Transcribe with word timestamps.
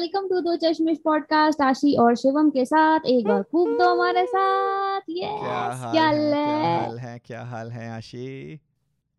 Welcome 0.00 0.28
to 0.28 0.40
दो 0.40 0.54
Chashmish 0.56 0.98
podcast 1.04 1.60
आशी 1.60 1.94
और 1.96 2.14
शिवम 2.16 2.50
के 2.50 2.64
साथ 2.64 3.00
एक 3.06 3.26
बार 3.28 3.42
खूब 3.42 3.68
दो 3.78 3.88
हमारे 3.88 4.24
साथ। 4.26 5.00
क्या 5.00 5.30
हाल 5.72 5.92
क्या 5.92 6.06
है 6.06 6.18
क्या 6.18 6.86
हाल 6.86 6.98
है 6.98 7.18
क्या 7.18 7.42
हाल 7.42 7.70
है 7.70 7.90
आशी? 7.90 8.60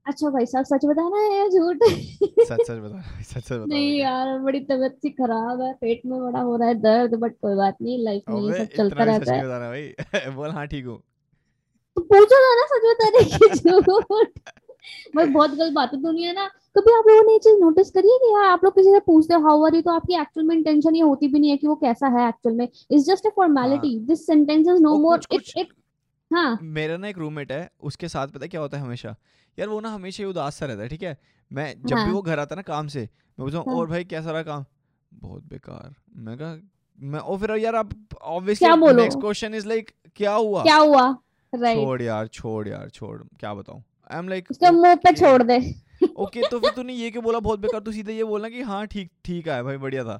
अच्छा 0.05 0.29
भाई 0.29 0.45
साहब 0.45 0.65
सच 0.65 0.85
बताना 0.85 1.17
है 1.17 1.37
या 1.39 1.47
झूठ? 1.47 1.83
सच 1.83 2.61
सच 2.67 2.79
बता 2.79 3.01
सच 3.21 3.43
सच 3.43 3.51
बता 3.51 3.65
नहीं 3.65 3.99
यार 3.99 4.39
बड़ी 4.39 4.59
तबीयत 4.59 4.97
सी 5.01 5.09
खराब 5.09 5.61
है 5.61 5.73
पेट 5.73 6.01
में 6.05 6.19
बड़ा 6.21 6.39
हो 6.39 6.55
रहा 6.55 6.67
है 6.67 6.75
दर्द 6.75 7.13
बट 7.15 7.35
कोई 7.41 7.55
बात 7.55 7.77
नहीं 7.81 8.03
लाइफ 8.03 8.23
में 8.29 8.41
ये 8.41 8.65
सब 8.65 8.75
चलता 8.77 8.95
सच 8.95 9.07
रहता 9.07 9.33
है। 9.33 9.45
बताना 9.45 9.69
भाई। 9.69 10.31
बोल 10.35 10.49
हाँ 10.49 10.67
ठीक 10.67 10.85
हूँ। 10.85 10.97
तो 11.97 12.01
पूछो 12.01 12.41
ना 12.55 12.65
सच 12.65 12.89
बताने 12.89 13.23
की 13.23 13.55
झूठ। 13.55 14.27
भाई 15.15 15.25
बहुत 15.25 15.51
गलत 15.51 15.73
बात 15.73 15.93
है 15.93 16.01
दुनिया 16.01 16.31
ना 16.31 16.49
कभी 16.77 16.93
आप 16.93 17.03
लोगों 17.07 17.23
ने 17.23 17.33
ये 17.33 17.39
चीज़ 17.39 17.59
नोटिस 17.59 17.89
करी 17.91 18.11
है 18.11 18.17
कि 18.17 18.33
यार 18.33 18.43
आप 18.43 18.63
लोग 18.63 18.75
किसी 18.75 18.89
से 18.91 18.99
पूछते 18.99 19.33
हो 19.33 19.39
हाउ 19.41 19.65
आर 19.65 19.75
यू 19.75 19.81
तो 19.81 19.91
आपकी 19.91 20.13
एक्चुअल 20.21 20.45
में 20.45 20.55
इंटेंशन 20.55 20.95
ये 20.95 21.01
होती 21.01 21.27
भी 21.27 21.39
नहीं 21.39 21.49
है 21.51 21.57
कि 21.57 21.67
वो 21.67 21.75
कैसा 21.75 22.07
है 22.07 22.27
एक्चुअल 22.29 22.55
में। 22.55 22.69
It's 22.91 23.05
just 23.05 23.25
a 23.25 23.29
formality 23.29 23.99
this 23.99 24.25
sentence 24.27 24.67
is 24.67 24.81
no 24.81 24.97
more 24.99 25.17
कुछ- 25.17 25.33
इट 25.33 25.41
कुछ- 25.41 25.57
इट 25.57 25.67
हाँ। 26.33 26.59
मेरा 26.61 26.97
ना 26.97 27.07
एक 27.07 27.17
रूममेट 27.17 27.51
है 27.51 27.71
उसके 27.83 28.07
साथ 28.07 28.27
पता 28.27 28.39
है 28.41 28.47
क्या 28.47 28.61
होता 28.61 28.77
है 28.77 28.83
हमेशा? 28.83 29.15
यार 29.59 29.67
वो 29.67 29.79
ना 29.79 29.89
हमेशा 29.89 30.23
ही 30.23 30.29
उदास 30.29 30.55
सा 30.55 30.65
रहता 30.65 30.81
है 30.81 30.87
ठीक 30.87 31.03
है? 31.03 31.17
मैं 31.51 31.75
जब 31.85 31.95
भी 31.95 32.01
हाँ। 32.01 32.11
वो 32.11 32.21
घर 32.21 32.39
आता 32.39 32.55
है 32.55 32.57
ना 32.57 32.61
काम 32.61 32.87
से 32.87 32.99
मैं 32.99 33.09
पूछता 33.39 33.57
हूँ 33.59 33.65
हाँ। 33.67 33.75
और 33.75 33.87
भाई 33.87 34.03
कैसा 34.03 34.31
रहा 34.31 34.43
काम? 34.43 34.65
बहुत 35.13 35.43
बेकार। 35.43 35.95
मैं 36.15 36.37
कहा 36.37 36.57
मैं 36.99 37.19
और 37.19 37.37
फिर 37.37 37.51
यार 37.51 37.75
आप 37.75 37.89
obviously 38.21 38.93
next 38.93 39.19
question 39.19 39.53
is 39.53 39.67
like 39.67 39.91
क्या 40.15 40.33
हुआ? 40.33 40.63
क्या 40.63 40.77
हुआ? 40.77 41.17
राइट 41.55 41.77
छोड़ 41.77 42.01
यार 42.01 42.27
छोड़ 42.27 42.67
यार 42.67 42.89
छोड़। 42.89 43.21
क्या 43.39 43.53
बताऊँ? 43.53 43.83
आई 44.11 44.19
एम 44.19 44.29
लाइक 44.29 44.47
उसके 44.51 44.71
मुँह 44.71 44.95
पे 44.95 45.11
छोड़ 45.11 45.43
दे। 45.43 45.90
ओके 46.15 46.43
तो 46.43 46.59
फिर 46.59 46.71
तूने 46.71 46.93
ये 46.93 47.09
क्यों 47.11 47.23
बोला? 47.23 47.39
बहुत 47.39 47.59
बेकार 47.59 47.81
तू 47.81 47.91
सीधे 47.91 48.13
ये 48.13 48.23
बोलना 48.23 48.49
कि 48.49 48.61
हाँ 48.61 48.85
ठीक 48.87 49.11
ठीक 49.25 49.47
है 49.47 49.61
भाई 49.63 49.77
बढ़िया 49.77 50.03
था। 50.03 50.19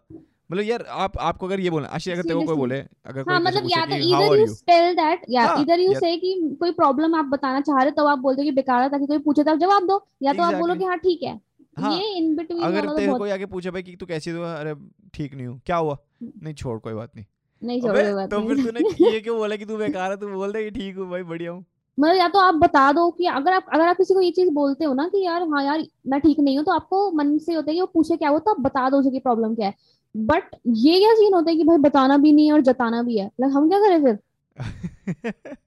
मतलब 0.49 0.63
यार 0.63 0.85
आप 0.89 1.17
आपको 1.19 1.47
अगर 1.47 1.59
ये 1.59 1.69
बोलना 1.69 1.87
आशी 1.89 2.11
अगर 2.11 2.23
तेरे 2.23 2.35
को 2.35 2.45
कोई 2.45 2.55
बोले 2.55 2.79
अगर 2.79 3.23
कोई 3.23 3.33
हाँ 3.33 3.39
तुझसे 3.41 3.59
मतलब 3.59 3.69
या 3.71 3.85
तो 3.85 3.95
इधर 3.95 4.37
यू 4.39 4.53
टेल 4.67 4.93
दैट 4.95 5.21
या 5.29 5.43
इधर 5.59 5.79
यू 5.79 5.93
से 5.93 6.15
कि 6.17 6.33
कोई 6.59 6.71
प्रॉब्लम 6.71 7.15
आप 7.15 7.25
बताना 7.25 7.61
चाह 7.61 7.77
रहे 7.77 7.85
हो 7.85 7.95
तो 7.97 8.05
आप 8.07 8.19
बोलते 8.19 8.41
हो 8.41 8.45
कि 8.45 8.51
बेकार 8.51 8.81
है 8.81 8.89
ताकि 8.89 9.05
कोई 9.05 9.19
पूछे 9.19 9.43
तो 9.43 9.51
आप 9.51 9.57
जवाब 9.57 9.85
दो। 9.87 10.05
या 10.23 10.33
तो 10.33 10.43
आप 10.43 10.53
बोलो 10.53 10.75
कि 10.75 10.83
हाँ 10.83 10.97
ठीक 10.97 11.23
है। 11.23 11.39
हाँ, 11.79 11.97
ये 11.97 12.17
इन 12.17 12.35
बिटवीन 12.35 12.63
अगर 12.63 12.85
तो 12.85 12.95
तेरे 12.95 13.13
कोई 13.13 13.29
आगे 13.29 13.45
पूछे 13.45 13.71
भाई 13.71 13.83
कि 13.83 13.95
तू 13.95 14.05
कैसी 14.05 14.31
हो 14.31 14.43
अरे 14.43 14.73
ठीक 15.13 15.33
नहीं 15.35 15.47
हूँ। 15.47 15.59
क्या 15.65 15.77
हुआ? 15.77 15.97
नहीं 16.23 16.53
छोड़ 16.53 16.77
कोई 16.79 16.93
बात 16.93 17.15
नहीं। 17.15 17.25
नहीं 17.61 17.81
छोड़ो 17.81 18.15
बात 18.15 18.29
तो 18.29 18.41
फिर 18.47 18.57
नहीं 18.57 18.65
तूने 18.65 19.11
ये 19.11 19.19
क्यों 19.21 19.37
बोला 19.37 19.55
कि 19.55 19.65
तू 19.65 19.77
बेकार 19.77 20.11
है? 20.11 20.17
तू 20.17 20.27
बोल 20.29 20.51
दे 20.53 20.63
कि 20.63 20.71
ठीक 20.79 20.97
हूँ 20.97 21.09
भाई 21.09 21.23
बढ़िया 21.23 21.51
हूँ। 21.51 21.65
मतलब 22.01 22.15
या 22.15 22.27
तो 22.27 22.39
आप 22.39 22.55
बता 22.55 22.91
दो 22.91 23.11
कि 23.11 23.25
अगर 23.25 23.53
आप 23.53 23.65
अगर 23.73 23.87
आप 23.87 23.97
किसी 23.97 24.13
को 24.13 24.21
ये 24.21 24.31
चीज़ 24.31 24.49
बोलते 24.49 24.85
हो 24.85 24.93
ना 24.93 25.07
कि 25.07 25.25
यार 25.25 25.41
हाँ 25.43 25.63
यार 25.63 25.83
मैं 26.07 26.19
ठीक 26.21 26.39
नहीं 26.39 26.57
हूँ 26.57 26.65
तो 26.65 26.71
आपको 26.71 27.11
मन 27.11 27.37
से 27.37 27.53
होता 27.53 27.71
है 27.71 27.75
कि 27.75 27.81
वो 27.81 27.87
पूछे 27.87 28.17
क्या 28.17 28.29
हो 28.29 28.39
तो 28.39 28.51
आप 28.51 28.59
बता 28.59 28.89
दो 28.89 28.99
उसे 28.99 29.19
प्रॉब्लम 29.19 29.55
क्या 29.55 29.67
है। 29.67 29.73
बट 30.17 30.43
ये 30.67 30.99
क्या 30.99 31.13
सीन 31.13 31.33
होता 31.33 31.51
है 31.51 31.57
कि 31.57 31.63
भाई 31.63 31.77
बताना 31.77 32.17
भी 32.17 32.31
नहीं 32.31 32.47
है 32.47 32.53
और 32.53 32.61
जताना 32.61 33.03
भी 33.03 33.17
है। 33.17 33.31
Like, 33.41 33.53
हम 33.53 33.69
क्या 33.69 33.79
करें 33.79 34.03
फिर? 34.03 34.19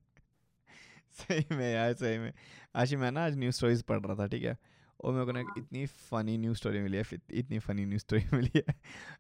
सही 1.12 1.56
में 1.56 1.74
यार 1.74 1.92
सही 1.92 2.18
में। 2.18 2.32
आशी 2.76 2.96
मैं 2.96 3.10
ना 3.10 3.24
आज 3.24 3.38
न्यूज़ 3.38 3.54
स्टोरीज 3.56 3.82
पढ़ 3.82 4.00
रहा 4.00 4.16
था 4.16 4.26
ठीक 4.26 4.44
है? 4.44 4.58
और 5.04 5.12
मेरे 5.12 5.26
को 5.26 5.32
ना 5.32 5.40
इतनी 5.40 5.86
फनी 5.86 6.38
न्यूज़ 6.38 6.58
स्टोरी 6.58 6.80
मिली 6.80 6.96
है 6.96 7.04
इतनी 7.32 7.58
फनी 7.58 7.86
न्यूज़ 7.86 8.00
स्टोरी 8.00 8.24
मिली 8.32 8.62
है। 8.68 8.74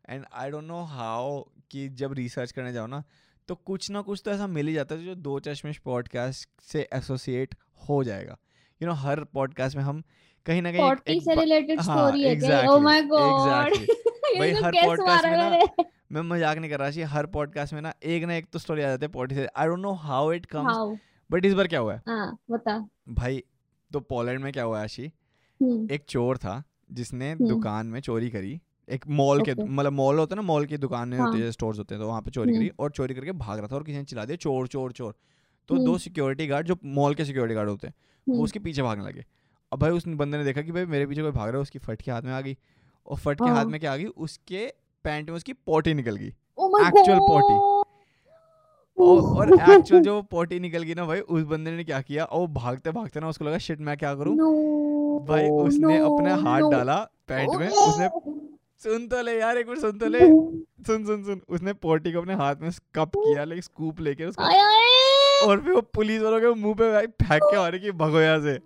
And 0.08 0.24
I 0.32 0.50
don't 0.50 0.64
know 0.64 0.82
how 0.82 1.40
कि 1.70 1.88
जब 1.88 2.12
रिसर्च 2.12 2.52
करने 2.52 2.72
जाओ 2.72 2.86
ना 2.86 3.04
तो 3.48 3.54
कुछ 3.66 3.90
ना 3.90 4.00
कुछ 4.00 4.22
तो 4.24 4.30
ऐसा 4.30 4.46
मिल 4.46 4.66
ही 4.66 4.74
जाता 4.74 4.94
है 4.94 5.04
जो 5.04 5.14
दो 5.14 5.38
चश्मिश 5.40 5.78
पॉडकास्ट 5.84 6.48
से 6.62 6.88
एसोसिएट 6.94 7.54
हो 7.88 8.02
जाएगा। 8.04 8.32
यू 8.32 8.78
you 8.78 8.88
नो 8.88 8.92
know, 8.92 9.04
हर 9.04 9.24
पॉडकास्ट 9.34 9.76
में 9.76 9.82
हम 9.84 10.02
कहीं 10.46 10.62
ना 10.62 10.72
कहीं 10.72 11.20
से 11.20 11.34
रिलेटेड 11.34 11.80
हाँ, 11.80 11.96
स्टोरी 11.96 12.22
है 12.22 12.34
क्या? 12.36 12.60
ओ 12.70 12.78
माय 12.80 13.02
गॉड 13.02 13.76
भाई, 14.38 14.50
हर 14.52 15.00
मारा 15.00 15.30
में 15.30 15.36
ना 15.36 15.84
मैं 16.12 16.22
मज़ाक 16.22 16.58
नहीं 16.58 16.70
कर 16.70 16.78
रहा 16.78 16.90
चाहिए 16.90 17.04
हर 17.08 17.26
पॉडकास्ट 17.26 17.72
में 17.74 17.80
ना 17.80 17.92
एक 18.04 18.24
ना 18.24 18.34
एक 18.34 18.46
तो 18.52 18.58
स्टोरी 18.58 18.82
आ 18.82 18.88
जाती 18.88 19.06
है 19.06 19.12
पॉटी 19.12 19.34
से। 19.34 19.46
I 19.46 19.66
don't 19.66 19.78
know 19.78 19.92
how 20.02 20.32
it 20.32 20.46
comes 20.46 20.98
but 21.30 21.44
इस 21.44 21.54
बार 21.54 21.66
क्या 21.66 21.80
हुआ 21.80 21.94
है? 21.94 22.02
हाँ 22.08 22.38
बता। 22.50 22.78
भाई 23.10 23.42
तो 23.90 24.00
पोलैंड 24.02 24.40
में 24.40 24.52
क्या 24.52 24.64
हुआ 24.64 24.78
है 24.78 24.84
आशी 24.84 25.10
हम्म। 25.60 25.88
एक 25.90 26.04
चोर 26.08 26.38
था 26.38 26.62
जिसने 26.92 27.30
हम्म। 27.32 27.48
दुकान 27.48 27.86
में 27.86 28.00
चोरी 28.00 28.30
करी। 28.30 28.60
एक 28.88 29.06
मॉल 29.10 29.42
के 29.42 29.52
Okay. 29.52 29.68
मतलब 29.68 29.92
मॉल 29.92 30.18
होता 30.18 30.34
है 30.34 30.36
ना 30.36 30.46
मॉल 30.46 30.66
की 30.66 30.76
दुकानें 30.78 31.18
होती 31.18 31.38
हाँ। 31.38 31.44
है 31.44 31.52
स्टोर्स 31.52 31.78
होते 31.78 31.94
हैं 31.94 32.02
तो 32.02 32.08
वहाँ 32.08 32.22
पे 32.22 32.30
चोरी 32.30 32.50
हम्म। 32.50 32.60
करी 32.60 32.70
और 32.78 32.90
चोरी 32.90 33.14
करके 33.14 33.32
भाग 33.34 33.58
रहा 33.58 33.68
था 33.68 33.76
और 33.76 33.84
किसी 33.84 33.98
ने 33.98 34.04
चिल्ला 34.04 34.24
दिया 34.24 34.36
चोर 34.36 34.66
चोर 34.66 34.92
चोर 34.92 35.14
तो 35.68 35.74
हम्म। 35.74 35.84
दो 35.84 35.96
सिक्योरिटी 35.98 36.46
गार्ड 36.46 36.66
जो 36.66 36.76
मॉल 36.94 37.14
के 37.14 37.24
सिक्योरिटी 37.24 37.54
गार्ड 37.54 37.68
होते 37.68 37.86
हैं 37.86 37.94
वो 38.26 38.34
हम्म, 38.34 38.44
उसके 38.44 38.58
पीछे 38.58 38.82
भागने 38.82 39.04
लगे 39.04 39.24
अब 39.72 39.80
भाई 39.80 39.90
उस 39.90 40.06
बंदे 40.08 40.38
ने 40.38 40.44
देखा 40.44 40.62
कि 40.62 40.72
भाई 40.72 40.86
मेरे 40.86 41.06
पीछे 41.06 41.22
कोई 41.22 41.30
भाग 41.32 41.48
रहा 41.48 41.56
है 41.56 41.62
उसकी 41.62 41.78
फट 41.78 42.02
के 42.02 42.10
हाथ 42.10 42.22
में 42.22 42.32
आ 42.32 42.40
गई 42.40 42.56
और 43.06 43.16
फट 43.18 43.38
के 43.38 43.48
हाथ 43.48 43.54
हाँ। 43.54 43.64
में 43.66 43.80
क्या 43.80 43.92
आ 43.92 43.96
गई 43.96 44.04
उसके 44.04 44.66
पैंट 45.04 45.30
में 45.30 45.36
उसकी 45.36 45.52
पोटी 45.52 45.94
निकल 45.94 46.16
गई 46.16 46.32
माय 46.58 46.90
actual 46.90 47.20
potty. 47.22 47.56
और 48.98 49.52
एक्चुअल 49.52 50.02
जो 50.02 50.20
पोटी 50.22 50.58
निकल 50.60 50.82
गई 50.82 50.94
ना 50.94 51.04
भाई 51.06 51.20
उस 51.20 51.42
बंदे 51.44 51.70
ने 51.70 51.84
क्या 51.84 52.00
किया 52.00 52.24
और 52.26 52.46
भागते 52.52 52.90
भागते 52.90 53.20
ना 53.20 53.28
उसको 53.28 53.44
लगा 53.44 53.58
शिट 53.58 53.80
मैं 53.80 53.96
क्या 53.96 54.14
करूँ 54.14 54.36
भाई 55.26 55.48
उसने 55.48 55.98
अपना 55.98 56.34
हाथ 56.40 56.70
डाला 56.70 56.96
पैंट 57.28 57.54
में 57.54 57.68
उसने 57.68 58.08
सुन 58.84 59.06
तो 59.08 59.20
ले 59.22 59.32
यार 59.38 59.58
एक 59.58 59.66
बार 59.66 59.78
सुन 59.78 59.98
तो 59.98 60.06
ले। 60.06 60.20
सुन 60.86 61.04
सुन 61.06 61.22
सुन। 61.24 61.40
उसने 61.48 61.72
पोटी 61.84 62.12
को 62.12 62.18
अपने 62.20 62.34
हाथ 62.34 62.56
में 62.62 62.70
कप 62.94 63.12
किया 63.16 63.44
लाइक 63.44 63.64
स्कूप 63.64 64.00
लेके 64.00 64.24
उसको। 64.24 64.42
और 65.46 65.60
फिर 65.60 65.72
वो 65.72 65.80
पुलिस 65.94 66.22
वालों 66.22 66.40
के 66.40 66.52
मुँह 66.60 66.74
पे 66.74 66.90
भाई 66.92 67.06
फेंक 67.22 67.42
के 67.42 67.56
मारे 67.56 67.78
कि 67.78 67.90
भगो 68.02 68.20
यहाँ 68.20 68.40
से 68.40 68.58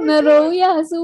मैं 0.00 0.20
रोऊं 0.22 0.52
या 0.52 0.70
हंसू? 0.70 1.02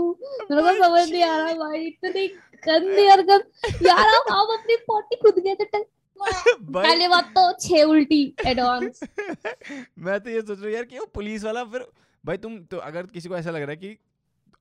मेरे 0.51 0.63
को 0.63 0.73
समझ 0.85 1.11
नहीं 1.11 1.23
आ 1.23 1.37
रहा 1.37 1.53
भाई 1.55 1.85
इतनी 1.87 2.27
गंदी 2.69 3.07
हरकत 3.07 3.83
यार 3.83 4.15
आप 4.15 4.33
आप 4.33 4.49
अपनी 4.59 4.77
पोटी 4.89 5.17
खुद 5.17 5.43
गए 5.45 5.55
थे 5.55 5.85
पहले 6.73 7.09
बात 7.09 7.25
तो 7.29 7.53
छह 7.61 7.83
उल्टी 7.85 8.23
एडवांस 8.47 9.01
मैं 9.99 10.21
तो 10.21 10.31
ये 10.31 10.41
सोच 10.41 10.59
रहा 10.59 10.67
हूँ 10.67 10.75
यार 10.75 10.85
कि 10.85 10.99
वो 10.99 11.07
पुलिस 11.15 11.45
वाला 11.45 11.65
फिर 11.65 11.87
भाई 12.25 12.37
तुम 12.37 12.59
तो 12.65 12.77
अगर 12.77 13.07
किसी 13.07 13.29
को 13.29 13.37
ऐसा 13.37 13.51
लग 13.51 13.63
रहा 13.63 13.71
है 13.71 13.77
कि 13.77 13.97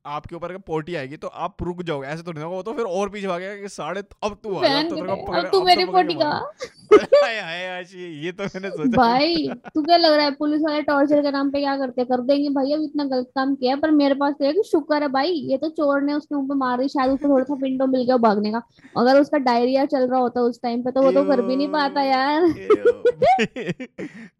आपके 0.06 0.36
ऊपर 0.36 0.50
अगर 0.50 0.60
पोटी 0.68 0.96
आएगी 0.96 1.18
तो 1.18 1.28
आप 1.28 1.64
रुक 1.64 1.82
जाओगे 1.84 2.08
ऐसे 2.08 2.24
तो 2.24 2.32
नहीं 2.32 2.44
होगा 2.44 2.56
वो 2.56 2.64
तो 2.64 2.74
फिर 2.74 2.86
और 2.86 3.10
पीछे 3.10 3.28
भागेगा 3.28 3.62
कि 3.62 3.70
साढ़े 3.70 4.04
अब 4.24 4.38
तू 4.44 4.56
आ 4.56 4.62
अब 4.82 4.90
तो 4.90 4.96
अब 5.34 5.50
तू 5.52 5.62
मेरी 5.64 5.86
पोटी 5.86 6.14
के। 6.14 6.75
ये 7.96 8.32
तो 8.32 8.44
मैंने 8.44 8.70
सोचा। 8.70 8.98
भाई 8.98 9.50
तू 9.76 9.82
क्या 9.82 9.98
लग 9.98 10.14
रहा 10.14 10.26
है 10.26 10.32
पुलिस 10.32 10.62
वाले 10.62 10.82
टॉर्चर 10.82 11.22
के 11.22 11.32
नाम 11.32 11.52
पे 11.52 11.60
क्या 11.60 11.78
करते 11.78 12.04
कर 12.04 12.22
देंगे 12.22 12.50
भाई 12.50 12.74
अब 12.74 12.82
इतना 12.82 13.04
गलत 13.04 13.32
काम 13.36 13.56
किया 13.56 13.76
पर 13.76 13.92
मेरे 13.92 14.16
पास 14.16 14.34
तो 14.34 14.46
है 14.46 14.54
कि 14.54 14.64
शुक्र 14.72 15.02
है 15.02 15.08
भाई 15.08 15.32
ये 15.32 15.58
तो 15.58 15.70
चोर 15.70 16.02
ने 16.02 16.14
उसके 16.14 16.36
पे 16.36 16.56
मार 16.56 16.82
दी 16.82 16.88
शायद 16.88 17.12
उसको 17.12 17.30
थोड़ा 17.30 17.44
सा 17.44 17.54
विंडो 17.54 17.86
मिल 17.86 18.04
गया 18.04 18.18
भागने 18.18 18.52
का। 18.52 18.62
अगर 18.98 19.20
उसका 19.20 19.38
डायरिया 19.38 19.86
चल 19.86 20.08
रहा 20.10 20.20
होता 20.20 20.42
उस 20.42 20.62
टाइम 20.62 20.82
पे 20.82 20.92
तो 20.92 21.02
वो 21.02 21.12
तो 21.12 21.24
कर 21.24 21.42
भी 21.42 21.56
नहीं 21.56 21.68
पाता 21.68 22.02
यार। 22.02 22.42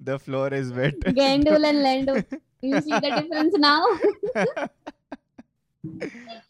द 0.04 0.18
फ्लोर 0.18 0.56
इज़ 0.56 0.74
वेट 0.74 1.10
गैंडुल 1.10 1.66
एंड 1.66 1.84
लैंडो 1.84 2.38
now? 3.60 3.80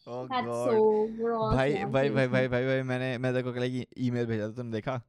Oh 0.08 0.28
god. 0.28 0.46
so 0.46 0.74
gross 1.20 1.56
भाई 1.56 1.74
भाई 1.74 2.10
भाई. 2.10 2.28
भाई 2.28 2.48
भाई 2.48 2.66
भाई 2.66 2.82
मैंने 2.82 3.18
मैं 3.18 3.32
तेरे 3.34 3.44
को 3.44 3.52
कल 3.52 3.84
ईमेल 3.98 4.26
भेजा 4.26 4.48
था 4.48 4.52
तुमने 4.52 4.72
देखा? 4.72 5.02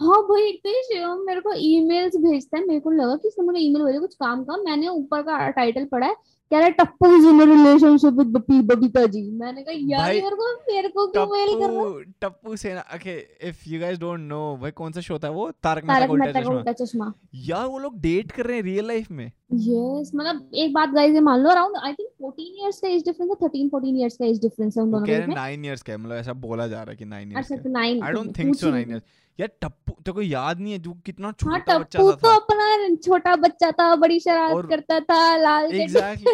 हाँ 0.00 0.20
भाई 0.22 0.42
एक 0.42 0.60
तो 0.64 0.70
ये 0.70 0.82
शिवम 0.82 1.24
मेरे 1.26 1.40
को 1.40 1.52
ईमेल्स 1.58 2.16
भेजता 2.16 2.58
है। 2.58 2.64
मेरे 2.66 2.80
को 2.80 2.90
लगा 2.90 3.14
कि 3.16 3.28
इसने 3.28 3.44
मुझे 3.44 3.58
ईमेल 3.58 3.84
भेजा 3.84 3.98
कुछ 3.98 4.14
काम 4.14 4.42
का 4.44 4.56
मैंने 4.62 4.88
ऊपर 4.88 5.22
का 5.22 5.48
टाइटल 5.50 5.84
पढ़ा 5.92 6.06
है 6.06 6.14
कह 6.50 6.58
रहा 6.58 6.66
है 6.66 6.72
Tappu 6.72 7.06
is 7.16 7.24
in 7.26 7.40
relationship 7.42 8.12
with 8.14 8.26
Bappi 8.32 8.60
Babita 8.62 9.04
ji. 9.06 9.22
मैंने 9.38 9.62
कहा 9.62 9.74
यार 9.76 10.00
भाई, 10.00 10.20
मेरे 10.20 10.36
को 10.36 10.52
मेरे 10.72 10.88
को 10.88 11.06
क्यों 11.06 11.26
मेल 11.26 11.48
कर 11.60 11.70
रहा 11.70 11.82
है 11.82 12.02
Tappu 12.02 12.12
Tappu 12.22 12.56
Sena 12.56 12.80
okay 12.96 13.16
if 13.48 13.62
you 13.68 13.80
guys 13.80 13.98
don't 13.98 14.20
know 14.20 14.40
भाई 14.62 14.70
कौन 14.72 14.92
सा 14.92 15.00
शो 15.00 15.18
था 15.18 15.30
वो? 15.30 15.50
तारक 15.62 15.84
मेहता 15.84 16.06
का 16.42 16.50
उल्टा 16.50 16.72
चश्मा। 16.72 17.12
यार 17.46 17.66
वो 17.66 17.78
लोग 17.78 18.00
डेट 18.00 18.30
कर 18.32 18.46
रहे 18.46 18.56
हैं 18.56 18.62
रियल 18.64 18.86
लाइफ 18.88 19.10
में। 19.10 19.26
यस 19.26 20.10
मतलब 20.14 20.48
एक 20.54 20.72
बात 20.74 20.90
गाइस 20.94 21.14
ये 21.14 21.20
मान 21.20 21.40
लो 21.40 21.50
अराउंड 21.50 21.76
आई 21.82 21.92
थिंक 21.92 22.08
14 22.22 22.62
इयर्स 22.62 22.80
का 22.80 22.88
एज 22.88 23.04
डिफरेंस 23.04 23.30
है 23.30 23.36
13 23.48 23.68
14 23.74 23.98
इयर्स 23.98 24.16
का 24.16 24.26
एज 24.26 24.40
डिफरेंस 24.40 24.76
है 24.76 24.82
उन 24.82 24.90
दोनों 24.90 25.06
कह 25.06 25.18
रहे 25.18 25.26
में। 25.26 25.34
नाइन 25.34 25.64
इयर्स 25.64 25.82
का 25.82 25.96
मतलब 25.98 26.16
ऐसा 26.16 26.32
बोला 26.46 26.66
जा 26.68 26.82
रहा 26.82 26.90
है 26.90 26.96
कि 26.96 27.04
नाइन 27.06 27.32
इयर्स 27.32 27.52
अच्छा 27.52 27.62
तो 27.62 27.70
9 27.70 28.02
I 28.02 28.12
don't 28.12 28.38
think 28.38 28.54
so 28.56 28.70
nine 28.70 28.90
years 28.90 29.02
यार 29.38 29.48
टप्पू 29.62 29.92
तेरे 29.92 30.12
को 30.12 30.22
याद 30.22 30.60
नहीं 30.60 30.72
है 30.72 30.78
जो 30.78 30.92
कितना 31.06 31.32
छोटा 31.32 31.72
हाँ 31.72 31.78
बच्चा 31.80 32.02
सा 32.02 32.14
तो 32.16 32.28
अपना 32.36 32.94
छोटा 32.96 33.34
बच्चा 33.36 33.70
था 33.70 33.94
बड़ी 33.96 34.18
शरारत 34.20 34.66
करता 34.68 35.00
था 35.00 35.36
लाल 35.36 35.72
एग्जैक्टली 35.72 36.30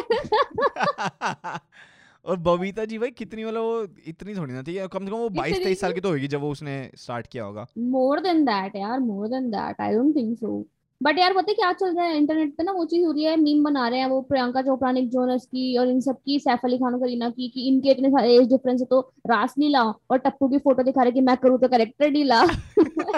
और 2.25 2.37
बबीता 2.39 2.85
जी 2.85 2.99
भाई 2.99 3.11
कितनी 3.11 3.45
मतलब 3.45 3.63
वो 3.63 3.87
इतनी 4.07 4.35
थोड़ी 4.35 4.53
ना 4.55 4.63
थी। 4.63 4.75
कम 4.89 5.05
से 5.05 5.11
कम 5.11 5.17
वो 5.17 5.29
बाईस 5.31 5.63
तेईस 5.63 5.81
साल 5.81 5.93
की 5.93 6.01
तो 6.01 6.11
होगी 6.11 6.29
जब 6.29 6.41
वो 6.41 6.51
उसने 6.51 6.91
स्टार्ट 6.97 7.27
किया 7.27 7.45
होगा। 7.45 7.67
मोर 7.79 8.21
देन 8.21 8.45
दैट 8.45 8.77
यार 8.77 9.01
more 9.01 9.29
than 9.29 9.51
that 9.51 9.81
I 9.81 9.95
don't 9.95 10.17
think 10.17 10.39
so 10.39 10.65
but 11.01 11.19
यार 11.19 11.33
पता 11.35 11.51
है 11.51 11.55
क्या 11.55 11.73
चल 11.73 11.95
रहा 11.97 12.05
है 12.07 12.17
इंटरनेट 12.17 12.55
पे 12.57 12.63
ना? 12.63 12.73
वो 12.73 12.85
चीज़ 12.85 13.05
हो 13.07 13.13
रही 13.13 13.25
है 13.25 13.37
मीम 13.37 13.65
बना 13.65 13.89
रहे 13.89 13.99
हैं 13.99 14.07
वो 14.07 14.21
प्रियंका 14.23 14.63
चोपड़ा 14.63 14.93
निक 14.93 15.09
जोनस 15.11 15.47
की 15.47 15.77
और 15.79 15.89
इन 15.89 16.01
सब 16.01 16.17
की 16.17 16.39
सैफ 16.41 16.61
अली 16.65 16.79
खान 16.79 16.99
करीना 17.01 17.31
की 17.31 17.49
कि 17.49 17.67
इनके 17.69 17.91
इतने 17.91 18.11
सारे 18.11 18.35
एज 18.37 18.49
डिफरेंस 18.49 18.81
है 18.81 18.87
तो 18.87 19.01
रास 19.01 19.39
रासलीला 19.39 19.83
और 20.11 20.19
टप्पू 20.19 20.49
की 20.49 20.59
फ़ोटो 20.59 20.83
दिखा 20.83 21.03
रहे 21.03 21.13
कि 21.13 21.21
मैं 21.21 21.37
करूँ 21.37 21.59
तो 21.59 21.69
करेक्टर 21.69 22.11
ढीला 22.11 22.45
तो 22.47 22.85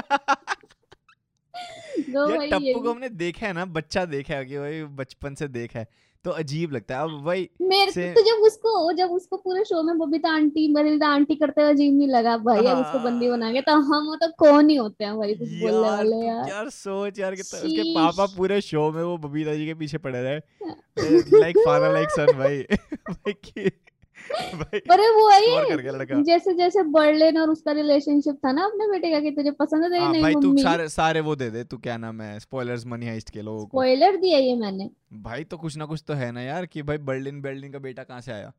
यार 2.08 2.46
टप्पू 2.48 2.80
को 2.80 2.90
हमने 2.90 3.08
देखा 3.08 3.46
है 3.46 3.52
ना 3.52 3.64
बच्चा 3.64 4.04
देखा 4.04 4.34
है 4.34 4.44
कि 4.46 4.58
भाई 4.58 4.82
बचपन 4.82 5.34
से 5.34 5.48
देखा 5.48 5.78
है 5.78 5.86
तो 6.24 6.30
अजीब 6.30 6.72
लगता 6.72 6.96
है। 6.96 7.02
अब 7.02 7.24
भाई 7.24 7.48
मेरे 7.60 7.92
से 7.92 8.12
तो 8.14 8.20
जब 8.20 8.42
उसको 8.42 8.92
जब 8.92 9.10
उसको 9.10 9.36
पूरे 9.36 9.64
शो 9.64 9.82
में 9.82 9.98
बबीता 9.98 10.34
आंटी 10.34 10.74
बबीता 10.74 11.08
आंटी 11.08 11.34
करते 11.34 11.62
हुए 11.62 11.70
अजीब 11.70 11.96
नहीं 11.96 12.08
लगा 12.08 12.36
भाई 12.38 12.66
अब 12.66 12.78
उसको 12.78 12.98
बंदी 12.98 13.30
बना 13.30 13.52
के 13.52 13.60
तो 13.60 13.72
हम 13.72 14.16
तो 14.16 14.28
कौन 14.38 14.68
ही 14.70 14.76
होते 14.76 15.04
हैं 15.04 15.16
भाई 15.16 15.34
कुछ 15.34 15.48
बोलने 15.48 15.88
वाले 15.90 16.16
यार। 16.16 16.48
यार 16.48 16.68
सोच 16.68 17.18
यार 17.18 17.34
कितना 17.34 17.60
उसके 17.60 17.94
पापा 17.94 18.26
पूरे 18.26 18.60
शो 18.60 18.90
में 18.92 19.02
वो 19.02 19.16
बबीता 19.18 19.54
जी 19.54 19.66
के 19.66 19.74
पीछे 19.74 19.98
पड़े 19.98 20.22
रहे। 20.22 20.38
लाइक 21.40 21.58
फादर 21.58 21.92
लाइक 21.92 22.10
सन 22.10 22.32
भाई। 22.32 22.62
भाई 23.10 23.70
अरे 24.90 25.08
वो 25.10 25.28
है 25.30 26.22
जैसे 26.22 26.54
जैसे 26.54 26.82
बर्लिन 26.82 27.38
और 27.38 27.50
उसका 27.50 27.72
रिलेशनशिप 27.72 28.38
था 28.46 28.52
ना 28.52 28.64
अपने 28.64 28.86
बेटे 28.88 29.10
का 29.10 29.20
कि 29.20 29.30
तुझे 29.30 29.50
पसंद 29.50 29.82
है 29.84 29.90
तेरी 29.90 30.02
हाँ 30.04 30.20
भाई 30.22 30.34
तू 30.34 30.56
सारे 30.58 30.88
सारे 30.88 31.20
वो 31.20 31.36
दे 31.36 31.50
दे 31.50 31.64
तू 31.64 31.76
क्या 31.76 31.96
नाम 31.96 32.20
है 32.20 32.38
स्पॉयलर्स 32.40 32.86
मनी 32.86 33.06
हाइस्ट 33.06 33.30
के 33.30 33.42
लोगों 33.42 33.60
को। 33.60 33.68
स्पॉइलर 33.68 34.16
दिया 34.16 34.38
ये 34.38 34.54
मैंने। 34.54 34.90
भाई 35.12 35.44
तो 35.44 35.56
कुछ 35.56 35.76
ना 35.76 35.86
कुछ 35.86 36.04
तो 36.08 36.14
है 36.14 36.32
ना 36.32 36.42
यार 36.42 36.66
कि 36.66 36.82
भाई 36.82 36.98
बर्लिन 36.98 37.40
बर्लिन 37.42 37.72
का 37.72 37.78
बेटा 37.78 38.02
कहाँ 38.02 38.20
से 38.20 38.32
आया? 38.32 38.52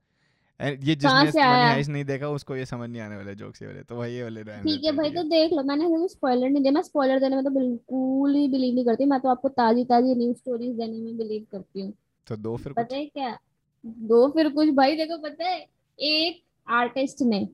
ये 0.59 0.95
जिसने 0.95 1.31
से 1.31 1.39
मनी 1.39 1.61
हाइस्ट 1.61 1.89
नहीं 1.91 2.05
देखा 2.05 2.27
उसको 2.29 2.55
ये 2.55 2.65
समझ 2.65 2.89
नहीं 2.89 3.01
आने 3.01 3.15
वाले 3.15 3.35
जोक्स 3.35 3.61
ये 3.61 3.67
वाले 3.67 3.81
तो 3.83 3.97
भाई 3.97 4.11
ये 4.13 4.23
वाले 4.23 4.43
ठीक 4.43 4.83
है 4.85 4.91
भाई 4.91 5.09
तो 5.09 5.23
देख 5.23 5.53
लो 5.53 5.63
मैंने 5.63 5.87
कोई 5.87 6.07
स्पॉइलर 6.07 6.49
नहीं 6.49 6.61
दिया 6.63 6.71
मैं 6.71 6.81
स्पॉइलर 6.81 7.19
देने 7.19 7.35
में 7.35 7.43
तो 7.45 7.49
बिल्कुल 7.49 8.35
ही 8.35 8.47
बिलीव 8.47 8.75
नहीं 8.75 8.85
करती 8.85 9.05
मैं 9.05 9.19
तो 9.19 9.29
आपको 9.29 9.49
ताजी 9.49 9.83
ताजी 9.85 10.15
न्यूज़ 10.15 10.37
स्टोरीज 10.37 10.75
देने 10.75 10.97
में 10.97 11.17
बिलीव 11.17 11.45
करती 11.51 11.81
हूँ। 11.81 11.93
तो 12.27 12.35
दो 12.35 12.55
फिर 12.57 12.73
पता 12.73 12.95
है 12.95 13.05
क्या? 13.05 13.37
दो 13.85 14.27
फिर 14.29 14.49
कुछ 14.49 14.69
भाई 14.75 14.95
देखो 14.97 15.17
पता 15.19 15.47
है 15.47 15.59
एक 15.99 16.41
आर्टिस्ट 16.67 17.21
ने 17.23 17.47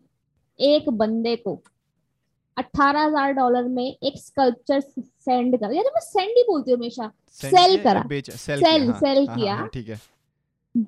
एक 0.60 0.90
बंदे 0.92 1.36
को 1.38 1.62
अठारह 2.58 3.02
हज़ार 3.02 3.32
डॉलर 3.34 3.68
में 3.70 3.84
एक 3.84 4.18
स्कल्पचर 4.18 4.80
सेंड 4.80 5.58
कर। 5.60 5.74
यार 5.74 5.86
मैं 5.86 6.02
सेंड 6.02 6.38
ही 6.38 6.44
बोलती 6.44 6.72
हूँ 6.72 6.78
हमेशा। 6.78 7.12
सेल 7.40 7.78
करा। 7.84 8.04
सेल 8.12 8.38
सेल 8.38 8.64
किया 8.64 8.92
हाँ 8.92 9.00
सेल 9.00 9.18
हाँ 9.18 9.26
हाँ 9.26 9.36
किया। 9.36 9.56
हाँ 9.56 9.68
ठीक 9.74 9.90
है। 9.90 10.00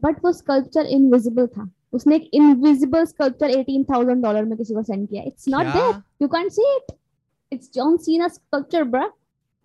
बट 0.03 0.23
वो 0.25 0.31
स्कल्पचर 0.31 0.85
इनविजिबल 0.87 1.47
था। 1.47 1.69
उसने 1.93 2.15
एक 2.15 2.29
invisible 2.33 3.05
sculpture 3.05 3.49
eighteen 3.49 3.83
thousand 3.83 4.23
dollar 4.23 4.45
में 4.45 4.57
किसी 4.57 4.73
को 4.73 4.83
सेंड 4.83 5.07
किया। 5.09 5.23
It's 5.23 5.47
not 5.49 5.65
there 5.67 6.01
you 6.21 6.27
can't 6.27 6.51
see 6.51 6.75
it 6.75 6.95
it's 7.51 7.73
John 7.73 7.97
Cena 7.97 8.27
sculpture 8.27 8.83
bra 8.85 9.09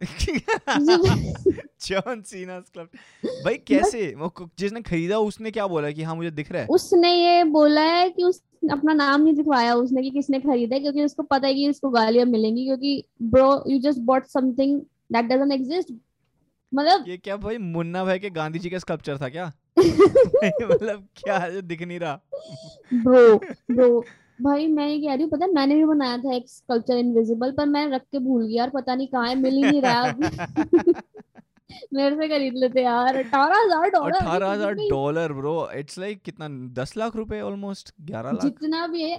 John 1.87 2.23
Cena 2.23 2.61
club 2.61 2.89
भाई 3.45 3.55
कैसे? 3.55 4.15
वो 4.15 4.51
जिसने 4.59 4.83
खरीदा 4.83 5.19
उसने 5.19 5.51
क्या 5.51 5.67
बोला 5.67 5.91
कि 5.91 6.03
हाँ 6.03 6.17
मुझे 6.17 6.31
दिख 6.31 6.53
रहा 6.53 6.63
है? 6.63 6.69
उसने 6.69 7.13
ये 7.15 7.45
बोला 7.45 7.81
है 7.81 8.11
कि 8.11 8.25
उस 8.25 8.43
अपना 8.73 8.93
नाम 8.93 9.21
नहीं 9.21 9.35
दिखवाया 9.35 9.75
उसने 9.75 10.03
कि 10.03 10.11
किसने 10.11 10.41
खरीदा 10.41 10.77
है 10.77 10.81
क्योंकि 10.83 11.05
उसको 11.05 11.23
पता 11.23 11.47
है 11.47 11.55
कि 11.55 11.69
उसको 11.71 11.91
गालियाँ 11.91 12.27
मिलेंगी 12.27 12.65
क्योंकि 12.65 13.05
bro 13.23 13.65
you 13.67 13.79
just 13.79 13.99
bought 13.99 14.27
something 14.27 14.81
that 15.13 15.25
doesn't 15.25 15.53
exist 15.53 15.93
मतलब 16.75 17.05
ये 17.09 17.17
क्या 17.17 17.37
भाई 17.37 17.59
मुन्ना 17.59 18.05
भाई 18.05 18.19
के 18.19 18.31
गांधी 18.31 18.59
जी 18.59 18.71
का 18.71 18.79
स्कल्पचर 18.79 19.19
था 19.19 19.29
क्या? 19.29 19.53
मतलब 20.73 21.09
क्या 21.17 21.39
है 21.39 21.53
जो 21.53 21.63
दिख 21.63 21.83
नहीं 21.83 21.99
रहा। 21.99 22.21
ब्रो 22.95 23.37
ब्रो 23.75 24.05
भाई 24.39 24.67
मैं 24.69 24.87
ये 24.89 24.99
कह 24.99 25.15
रही 25.15 25.23
हूँ 25.23 25.31
पता 25.31 25.45
है 25.45 25.53
मैंने 25.53 25.75
भी 25.75 25.85
बनाया 25.85 26.17
था 26.19 26.35
एक 26.35 26.49
स्कल्पचर 26.49 26.97
इनविजिबल 26.97 27.53
पर 27.53 27.67
मैं 27.67 27.87
रख 27.91 28.03
के 28.13 28.19
भूल 28.19 28.47
गया 28.47 28.57
यार 28.59 28.71
पता 28.71 28.95
नहीं 28.95 29.07
कहाँ 29.09 29.29
है 29.29 29.35
मिल 29.35 29.55
ही 29.55 29.63
नहीं 29.63 29.83
रहा 29.83 30.01
अब 30.03 30.21
मेरे 31.95 32.17
से 32.17 32.29
खरीद 32.29 32.55
लेते 32.57 32.83
यार 32.83 33.17
अठारह 33.17 33.57
हज़ार 33.57 33.91
डॉलर। 33.91 34.15
अठारह 34.15 34.51
हज़ार 34.51 34.75
डॉलर 34.75 35.33
ब्रो 35.33 35.57
इट्स 35.77 35.99
लाइक 35.99 36.23
कितना 36.23 36.49
दस 36.83 36.97
लाख 36.97 37.17
रुपए 37.17 37.41
ऑलमोस्ट 37.41 37.93
ग्यारह 38.07 38.31
लाख। 38.33 38.43
जितना 38.43 38.87
भी 38.87 39.03
है 39.03 39.17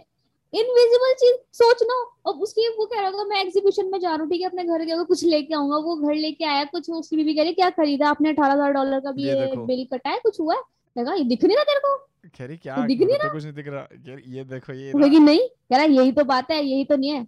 इनविजिबल 0.54 1.14
चीज़ 1.14 1.36
सोचना 1.58 1.96
अब 2.28 2.42
उसकी 2.42 2.68
वो 2.78 2.86
कह 2.86 3.02
रहा 3.02 3.12
था 3.12 3.24
मैं 3.26 3.42
एग्जीबिशन 3.42 3.90
में 3.92 4.00
जा 4.00 4.10
रहा 4.10 4.22
हूँ 4.22 4.30
ठीक 4.30 4.42
है 4.42 4.48
अपने 4.48 4.64
घर 4.64 4.86
के 4.86 5.04
कुछ 5.06 5.24
लेके 5.26 5.56
आऊँगा 5.56 5.78
वो 5.78 5.96
घर 5.98 6.14
लेके 6.16 6.46
आया 6.46 6.64
कुछ 6.72 6.90
उसकी 6.90 7.16
बीवी 7.16 7.34
कह 7.36 7.44
रही 7.44 7.54
क्या 7.54 7.70
खरीदा 7.70 8.10
आपने? 8.10 8.30
अठारह 8.30 8.54
हज़ार 8.54 8.74
डॉलर 8.74 9.00
का 9.00 9.12
भी 9.12 9.28
ये 9.28 9.56
बिल 9.58 9.86
कटा 9.94 10.10
है 10.10 10.20
कुछ 10.24 10.40
हुआ 10.40 10.56
है? 10.56 10.62
लगा 10.96 11.14
ये 11.14 11.24
दिख 11.24 11.44
नहीं 11.44 11.58
रहा 11.58 11.64
तेरे 11.64 11.80
को? 11.80 11.96
कह 12.26 12.46
रही 12.46 12.58
क्या 12.58 12.76
तो 12.76 12.86
दिख 12.88 13.02
नहीं 13.02 13.18
तो 13.18 13.32
कुछ 13.32 13.44
नहीं 13.44 13.54
दिख 13.54 13.68
रहा। 13.68 13.88
ये 14.28 14.44
देखो 14.44 14.74
ये 14.74 15.10
कि 15.10 15.20
नहीं 15.20 15.40
कह 15.40 15.76
रहा 15.76 15.86
यही 15.86 16.12
तो 16.12 16.24
बात 16.24 16.52
है 16.52 16.64
यही 16.64 16.86
तो 16.86 16.96
नहीं 16.96 17.10
है। 17.10 17.28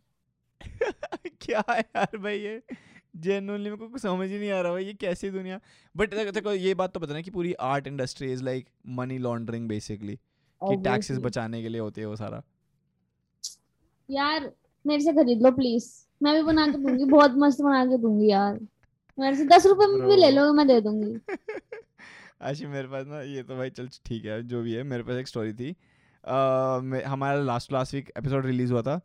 क्या 1.41 1.63
है 1.69 1.79
यार 1.79 2.17
भाई 2.17 2.37
ये? 2.37 2.61
जेन्युइनली 3.15 3.69
मेरे 3.69 3.77
को 3.77 3.87
कुछ 3.87 4.01
समझ 4.01 4.29
ही 4.29 4.39
नहीं 4.39 4.51
आ 4.51 4.61
रहा 4.61 4.71
भाई 4.71 4.85
ये 4.85 4.93
कैसी 4.93 5.29
दुनिया? 5.29 5.59
बट 5.95 6.13
देखो 6.33 6.53
ये 6.53 6.73
बात 6.73 6.93
तो 6.93 6.99
पता 6.99 7.13
ना 7.13 7.21
कि 7.21 7.31
पूरी 7.31 7.53
art 7.53 7.87
industry 7.87 8.31
is 8.33 8.43
like 8.43 8.67
money 8.87 9.17
laundering 9.17 9.67
basically 9.67 10.15
कि 10.61 10.75
टैक्सेस 10.75 11.17
बचाने 11.17 11.61
के 11.61 11.69
लिए 11.69 11.81
होते 11.81 12.01
हैं 12.01 12.07
वो 12.07 12.15
सारा। 12.15 12.43
यार 14.09 14.51
मेरे 14.85 15.03
से 15.03 15.13
खरीद 15.13 15.41
लो 15.41 15.51
प्लीज़ 15.51 15.91
मैं 16.23 16.35
भी 16.35 16.41
बना 16.41 16.67
के 16.67 16.77
दूँगी 16.77 17.05
बहुत 17.05 17.31
मस्त 17.37 17.61
बना 17.61 17.85
के 17.85 17.97
दूँगी 17.97 18.31
यार। 18.31 18.59
मेरे 19.19 19.35
से 19.35 19.45
दस 19.45 19.65
रुपए 19.65 19.85
में 19.87 20.07
भी 20.07 20.15
ले 20.15 20.29
लो 20.31 20.53
मैं 20.53 20.67
दे 20.67 20.81
दूँगी। 20.81 21.35
आशी 22.41 22.65
मेरे 22.65 22.87
पास 22.87 23.05
ना 23.07 23.21
ये 23.21 23.43
तो 23.43 23.57
भाई 23.57 23.69
चल 23.69 23.89
ठीक 24.05 24.25
है 24.25 24.43
जो 24.43 24.61
भी 24.61 24.73
है 24.73 24.83
मेरे 24.83 25.03
पास 25.03 25.15
एक 25.15 25.27
स्टोरी 25.27 25.53
थी। 25.53 25.75
हमारा 27.01 27.39
last 27.39 27.71
last 27.73 27.93
week 27.93 28.11
episode 28.17 28.45
release 28.45 28.73
हुआ 28.73 28.81
था 28.81 29.01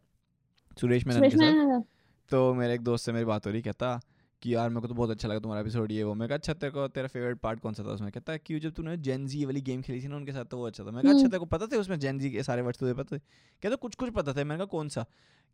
सुरेश 0.80 1.06
मेनन 1.06 1.22
के 1.22 1.36
साथ। 1.36 1.82
तो 2.30 2.54
मेरे 2.54 2.74
एक 2.74 2.80
दोस्त 2.80 3.06
से 3.06 3.12
मेरी 3.12 3.24
बात 3.24 3.46
हो 3.46 3.52
रही 3.52 3.62
कहता 3.62 4.00
कि 4.42 4.54
यार 4.54 4.68
मेरे 4.68 4.80
को 4.80 4.88
तो 4.88 4.94
बहुत 4.94 5.10
अच्छा 5.10 5.28
लगा 5.28 5.38
तुम्हारा 5.38 5.60
एपिसोड 5.60 5.92
ये 5.92 6.02
वो। 6.02 6.14
मैं 6.14 6.28
कहा 6.28 6.36
अच्छा 6.36 6.54
तेरे 6.54 6.70
को 6.70 6.88
तेरा 6.88 7.08
फेवरेट 7.08 7.38
पार्ट 7.38 7.60
कौन 7.60 7.74
सा 7.74 7.82
था 7.82 7.88
उसमें? 7.88 8.12
कहता 8.12 8.32
है 8.32 8.38
कि 8.38 8.60
जब 8.60 8.72
तूने 8.72 8.96
जेन 8.96 9.26
जी 9.26 9.44
वाली 9.44 9.60
गेम 9.60 9.82
खेली 9.82 10.02
थी 10.02 10.08
ना 10.08 10.16
उनके 10.16 10.32
साथ 10.32 10.44
तो 10.44 10.58
वो 10.58 10.66
अच्छा 10.66 10.84
था। 10.84 10.90
मैं 10.90 11.02
कहा 11.02 11.10
अच्छा 11.10 11.18
हम्म। 11.18 11.30
तेरे 11.30 11.38
को 11.38 11.44
पता 11.46 11.66
था 11.66 11.76
उसमें 11.76 11.98
जेन 11.98 12.18
जी 12.18 12.30
के 12.30 12.42
सारे 12.42 12.62
वर्ड्स 12.62 12.78
तुझे 12.78 12.94
पता 12.94 13.16
थे? 13.16 13.20
कहता 13.62 13.76
कुछ 13.76 13.94
कुछ 13.94 14.10
पता 14.10 14.32
था। 14.32 14.36
मैंने 14.36 14.56
कहा 14.56 14.64
कौन 14.64 14.88
सा? 14.88 15.02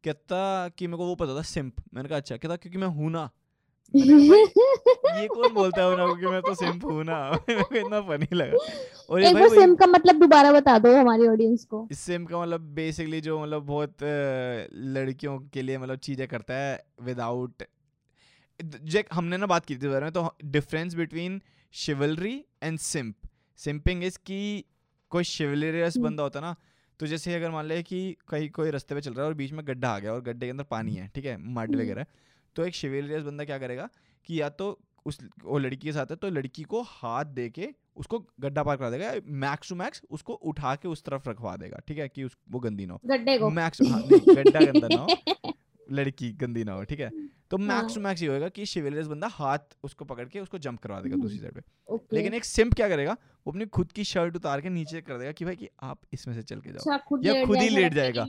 कहता 0.04 0.68
कि 0.68 0.86
मेरे 0.86 0.96
को 0.96 1.06
वो 1.06 1.14
पता 1.14 1.36
था 1.36 1.42
सिंप 1.42 1.74
मैंने 1.94 2.08
कहा 2.08 2.18
अच्छा। 2.18 2.36
कहता 2.36 2.56
क्योंकि 2.56 2.78
मैं 2.78 2.88
हूँ 2.88 3.10
ना 3.10 3.18
मैंने 3.18 3.20
कहा, 3.20 3.30
"भाई, 3.30 3.41
ये 3.94 5.26
कौन 5.28 5.52
बोलता 5.54 5.84
है 5.84 5.96
ना 5.96 6.04
क्योंकि 6.04 6.26
मैं 6.26 6.40
तो 6.42 6.54
सिंप 6.54 6.84
हूँ 6.84 7.04
ना। 7.04 7.16
इतना 7.50 8.00
फनी 8.00 8.26
लगा। 8.34 8.58
और 9.10 9.20
ये 9.20 9.28
एक 9.28 9.34
बार 9.34 9.42
वही- 9.42 9.60
सिम 9.60 9.74
का 9.74 9.86
मतलब 9.86 10.20
दोबारा 10.20 10.52
बता 10.52 10.78
दो 10.78 10.94
हमारी 10.96 11.26
ऑडियंस 11.28 11.64
को। 11.64 11.86
इस 11.90 12.00
सिम 12.00 12.24
का 12.24 12.40
मतलब 12.42 12.60
बेसिकली 12.74 13.20
जो 13.20 13.38
मतलब 13.42 13.62
बहुत 13.62 14.02
लड़कियों 14.94 15.38
के 15.52 15.62
लिए 15.62 15.78
मतलब 15.78 15.98
चीज़ें 15.98 16.26
करता 16.28 16.54
है 16.54 16.84
विदाउट 17.02 17.62
जो 18.60 19.02
हमने 19.12 19.36
ना 19.36 19.46
बात 19.46 19.64
की 19.64 19.76
थी 19.76 19.88
बारे 19.88 20.04
में 20.04 20.12
तो 20.12 20.28
difference 20.44 20.94
between 20.94 21.40
chivalry 21.74 22.34
and 22.62 22.78
simp 22.78 23.14
simping 23.60 24.04
is 24.04 24.18
की 24.18 24.42
कोई 25.12 25.24
शिवलरियस 25.24 25.96
हम्म। 25.96 26.08
बंदा 26.08 26.22
होता 26.22 26.40
ना 26.40 26.54
तो 27.00 27.06
जैसे 27.06 27.34
अगर 27.34 27.50
मान 27.50 27.66
ले 27.66 27.82
कि 27.82 28.00
कहीं 28.28 28.48
कोई 28.50 28.70
रास्ते 28.70 28.94
पे 28.94 29.00
चल 29.00 29.12
रहा 29.12 29.22
है 29.22 29.28
और 29.28 29.34
बीच 29.34 29.52
में 29.52 29.66
गड्ढा 29.66 29.88
आ 29.88 29.98
गया 29.98 30.12
और 30.12 30.20
गड्ढे 30.22 30.46
के 30.46 30.50
अंदर 30.50 30.64
पानी 30.64 30.94
है 30.94 31.08
ठीक 31.14 31.24
है 31.24 31.36
मड 31.36 31.70
हम्म। 31.70 31.80
वगैरह 31.80 32.06
तो 32.56 32.64
एक 32.64 32.74
शिवेलियस 32.74 33.22
बंदा 33.22 33.44
क्या 33.44 33.58
करेगा 33.58 33.88
कि 34.26 34.40
या 34.40 34.48
तो 34.48 34.80
उस 35.06 35.18
वो 35.44 35.58
लड़की 35.58 35.86
के 35.86 35.92
साथ 35.92 36.06
है 36.10 36.16
तो 36.16 36.30
लड़की 36.30 36.62
को 36.62 36.82
हाथ 36.82 37.24
दे 37.24 37.48
के 37.50 37.68
उसको 37.96 38.18
गड्ढा 38.40 38.62
पार 38.62 38.76
करा 38.76 38.90
देगा 38.90 39.12
मैक्स 39.26 39.68
टू 39.68 39.74
मैक्स 39.74 40.02
उसको 40.10 40.32
उठा 40.32 40.74
के 40.74 40.88
उस 40.88 41.02
तरफ़ 41.02 41.28
रखवा 41.30 41.56
देगा 41.56 41.80
ठीक 41.88 41.98
है 41.98 42.08
कि 42.08 42.24
उस 42.24 42.36
वो 42.50 42.60
गंदी 42.60 42.86
ना 42.86 42.94
हो। 42.94 43.00
गड्ढे 43.06 43.38
को। 43.38 43.50
मैक्स 43.50 43.82
हाँ, 43.82 44.02
गड्ढा 44.10 44.60
गंदा 44.60 44.88
ना 44.88 45.00
हो। 45.00 45.08
लड़की 45.92 46.30
गंदी 46.40 46.64
ना 46.64 46.72
हो 46.72 46.84
ठीक 46.84 47.00
है? 47.00 47.10
तो 47.50 47.58
मैक्स 47.58 47.72
हाँ। 47.72 47.94
टू 47.94 48.00
मैक्स 48.00 48.22
ये 48.22 48.28
होएगा 48.28 48.48
कि 48.48 48.66
शिवलियस 48.66 49.06
बंदा 49.06 49.26
हाथ 49.32 49.74
उसको 49.84 50.04
पकड़ 50.04 50.24
के 50.28 50.40
उसको 50.40 50.58
जंप 50.58 50.80
करवा 50.82 51.00
देगा 51.00 51.16
दूसरी 51.16 51.38
साइड 51.38 51.54
पे। 51.54 52.16
लेकिन 52.16 52.34
एक 52.34 52.44
सिंप 52.44 52.74
क्या 52.74 52.88
करेगा 52.88 53.16
वो 53.46 53.52
अपनी 53.52 53.66
खुद 53.76 53.92
की 53.92 54.04
शर्ट 54.04 54.36
उतार 54.36 54.60
के 54.60 54.68
नीचे 54.70 55.00
कर 55.00 55.18
देगा 55.18 55.32
कि 55.32 55.44
भाई 55.44 55.56
कि 55.56 55.68
आप 55.82 55.98
इसमें 56.12 56.34
से 56.34 56.42
चल 56.42 56.60
के 56.60 56.70
जाओ। 56.70 56.78
अच्छा 56.78 56.96
खुद 57.08 57.26
या 57.26 57.44
खुद 57.44 57.58
ही 57.58 57.68
लेट 57.68 57.94
जाएगा। 57.94 58.26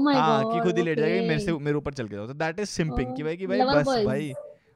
माय 0.00 0.14
हाँ 0.14 0.52
कि 0.52 0.60
खुद 0.60 0.78
ही 0.78 0.84
लेट 0.84 0.98
जाएगा 0.98 1.26
मेरे 1.28 1.38
से 1.40 1.52
मेरे 1.58 1.76
ऊपर 1.76 1.94
चल 1.94 2.08
के 2.08 2.14
जाओ। 2.16 2.26
तो 2.26 2.34
दैट 2.34 2.60
इज़ 2.60 2.68
सिंपिंग 2.70 3.16
कि 3.16 3.22
भाई 3.22 3.36
कि 3.36 3.46
भाई 3.46 3.60
बस 3.74 4.04
भाई 4.06 4.32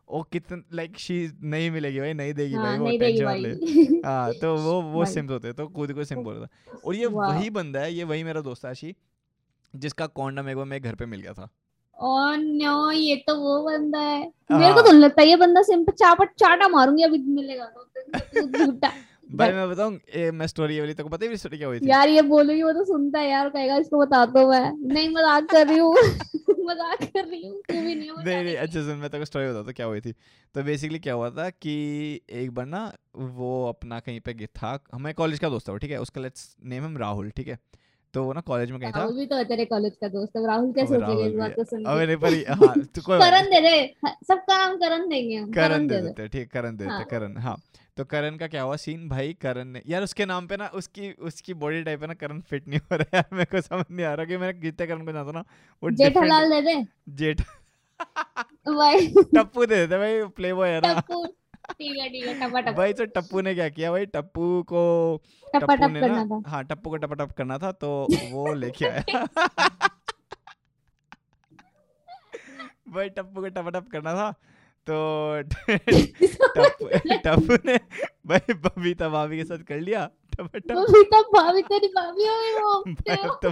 ओ 0.09 0.23
कितन 0.33 0.63
लाइक 0.73 0.99
शी 0.99 1.17
नहीं 1.43 1.71
मिलेगी 1.71 2.01
भाई 2.01 2.13
नहीं 2.13 2.33
देगी 2.35 2.57
भाई 2.57 2.77
हाँ 2.77 2.79
वो 2.79 2.91
टेंशन 2.99 3.37
ले 3.39 3.53
भाई। 3.53 4.01
हाँ 4.05 4.33
तो 4.33 4.57
वो 4.57 4.81
वो 4.83 5.03
भाई। 5.03 5.13
सिम्स 5.13 5.31
होते 5.31 5.49
हैं 5.49 5.57
तो 5.57 5.67
खुद 5.69 5.93
को 5.93 6.05
सिम 6.05 6.23
बोल 6.25 6.35
रहा 6.35 6.47
था 6.47 6.79
और 6.85 6.95
ये 6.95 7.07
वही 7.07 7.51
बंदा 7.51 7.81
है 7.81 7.93
ये 7.95 8.05
वही 8.05 8.25
मेरा 8.25 8.41
दोस्त 8.41 8.65
है 8.65 8.71
आशी 8.71 8.95
जिसका 9.75 10.07
कॉन्डम 10.19 10.49
एक 10.49 10.57
बार 10.57 10.65
मेरे 10.65 10.81
घर 10.81 10.95
पे 10.95 11.07
मिल 11.07 11.21
गया 11.21 11.33
था। 11.33 11.49
नो 12.05 12.91
ये 12.91 13.17
तो 13.27 13.37
वो 13.37 13.63
बंदा 13.65 13.99
है। 13.99 14.21
मेरे 14.53 14.73
को 14.73 14.75
हाँ। 14.75 14.85
तो 14.85 14.91
नहीं 14.93 15.01
लगता 15.01 15.23
ये 15.23 15.37
बंदा 15.37 15.63
सिम 15.63 15.85
पे 15.85 15.93
चापट 15.93 16.31
चाटा 16.39 16.69
मारूँगी 16.69 17.03
अभी 17.03 17.19
मिलेगा 17.19 17.65
तो 17.65 18.47
झूठा 18.65 18.93
भाई 19.33 19.53
मैं 19.53 19.69
बताऊँ 19.71 19.99
ए, 20.15 20.31
मैं 20.31 20.47
स्टोरी 20.47 20.79
वाली 20.81 20.95
तेरे 20.95 21.03
को 21.03 21.09
पता 21.09 21.25
है 21.25 21.29
मेरी 21.29 21.39
स्टोरी 21.39 21.59
क्या 21.59 21.69
हुई 21.69 21.79
थी? 21.81 21.89
यार 21.91 22.09
ये 22.09 22.23
बोलूँगी 22.23 22.63
वो 22.63 22.73
तो 22.73 22.85
सुनता 22.85 23.19
है 23.19 23.31
यार 23.31 23.49
कहेगा 23.49 23.77
इसको 23.77 23.99
बता 23.99 24.25
दो 24.27 24.49
मैं। 24.51 24.73
नहीं 24.93 25.09
मज़ाक 25.09 25.45
कर 25.51 25.67
रही 25.67 25.79
हूँ। 25.79 25.95
मज़ाक 26.69 27.03
कर 27.05 27.25
रही 27.25 27.47
हूँ 27.47 27.61
तू 27.71 27.75
भी 27.75 27.95
नहीं 27.95 28.09
है 28.09 28.25
नहीं 28.25 28.43
नहीं 28.45 28.57
अच्छा 28.57 28.81
सुन 28.81 28.97
मैं 28.97 29.11
तेरे 29.11 29.21
को 29.21 29.25
स्टोरी 29.25 29.47
बताता 29.47 29.65
हूँ 29.65 29.73
क्या 29.73 29.87
हुई 29.87 30.01
थी। 30.01 30.13
तो 30.55 30.63
बेसिकली 30.63 30.99
क्या 30.99 31.15
हुआ 31.15 31.31
था 31.31 31.49
कि 31.51 31.75
एक 32.31 32.51
बार 32.55 32.67
ना 32.67 32.85
वो 33.17 33.69
अपना 33.69 34.01
कहीं 34.01 34.21
पे 34.21 34.47
था 34.47 34.79
हमें 34.95 35.13
कॉलेज 35.15 35.39
का 35.39 35.49
दोस्त 35.49 35.69
था 35.69 35.77
ठीक 35.77 35.91
है? 35.91 36.01
उसका 36.01 36.21
लेट्स 36.21 36.55
नेम 36.65 36.85
हम 36.85 36.97
राहुल 36.99 37.31
ठीक 37.31 37.49
है? 37.49 37.59
तो 38.15 38.23
वो 38.25 38.33
ना 38.33 38.41
कॉलेज 38.41 38.71
में। 38.71 38.79
कहीं 38.81 38.91
था। 38.93 38.99
राहुल 38.99 39.15
भी 39.17 39.27
तो 39.27 39.37
है 39.37 39.45
तेरे 39.45 39.65
कॉलेज 39.65 39.93
का 40.01 40.09
दोस्त 40.09 40.37
अब 40.37 40.47
राहुल 40.47 40.73
क्या 40.73 40.85
सोचेगा 40.87 41.27
इस 41.27 41.35
बात 41.35 41.49
है। 41.49 41.55
को 41.55 41.65
सुन 41.65 41.85
अबे 41.85 42.07
नहीं 42.07 42.17
पर 42.17 42.35
हाँ 42.55 42.75
तो 42.87 43.03
कोई 43.03 43.19
करण 43.21 43.51
दे 43.51 43.61
दे 43.61 43.77
हाँ, 44.05 44.13
सबका 44.29 44.57
नाम 44.59 44.77
करण 44.77 45.09
देंगे 45.09 45.37
हम 45.37 45.51
करण 45.53 45.87
दे 45.89 45.97
दे 45.97 46.03
देते 46.03 46.29
ठीक 46.29 46.51
करण 46.53 46.77
दे 46.77 46.85
देते 46.85 46.93
हाँ। 46.93 47.05
करण 47.11 47.37
हाँ। 47.39 47.57
तो 47.97 48.05
करण 48.05 48.37
का 48.37 48.47
क्या 48.47 48.63
हुआ? 48.63 48.77
सीन 48.77 49.09
भाई 49.09 49.33
करण 49.43 49.69
ने 49.69 49.83
यार 49.87 50.03
उसके 50.03 50.27
नाम 50.27 50.47
पे 50.47 50.57
ना 50.57 50.67
उसकी 50.75 51.11
उसकी 51.23 51.55
बॉडी 51.65 51.83
टाइप 51.83 52.03
है 52.03 52.09
ना 52.09 52.15
करण 52.15 52.41
फिट 52.51 52.69
नहीं 52.69 52.81
हो 52.83 52.97
रहा 52.97 53.05
है। 53.13 53.19
यार 53.19 53.25
मेरे 53.33 53.45
को 53.47 53.61
समझ 53.61 53.85
नहीं 53.91 54.07
आ 54.07 54.13
रहा 54.15 54.27
कि 54.27 54.37
मैं 54.37 54.53
जितने 54.61 54.87
करण 54.87 55.05
को 55.07 55.13
जानता 55.13 55.33
ना 55.33 55.45
वो 55.83 55.91
जेठालाल 55.93 56.51
दे 56.51 56.61
दे। 56.63 56.83
जेठ 57.17 57.41
भाई। 58.69 59.07
टप्पू 59.35 59.67
दे 59.67 59.77
देते 59.77 59.99
भाई 59.99 60.23
प्ले 60.37 60.53
बॉय 60.55 60.69
है 60.71 60.81
ना। 60.81 60.93
टप्पू 60.95 61.25
ठीक 61.79 61.99
है 61.99 62.09
ठीक 62.09 62.27
है 62.27 62.35
टपा 62.41 62.61
टप 62.61 62.75
भाई 62.77 62.93
तो 62.93 63.05
टप्पू 63.17 63.41
ने 63.41 63.55
क्या 63.55 63.69
किया 63.69 63.91
भाई? 63.91 64.07
टप्पू 64.07 64.63
को 64.63 64.83
टपा 65.55 65.59
टप्पू 65.59 65.87
टप 65.87 66.01
करना 66.01 66.25
था। 66.25 66.43
हाँ 66.51 66.65
टप्पू 66.65 66.91
को 66.91 66.97
टपा 66.97 67.15
टप 67.25 67.33
करना 67.33 67.59
था 67.59 67.73
तो 67.73 67.89
वो 68.31 68.53
लेके 68.55 68.87
आया। 68.87 69.03
भाई 72.89 73.09
टप्पू 73.09 73.41
को 73.41 73.49
टपा 73.49 73.71
टप 73.71 73.89
करना 73.93 74.15
था। 74.15 74.29
तो 74.91 75.43
टप्पू 77.25 77.57
ने 77.67 77.77
भाई 78.27 78.55
बबीता 78.55 79.09
भाभी 79.09 79.37
के 79.39 79.45
साथ 79.45 79.59
कर 79.69 79.81
लिया। 79.81 80.09
भाभी 80.41 81.63
तेरी 81.63 81.87
हो 81.97 82.13
गई 82.13 82.53
वो। 82.55 82.83
भाई 82.93 83.17
अब 83.17 83.39
तो 83.43 83.51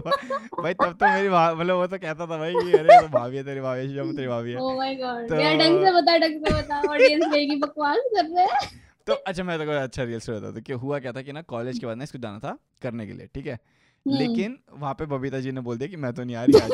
भाई 0.62 0.74
तब 0.74 0.92
तो 0.92 1.06
मेरी 1.06 1.28
मतलब 1.28 1.76
वो 1.76 1.86
तो 1.86 1.98
कहता 1.98 2.26
था 2.26 2.38
भाई 2.38 2.52
कि 2.54 2.72
अरे 2.72 3.00
तो 3.00 3.08
भाभी 3.08 3.36
है 3.36 3.44
तेरी 3.44 3.60
भाभी 3.60 3.80
है 3.80 4.12
तेरी 4.16 4.28
भाभी 4.28 4.50
है। 4.52 4.56
ओ 4.58 4.76
माय 4.76 4.94
गॉड 4.94 5.28
तो- 5.28 5.40
यार 5.40 5.56
ढंग 5.58 5.84
से 5.84 5.92
बता 5.92 6.16
ढंग 6.18 6.46
से 6.46 6.54
बता 6.54 6.80
ऑडियंस 6.90 7.24
कहेगी 7.32 7.56
बकवास 7.56 7.98
कर 8.16 8.24
रहे 8.26 8.44
हैं। 8.44 8.80
तो 9.06 9.12
अच्छा 9.12 9.44
मैं 9.44 9.58
तो 9.58 9.70
अच्छा 9.72 10.02
रियल 10.02 10.20
स्टोरी 10.20 10.38
बताता 10.38 10.60
कि 10.60 10.72
हुआ 10.72 10.98
क्या 10.98 11.12
था 11.12 11.22
कि 11.22 11.32
ना 11.32 11.42
कॉलेज 11.42 11.78
के 11.78 11.86
बाद 11.86 11.96
ना 11.96 12.04
इसको 12.04 12.18
जाना 12.18 12.38
था 12.38 12.58
करने 12.82 13.06
के 13.06 13.12
लिए 13.12 13.28
ठीक 13.34 13.46
है? 13.46 13.58
हम्म। 14.06 14.18
लेकिन 14.18 14.58
वहाँ 14.72 14.94
पे 14.94 15.06
बबीता 15.06 15.40
जी 15.40 15.52
ने 15.52 15.60
बोल 15.60 15.78
दिया 15.78 15.88
कि 15.88 15.96
मैं 15.96 16.12
तो 16.14 16.24
नहीं 16.24 16.36
आ 16.36 16.44
रही 16.44 16.60
आज। 16.60 16.70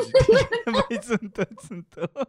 भाई 0.69 0.97
सुन 0.97 1.27
तो 1.29 1.43
सुन 1.67 1.81
तो। 1.99 2.25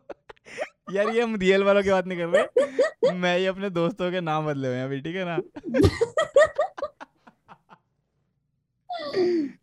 यार 0.93 1.09
ये 1.11 1.23
हम 1.23 1.37
रियल 1.37 1.63
वालों 1.65 1.83
की 1.83 1.91
बात 1.91 2.07
नहीं 2.07 2.19
कर 2.19 2.27
रहे। 2.29 3.13
मैं 3.13 3.37
ये 3.39 3.47
अपने 3.47 3.71
दोस्तों 3.71 4.11
के 4.11 4.21
नाम 4.21 4.47
बदले 4.47 4.69
हुए 4.69 4.77
हैं 4.77 4.85
अभी 4.85 5.01
ठीक 5.01 5.17
है 5.17 5.25
ना? 5.25 5.39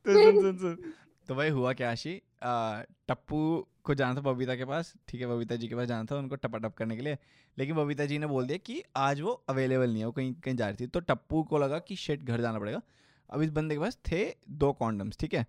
तो 0.05 0.13
सुन 0.13 0.41
सुन 0.41 0.58
सुन। 0.58 0.94
तो 1.27 1.36
भाई 1.36 1.50
हुआ 1.50 1.74
क्या 1.74 1.91
आशी? 1.91 2.22
टप्पू 2.44 3.67
को 3.84 3.94
जाना 3.96 4.15
था 4.15 4.22
बबीता 4.22 4.55
के 4.55 4.65
पास 4.65 4.94
ठीक 5.08 5.22
है 5.22 5.27
बबीता 5.27 5.55
जी 5.55 5.67
के 5.67 5.75
पास 5.75 5.88
जाना 5.88 6.05
था 6.12 6.15
उनको 6.17 6.36
टपा 6.36 6.58
टप 6.58 6.74
करने 6.77 6.96
के 6.96 7.01
लिए। 7.01 7.17
लेकिन 7.58 7.75
बबीता 7.75 8.05
जी 8.05 8.17
ने 8.20 8.27
बोल 8.27 8.48
दिया 8.48 8.58
कि 8.58 8.82
आज 8.98 9.22
वो 9.22 9.32
अवेलेबल 9.50 9.89
नहीं 9.89 10.00
है 10.00 10.05
वो 10.05 10.12
कहीं 10.12 10.34
कहीं 10.34 10.55
जा 10.55 10.67
रही 10.67 10.75
थी। 10.79 10.88
तो 10.88 11.00
टप्पू 11.01 11.44
को 11.44 11.58
लगा 11.58 11.79
कि 11.79 11.96
शेट 11.96 12.24
घर 12.24 12.41
जाना 12.41 12.60
पड़ेगा। 12.60 12.82
अब 13.29 13.41
इस 13.41 13.50
बंदे 13.51 13.75
के 13.75 13.82
पास 13.82 13.98
थे 14.12 14.25
दो 14.50 14.72
कॉन्डम्स 14.74 15.17
ठीक 15.20 15.34
है? 15.34 15.46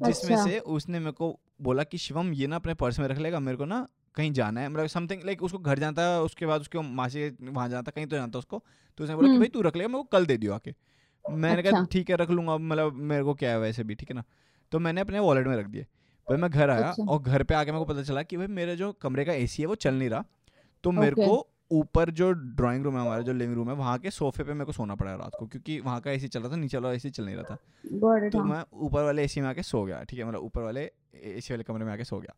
जिसमें 0.00 0.36
अच्छा। 0.36 0.50
से 0.50 0.58
उसने 0.58 0.98
मेरे 0.98 1.12
को 1.12 1.38
बोला 1.62 1.82
कि 1.84 1.98
शिवम 1.98 2.32
ये 2.32 2.46
ना 2.46 2.56
अपने 2.56 2.74
पर्स 2.74 2.98
में 2.98 3.06
रख 3.08 3.18
लेगा 3.18 3.40
मेरे 3.40 3.56
को 3.56 3.64
ना 3.64 3.86
कहीं 4.16 4.32
जाना 4.32 4.60
है 4.60 4.68
मतलब 4.68 4.86
समथिंग 4.88 5.22
लाइक 5.24 5.42
उसको 5.42 5.58
घर 5.58 5.78
जाता 5.78 6.02
है 6.02 6.20
उसके 6.22 6.46
बाद 6.46 6.60
उसके 6.60 6.80
मासी 6.94 7.28
वहाँ 7.42 7.68
जाना 7.68 7.82
था 7.82 7.90
कहीं 7.90 8.06
तो 8.06 8.16
जाना 8.16 8.32
था 8.34 8.38
उसको 8.38 8.62
तो 8.98 9.04
उसने 9.04 9.16
बोला 9.16 9.26
कि 9.26 9.30
हम्म। 9.30 9.40
भाई 9.40 9.48
तू 9.48 9.62
रख 9.62 9.76
लेगा 9.76 9.88
मेरे 9.88 10.02
को 10.02 10.08
कल 10.12 10.26
दे 10.26 10.36
दियो 10.36 10.52
आके। 10.54 10.74
मैंने 11.24 11.62
कहा 11.62 11.78
अच्छा। 11.78 11.86
ठीक 11.92 12.10
है 12.10 12.16
रख 12.16 12.30
लूँगा 12.30 12.56
मतलब 12.58 12.92
मेरे 13.04 13.24
को 13.24 13.34
क्या 13.34 13.50
है 13.50 13.58
वैसे 13.60 13.84
भी 13.84 13.94
ठीक 13.94 14.10
है 14.10 14.14
ना? 14.16 14.24
तो 14.72 14.78
मैंने 14.78 15.00
अपने 15.00 15.18
वॉलेट 15.20 15.46
में 15.46 15.56
रख 15.56 15.66
दिए। 15.66 15.86
भाई 16.26 16.38
मैं 16.38 16.50
घर 16.50 16.70
आया 16.70 16.88
अच्छा। 16.88 17.04
और 17.04 17.22
घर 17.22 17.42
पे 17.42 17.54
आके 17.54 17.72
मेरे 17.72 17.84
को 17.84 17.92
पता 17.92 18.02
चला 18.02 18.22
कि 18.22 18.36
भाई 18.36 18.46
मेरे 18.48 18.76
जो 18.76 18.92
कमरे 19.02 19.24
का 19.24 19.32
एसी 19.34 19.62
है 19.62 19.68
वो 19.68 19.74
चल 19.76 19.94
नहीं 19.94 20.10
रहा। 20.10 20.24
तो 20.84 20.90
मेरे 20.92 21.14
को 21.18 21.46
ऊपर 21.72 22.10
जो 22.10 22.30
ड्राइंग 22.32 22.84
रूम 22.84 22.94
है 22.94 23.00
हमारा 23.00 23.22
जो 23.22 23.32
लिविंग 23.32 23.54
रूम 23.54 23.68
है 23.68 23.74
वहाँ 23.76 23.98
के 23.98 24.10
सोफे 24.10 24.44
पे 24.44 24.52
मेरे 24.52 24.64
को 24.64 24.72
सोना 24.72 24.94
पड़ा 24.94 25.14
रात 25.14 25.36
को 25.38 25.46
क्योंकि 25.46 25.78
वहाँ 25.80 26.00
का 26.00 26.10
एसी 26.10 26.28
चल 26.28 26.40
रहा 26.40 26.52
था 26.52 26.56
नीचे 26.56 26.76
वाला 26.78 26.94
एसी 26.94 27.10
चल 27.10 27.24
नहीं 27.24 27.36
रहा 27.36 27.44
था। 27.44 28.28
तो 28.30 28.42
मैं 28.44 28.62
ऊपर 28.76 29.04
वाले 29.04 29.24
एसी 29.24 29.40
में 29.40 29.48
आके 29.48 29.62
सो 29.62 29.84
गया 29.84 30.02
ठीक 30.04 30.18
है? 30.18 30.24
मतलब 30.24 30.40
ऊपर 30.40 30.62
वाले 30.62 30.90
एसी 31.14 31.54
वाले 31.54 31.64
कमरे 31.64 31.84
में 31.84 31.92
आके 31.92 32.04
सो 32.04 32.20
गया। 32.20 32.34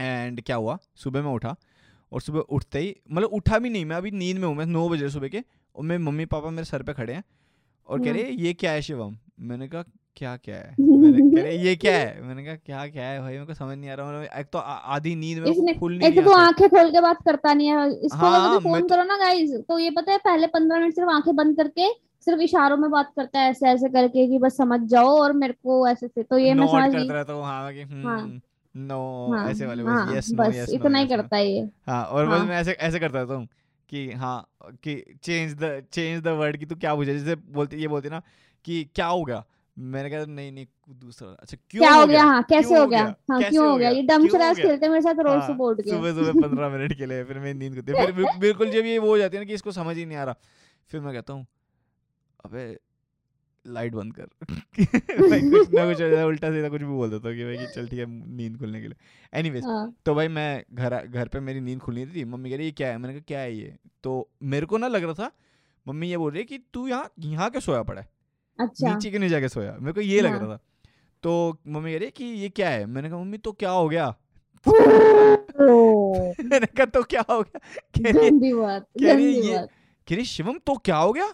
एंड 0.00 0.42
क्या 0.42 0.56
हुआ? 0.56 0.78
सुबह 0.94 1.22
मैं 1.22 1.32
उठा 1.32 1.54
और 2.12 2.20
सुबह 2.20 2.40
उठते 2.40 2.78
ही 2.78 2.94
मतलब 3.12 3.28
उठा 3.32 3.58
भी 3.58 3.70
नहीं 3.70 3.84
मैं 3.84 3.96
अभी 3.96 4.10
नींद 4.10 4.38
में 4.38 4.46
हूँ 4.48 4.54
मैं 4.56 4.66
नौ 4.66 4.88
बजे 4.88 5.08
सुबह 5.08 5.28
के 5.28 5.42
और 5.76 5.84
मेरे 5.84 5.98
मम्मी 6.02 6.24
पापा 6.24 6.50
मेरे 6.50 6.64
सर 6.64 6.82
पे 6.82 6.92
खड़े 6.92 7.12
हैं 7.12 7.24
और 7.88 8.04
कह। 8.04 8.12
रहे 8.12 8.30
ये 8.30 8.52
क्या 8.54 8.70
है 8.72 8.82
शिवम? 8.82 9.16
मैंने 9.40 9.68
कहा 9.68 9.82
क्या 10.16 10.36
क्या 10.36 10.56
है? 10.56 10.74
मैंने 10.80 11.36
कह 11.36 11.42
रहे 11.42 11.56
ये 11.58 11.74
क्या 11.76 11.96
है? 11.96 12.22
मैंने 12.22 12.44
कहा 12.44 12.54
क्या 12.54 12.86
क्या 12.86 13.04
है 13.04 13.20
भाई? 13.20 13.32
मेरे 13.32 13.44
को 13.46 13.54
समझ 13.54 13.76
नहीं 13.78 13.90
आ 13.90 13.94
रहा 13.94 14.08
मतलब 14.08 14.38
एक 14.40 14.46
तो 14.46 14.58
आधी 14.58 15.14
नींद 15.14 15.38
में 15.38 15.78
खुल 15.78 15.98
नहीं 15.98 16.08
एक 16.08 16.24
तो 16.24 16.32
आँखें। 16.32 16.68
खोल 16.68 16.90
के 16.90 17.00
बात 17.00 17.18
करता 17.24 17.54
नहीं 17.54 17.68
है 17.68 17.88
इसको 18.04 18.16
हाँ, 18.16 18.50
मैं 18.50 18.58
फ़ोन 18.58 18.80
तो- 18.80 18.90
करो 18.90 19.02
ना 19.04 19.16
गाइस 19.16 19.54
तो 19.68 19.78
ये 19.78 19.90
पता 19.90 20.12
है 20.12 20.18
पहले 20.18 20.46
पंद्रह 20.46 20.80
मिनट 20.80 20.94
सिर्फ़ 20.94 21.10
आँखें 21.10 21.36
बंद 21.36 21.56
करके 21.56 21.88
सिर्फ़ 22.24 22.40
इशारों 22.40 22.76
में 22.76 22.90
बात 22.90 23.12
करता 23.16 23.40
है 23.40 23.50
ऐसे 23.50 23.68
ऐसे 23.68 23.88
करके 23.88 24.26
कि 24.26 24.38
बस 24.38 24.56
समझ 24.56 24.80
जाओ 24.80 25.08
और 25.08 25.32
मेरे 25.32 25.52
को 25.52 25.86
ऐसे 25.88 26.08
से 26.08 26.22
तो 26.22 26.38
ये 26.38 26.54
मैं 26.54 26.66
समझ 26.66 26.92
गई। 26.92 27.08
हूँ 27.94 28.40
नो 28.78 28.98
हाँ 29.32 29.48
ऐसे 29.50 29.66
वाले 29.66 29.82
बस 29.82 30.14
यस 30.14 30.30
नो 30.32 30.50
यस 30.52 30.70
इतना 30.70 30.98
ही 30.98 31.06
करता 31.06 31.36
है 31.36 31.46
ये। 31.48 31.68
हाँ 31.86 32.04
और 32.04 32.26
बस 32.26 32.38
हाँ। 32.38 32.46
मैं 32.46 32.56
ऐसे 32.56 32.72
ऐसे 32.72 32.98
करता 33.00 33.18
रहता 33.20 33.34
हूँ 33.34 33.48
कि 33.88 34.10
हाँ 34.12 34.46
कि 34.82 34.94
change 35.22 35.54
the 35.54 35.82
change 35.92 36.22
the 36.22 36.28
word 36.28 36.56
कि 36.56 36.66
तू 36.66 36.74
क्या 36.76 36.94
पूछे? 36.94 37.18
जैसे 37.18 37.34
बोलती 37.34 37.76
ये 37.76 37.88
बोलती 37.88 38.08
ना 38.08 38.22
कि 38.64 38.84
क्या 38.94 39.06
हो 39.06 39.24
गया? 39.24 39.44
मैंने 39.76 40.10
कहा 40.10 40.24
नहीं 40.24 40.52
नहीं 40.52 40.66
दूसरा 41.00 41.28
अच्छा 41.30 41.56
क्यों 41.70 41.82
क्या 41.82 41.92
हो 41.92 42.06
गया? 42.06 42.22
हाँ 42.22 42.42
कैसे 42.42 42.74
हो 42.74 42.86
गया? 42.86 43.02
हाँ 43.30 43.42
क्यों 43.42 43.68
हो 43.70 43.76
गया? 43.78 43.90
ये 43.90 44.02
डम 44.02 44.22
हो 44.22 44.28
शराज 44.28 44.56
खेलते 44.56 44.88
मेरे 44.88 45.02
साथ 45.02 45.14
रोज 45.14 45.40
हाँ, 45.40 45.56
बोर्ड 45.56 45.82
के 45.82 45.90
सुबह 45.90 46.12
सुबह 46.12 46.40
पंद्रह 46.40 46.68
मिनट 46.68 46.92
के 46.98 47.06
लिए 47.06 47.24
फिर 47.24 47.38
मेरी 47.38 47.58
नींद 47.58 47.74
खुलती 47.74 47.92
है। 47.92 48.06
फिर 48.06 48.38
बिल्कुल 48.38 48.70
जब 48.70 48.86
ये 48.86 48.98
वो 48.98 49.08
हो 49.08 49.18
जाती 49.18 49.36
है 49.36 49.42
ना 49.42 49.46
कि 49.46 49.54
इसको 49.54 49.72
समझ 49.72 49.96
ही 49.96 50.04
नहीं 50.06 50.18
आ 50.18 50.24
रहा 50.24 50.34
फिर 50.90 51.00
मैं 51.00 51.14
कहता 51.14 51.32
हूँ 51.32 51.46
अबे 52.44 52.66
लाइट 53.68 53.92
बंद 53.92 54.14
कर। 54.14 54.22
भाई 55.28 55.40
कुछ 55.40 55.68
ना 55.74 55.84
कुछ 55.86 56.02
उल्टा 56.02 56.50
सीधा 56.50 56.68
कुछ 56.68 56.80
भी 56.80 56.86
बोल 56.86 57.10
देता 57.10 57.32
कि 57.32 57.44
भाई 57.44 57.66
चल 57.66 57.88
ठीक 57.88 57.98
है 57.98 58.06
नींद 58.36 58.58
खुलने 58.58 58.80
के 58.80 58.88
लिए। 58.88 59.38
एनीवेज 59.38 59.64
हाँ। 59.64 59.94
तो 60.06 60.14
भाई 60.14 60.28
मैं 60.28 60.64
घर 60.74 61.06
घर 61.06 61.28
पे 61.28 61.40
मेरी 61.40 61.60
नींद 61.60 61.80
खुलनी 61.80 62.06
थी 62.06 62.24
मम्मी 62.24 62.50
कह 62.50 62.56
रही 62.56 62.66
ये 62.66 62.72
क्या 62.72 62.88
है? 62.88 62.98
मैंने 62.98 63.14
कहा 63.14 63.22
क्या 63.28 63.40
है 63.40 63.56
ये? 63.56 63.76
तो 64.02 64.30
मेरे 64.42 64.66
को 64.66 64.78
ना 64.78 64.88
लग 64.88 65.04
रहा 65.04 65.14
था 65.14 65.30
मम्मी 65.88 66.10
ये 66.10 66.16
बोल 66.16 66.32
रही 66.32 66.40
है 66.40 66.44
कि 66.44 66.58
तू 66.74 66.88
यहाँ 66.88 67.10
यहाँ 67.18 67.50
के 67.50 67.60
सोया 67.60 67.82
पड़ा 67.82 68.00
है? 68.00 68.08
अच्छा। 68.60 68.94
नीचे 68.94 69.10
के 69.10 69.18
नहीं 69.18 69.30
जाके 69.30 69.48
सोया। 69.48 69.76
मेरे 69.80 69.92
को 69.92 70.00
ये 70.00 70.20
लग 70.20 70.30
हाँ। 70.30 70.38
रहा 70.38 70.48
था। 70.48 70.60
तो 71.22 71.58
मम्मी 71.68 71.92
कह 71.92 71.98
रही 71.98 72.10
कि 72.10 72.24
ये 72.24 72.48
क्या 72.48 72.68
है? 72.70 72.86
मैंने 72.86 73.10
कहा 73.10 73.18
मम्मी 73.18 73.38
तो 73.38 73.52
क्या 73.52 73.70
हो 73.70 73.88
गया? 73.88 74.16
मैंने 76.44 76.66
कहा 76.66 76.86
तो 76.86 77.02
क्या 77.02 77.24
हो 77.30 77.42
गया? 77.42 77.58
कह 77.98 79.12
रही 79.12 79.40
कह 80.08 80.14
रही 80.14 80.24
शिवम 80.24 80.58
तो 80.58 80.74
क्या 80.76 80.96
हो 80.96 81.12
गया? 81.12 81.32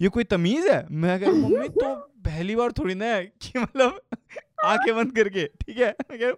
ये 0.00 0.08
कोई 0.08 0.24
तमीज 0.24 0.66
है? 0.66 0.86
मैं 0.90 1.18
कह 1.20 1.26
रहा 1.26 1.34
मम्मी 1.36 1.68
तो 1.68 1.94
पहली 2.26 2.56
बार 2.56 2.72
थोड़ी 2.72 2.94
ना 2.94 3.04
है 3.04 3.24
कि 3.42 3.58
मतलब 3.58 4.00
आँखें 4.64 4.94
बंद 4.96 5.12
करके 5.16 5.44
ठीक 5.60 5.78
है? 5.78 5.94
मैं 6.10 6.32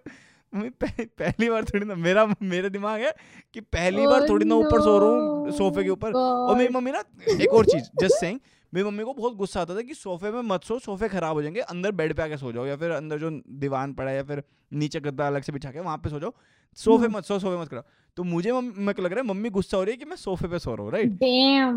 मम्मी 0.53 0.69
पह, 0.69 1.03
पहली 1.19 1.49
बार 1.49 1.63
थोड़ी 1.63 1.85
ना 1.85 1.95
मेरा 1.95 2.25
मेरा 2.41 2.69
दिमाग 2.69 3.01
है 3.01 3.13
कि 3.53 3.61
पहली 3.61 4.05
बार 4.07 4.27
थोड़ी 4.29 4.45
ना 4.45 4.55
ऊपर 4.55 4.81
सो 4.81 4.97
रहा 4.99 5.09
हूँ 5.09 5.51
सोफे 5.51 5.83
के 5.83 5.89
ऊपर। 5.89 6.11
और 6.13 6.55
मेरी 6.57 6.73
मम्मी 6.73 6.91
ना 6.91 7.03
एक 7.41 7.53
और 7.53 7.65
चीज़ 7.65 7.89
जस्ट 8.01 8.19
सेइंग 8.19 8.39
मेरी 8.73 8.87
मम्मी 8.87 9.03
को 9.03 9.13
बहुत 9.13 9.35
गुस्सा 9.35 9.61
आता 9.61 9.75
था 9.75 9.81
कि 9.81 9.93
सोफे 9.93 10.31
में 10.31 10.41
मत 10.41 10.63
सो 10.63 10.77
सोफे 10.79 11.07
खराब 11.09 11.35
हो 11.35 11.41
जाएँगे 11.41 11.59
अंदर 11.61 11.91
बेड 11.91 12.13
पे 12.13 12.21
आके 12.23 12.37
सो 12.37 12.51
जाओ 12.51 12.65
या 12.65 12.75
फिर 12.75 12.91
अंदर 12.91 13.17
जो 13.17 13.29
दीवान 13.63 13.93
पड़ा 13.93 14.09
है 14.11 14.15
या 14.17 14.23
फिर 14.23 14.43
नीचे 14.73 14.99
गद्दा 14.99 15.27
अलग 15.27 15.41
से 15.43 15.51
बिछा 15.51 15.71
के 15.71 15.79
वहाँ 15.79 15.97
पे 15.97 16.09
सो 16.09 16.19
जाओ। 16.19 16.33
सोफे 16.77 17.05
हम्म। 17.05 17.17
मत 17.17 17.23
सो 17.25 17.37
सोफे 17.39 17.57
मत 17.61 17.67
करो। 17.69 17.81
तो 18.17 18.23
मुझे 18.23 18.51
मेरे 18.51 18.93
को 18.93 19.01
लग 19.01 19.13
रहा 19.13 19.21
है 19.21 19.27
मम्मी 19.27 19.49
गुस्सा 19.49 19.77
हो 19.77 19.83
रही 19.83 19.91
है 19.93 19.97
कि 19.97 20.05
मैं 20.05 20.15
सोफे 20.15 20.47
पे 20.47 20.59
सो 20.59 20.73
रहा 20.75 20.83
हूँ 20.83 20.91
राइट 20.91 21.11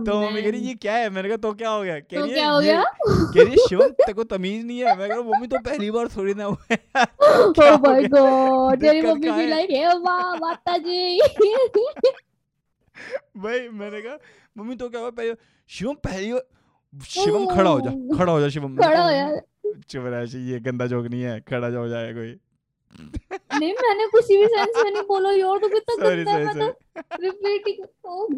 तो 0.06 0.20
मम्मी 0.20 0.42
कह 0.42 0.50
रही 0.50 0.60
ये 0.60 0.74
क्या 0.74 0.94
है? 0.94 1.10
मैंने 1.10 1.28
कहा 1.28 1.36
तो 1.36 1.52
क्या 1.52 1.70
हो 1.70 1.82
गया? 1.82 1.98
कह 2.00 2.16
तो 2.16 2.24
रही 2.24 2.32
क्या 2.34 2.50
है 2.52 2.82
कह 3.34 3.42
रही 3.42 3.56
शिवम 3.68 3.88
तेरे 4.00 4.12
को 4.12 4.24
तमीज 4.24 4.64
नहीं 4.66 4.78
है? 4.78 4.84
मैं 4.86 5.08
कह 5.08 5.14
रहा 5.14 5.22
मम्मी 5.22 5.46
तो 5.46 5.58
पहली 5.58 5.90
बार 5.90 6.08
थोड़ी 6.16 6.34
ना 6.34 6.44
हुआ 6.44 6.66
है। 6.70 6.76
Oh 6.96 7.60
हो 7.60 7.76
my 7.76 7.94
गया? 8.00 8.08
God, 8.08 8.80
तेरी 8.80 9.02
मम्मी 9.02 9.30
भी 9.30 9.46
लाइक 9.46 9.70
है 9.70 9.98
वाह 9.98 10.34
माता 10.36 10.76
जी 10.78 11.20
भाई 13.36 13.68
मैंने 13.68 14.00
कहा 14.02 14.16
मम्मी 14.58 14.74
तो 14.76 14.88
क्या 14.88 15.00
हुआ? 15.00 15.10
पहले 15.10 15.34
शिवम 15.70 15.94
पहली 16.04 16.32
शिवम 16.94 17.46
खड़ा 17.54 17.70
हो 17.70 17.80
जा 17.80 17.90
खड़ा 18.18 18.32
हो 18.32 18.40
जा 18.40 18.48
शिवम 18.48 18.76
खड़ा 18.76 19.02
हो 19.04 19.10
जा। 19.12 19.40
चुप 19.88 20.04
रहा 20.06 20.20
ये 20.50 20.60
गंदा 20.60 20.86
जोक 20.86 21.06
नहीं 21.06 21.22
है 21.22 21.40
खड़ा 21.40 21.70
जो 21.70 21.78
हो 21.80 21.88
जाए 21.88 22.12
कोई। 22.14 22.32
नहीं 23.60 23.72
मैंने 23.72 24.06
किसी 24.06 24.36
भी 24.36 24.46
सेंस 24.46 24.76
में 24.76 24.90
नहीं 24.90 25.02
बोला 25.08 25.30
यार 25.30 25.58
तो 25.58 25.68
कितना 25.68 25.94
गंदा 25.96 26.32
है 26.32 26.44
सॉरी 26.46 26.60
मैं 26.60 26.70
तो 26.72 27.16
रिपीटिंग 27.22 27.86
ओ 28.04 28.28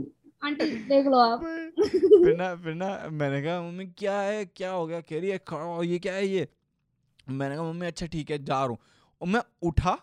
आंटी 0.43 0.67
देख 0.88 1.07
लो 1.07 1.19
आप। 1.19 1.40
फिर 2.25 2.37
ना 2.37 2.55
फिर 2.55 2.75
ना 2.75 2.88
मैंने 3.12 3.43
कहा 3.43 3.61
मम्मी 3.62 3.87
क्या 3.99 4.21
है? 4.21 4.45
क्या 4.45 4.71
हो 4.71 4.87
गया? 4.87 5.00
कह 5.00 5.21
रही 5.21 5.31
है 5.31 5.38
खड़ा 5.49 5.83
ये 5.85 5.99
क्या 5.99 6.14
है 6.14 6.26
ये? 6.26 6.49
मैंने 7.31 7.57
कहा 7.57 7.64
मम्मी 7.64 7.87
अच्छा 7.87 8.07
ठीक 8.07 8.31
है 8.31 8.38
जा 8.45 8.55
रहा 8.55 8.67
हूँ। 8.67 8.78
और 9.21 9.28
मैं 9.28 9.40
उठा 9.62 9.97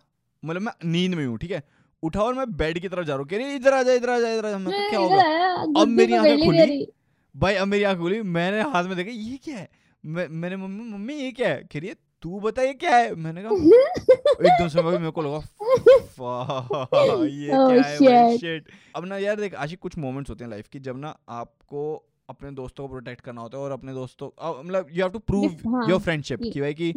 मतलब 0.44 0.62
मैं 0.62 0.72
नींद 0.86 1.14
में 1.16 1.26
हूँ 1.26 1.38
ठीक 1.38 1.52
है? 1.52 1.64
उठा 2.04 2.22
और 2.22 2.34
मैं 2.34 2.46
बेड 2.58 2.80
की 2.80 2.90
तरफ़ 2.90 3.06
जा 3.06 3.14
रहा 3.14 3.22
हूँ। 3.22 3.28
कह 3.30 3.38
रही 3.38 3.56
इधर 3.56 3.74
आ 3.74 3.82
जा 3.84 3.94
इधर 3.94 4.10
आ 4.10 4.20
जा 4.20 4.34
इधर 4.34 4.46
आ 4.46 4.50
जा। 4.52 4.58
मैं 4.58 4.90
क्या 4.90 5.00
हो 5.00 5.10
गया? 5.10 5.82
अब 5.82 5.88
मेरी 5.88 6.14
आँखें 6.14 6.46
खुली। 6.46 6.88
भाई 7.36 7.56
अब 7.56 7.68
मेरी 7.68 7.84
आँख 7.84 7.98
खुली। 7.98 8.22
मैंने 8.22 8.62
हाथ 8.72 8.84
में 8.84 8.96
देखा 8.98 9.12
ये 9.12 9.38
क्या 9.44 9.58
है? 9.58 9.70
मैंने 10.04 10.56
मम्मी 10.56 10.84
मम्मी 10.92 11.14
ये 11.14 11.32
क्या 11.32 11.50
है? 11.50 11.64
कह 11.64 11.80
रही 11.80 11.90
है 11.90 11.96
तू 12.26 12.40
बता 12.40 12.62
ये 12.62 12.74
क्या 12.74 12.96
है? 12.96 13.16
मैंने 13.16 13.42
कहा 13.44 13.52
एकदम 14.46 14.68
से 14.68 14.82
मेरे 14.82 15.12
को 15.12 15.22
लगा 15.22 15.38
ये 17.26 17.50
Oh, 17.52 17.70
क्या 17.72 17.84
है 17.84 18.00
भाई? 18.00 18.38
शिट 18.38 18.70
अब 18.96 19.06
ना 19.06 19.18
यार 19.18 19.36
देख 19.36 19.56
आशिक 19.56 19.80
कुछ 19.80 19.98
मोमेंट्स 19.98 20.30
होते 20.30 20.44
हैं 20.44 20.52
लाइफ 20.52 20.68
की 20.68 20.80
जब 20.80 20.98
ना 20.98 21.16
आपको 21.30 21.82
अपने 22.30 22.52
दोस्तों 22.52 22.84
को 22.84 22.90
प्रोटेक्ट 22.92 23.22
करना 23.22 23.42
होता 23.42 23.58
है 23.58 23.64
और 23.64 23.72
अपने 23.72 23.94
दोस्तों 23.94 24.30
मतलब 24.64 24.88
यू 24.92 25.04
हैव 25.04 25.10
टू 25.10 25.20
प्रूव 25.20 25.76
हाँ, 25.76 25.90
योर 25.90 26.00
फ्रेंडशिप 26.00 26.42
कि- 26.44 26.62
भाई 26.62 26.74
की 26.74 26.92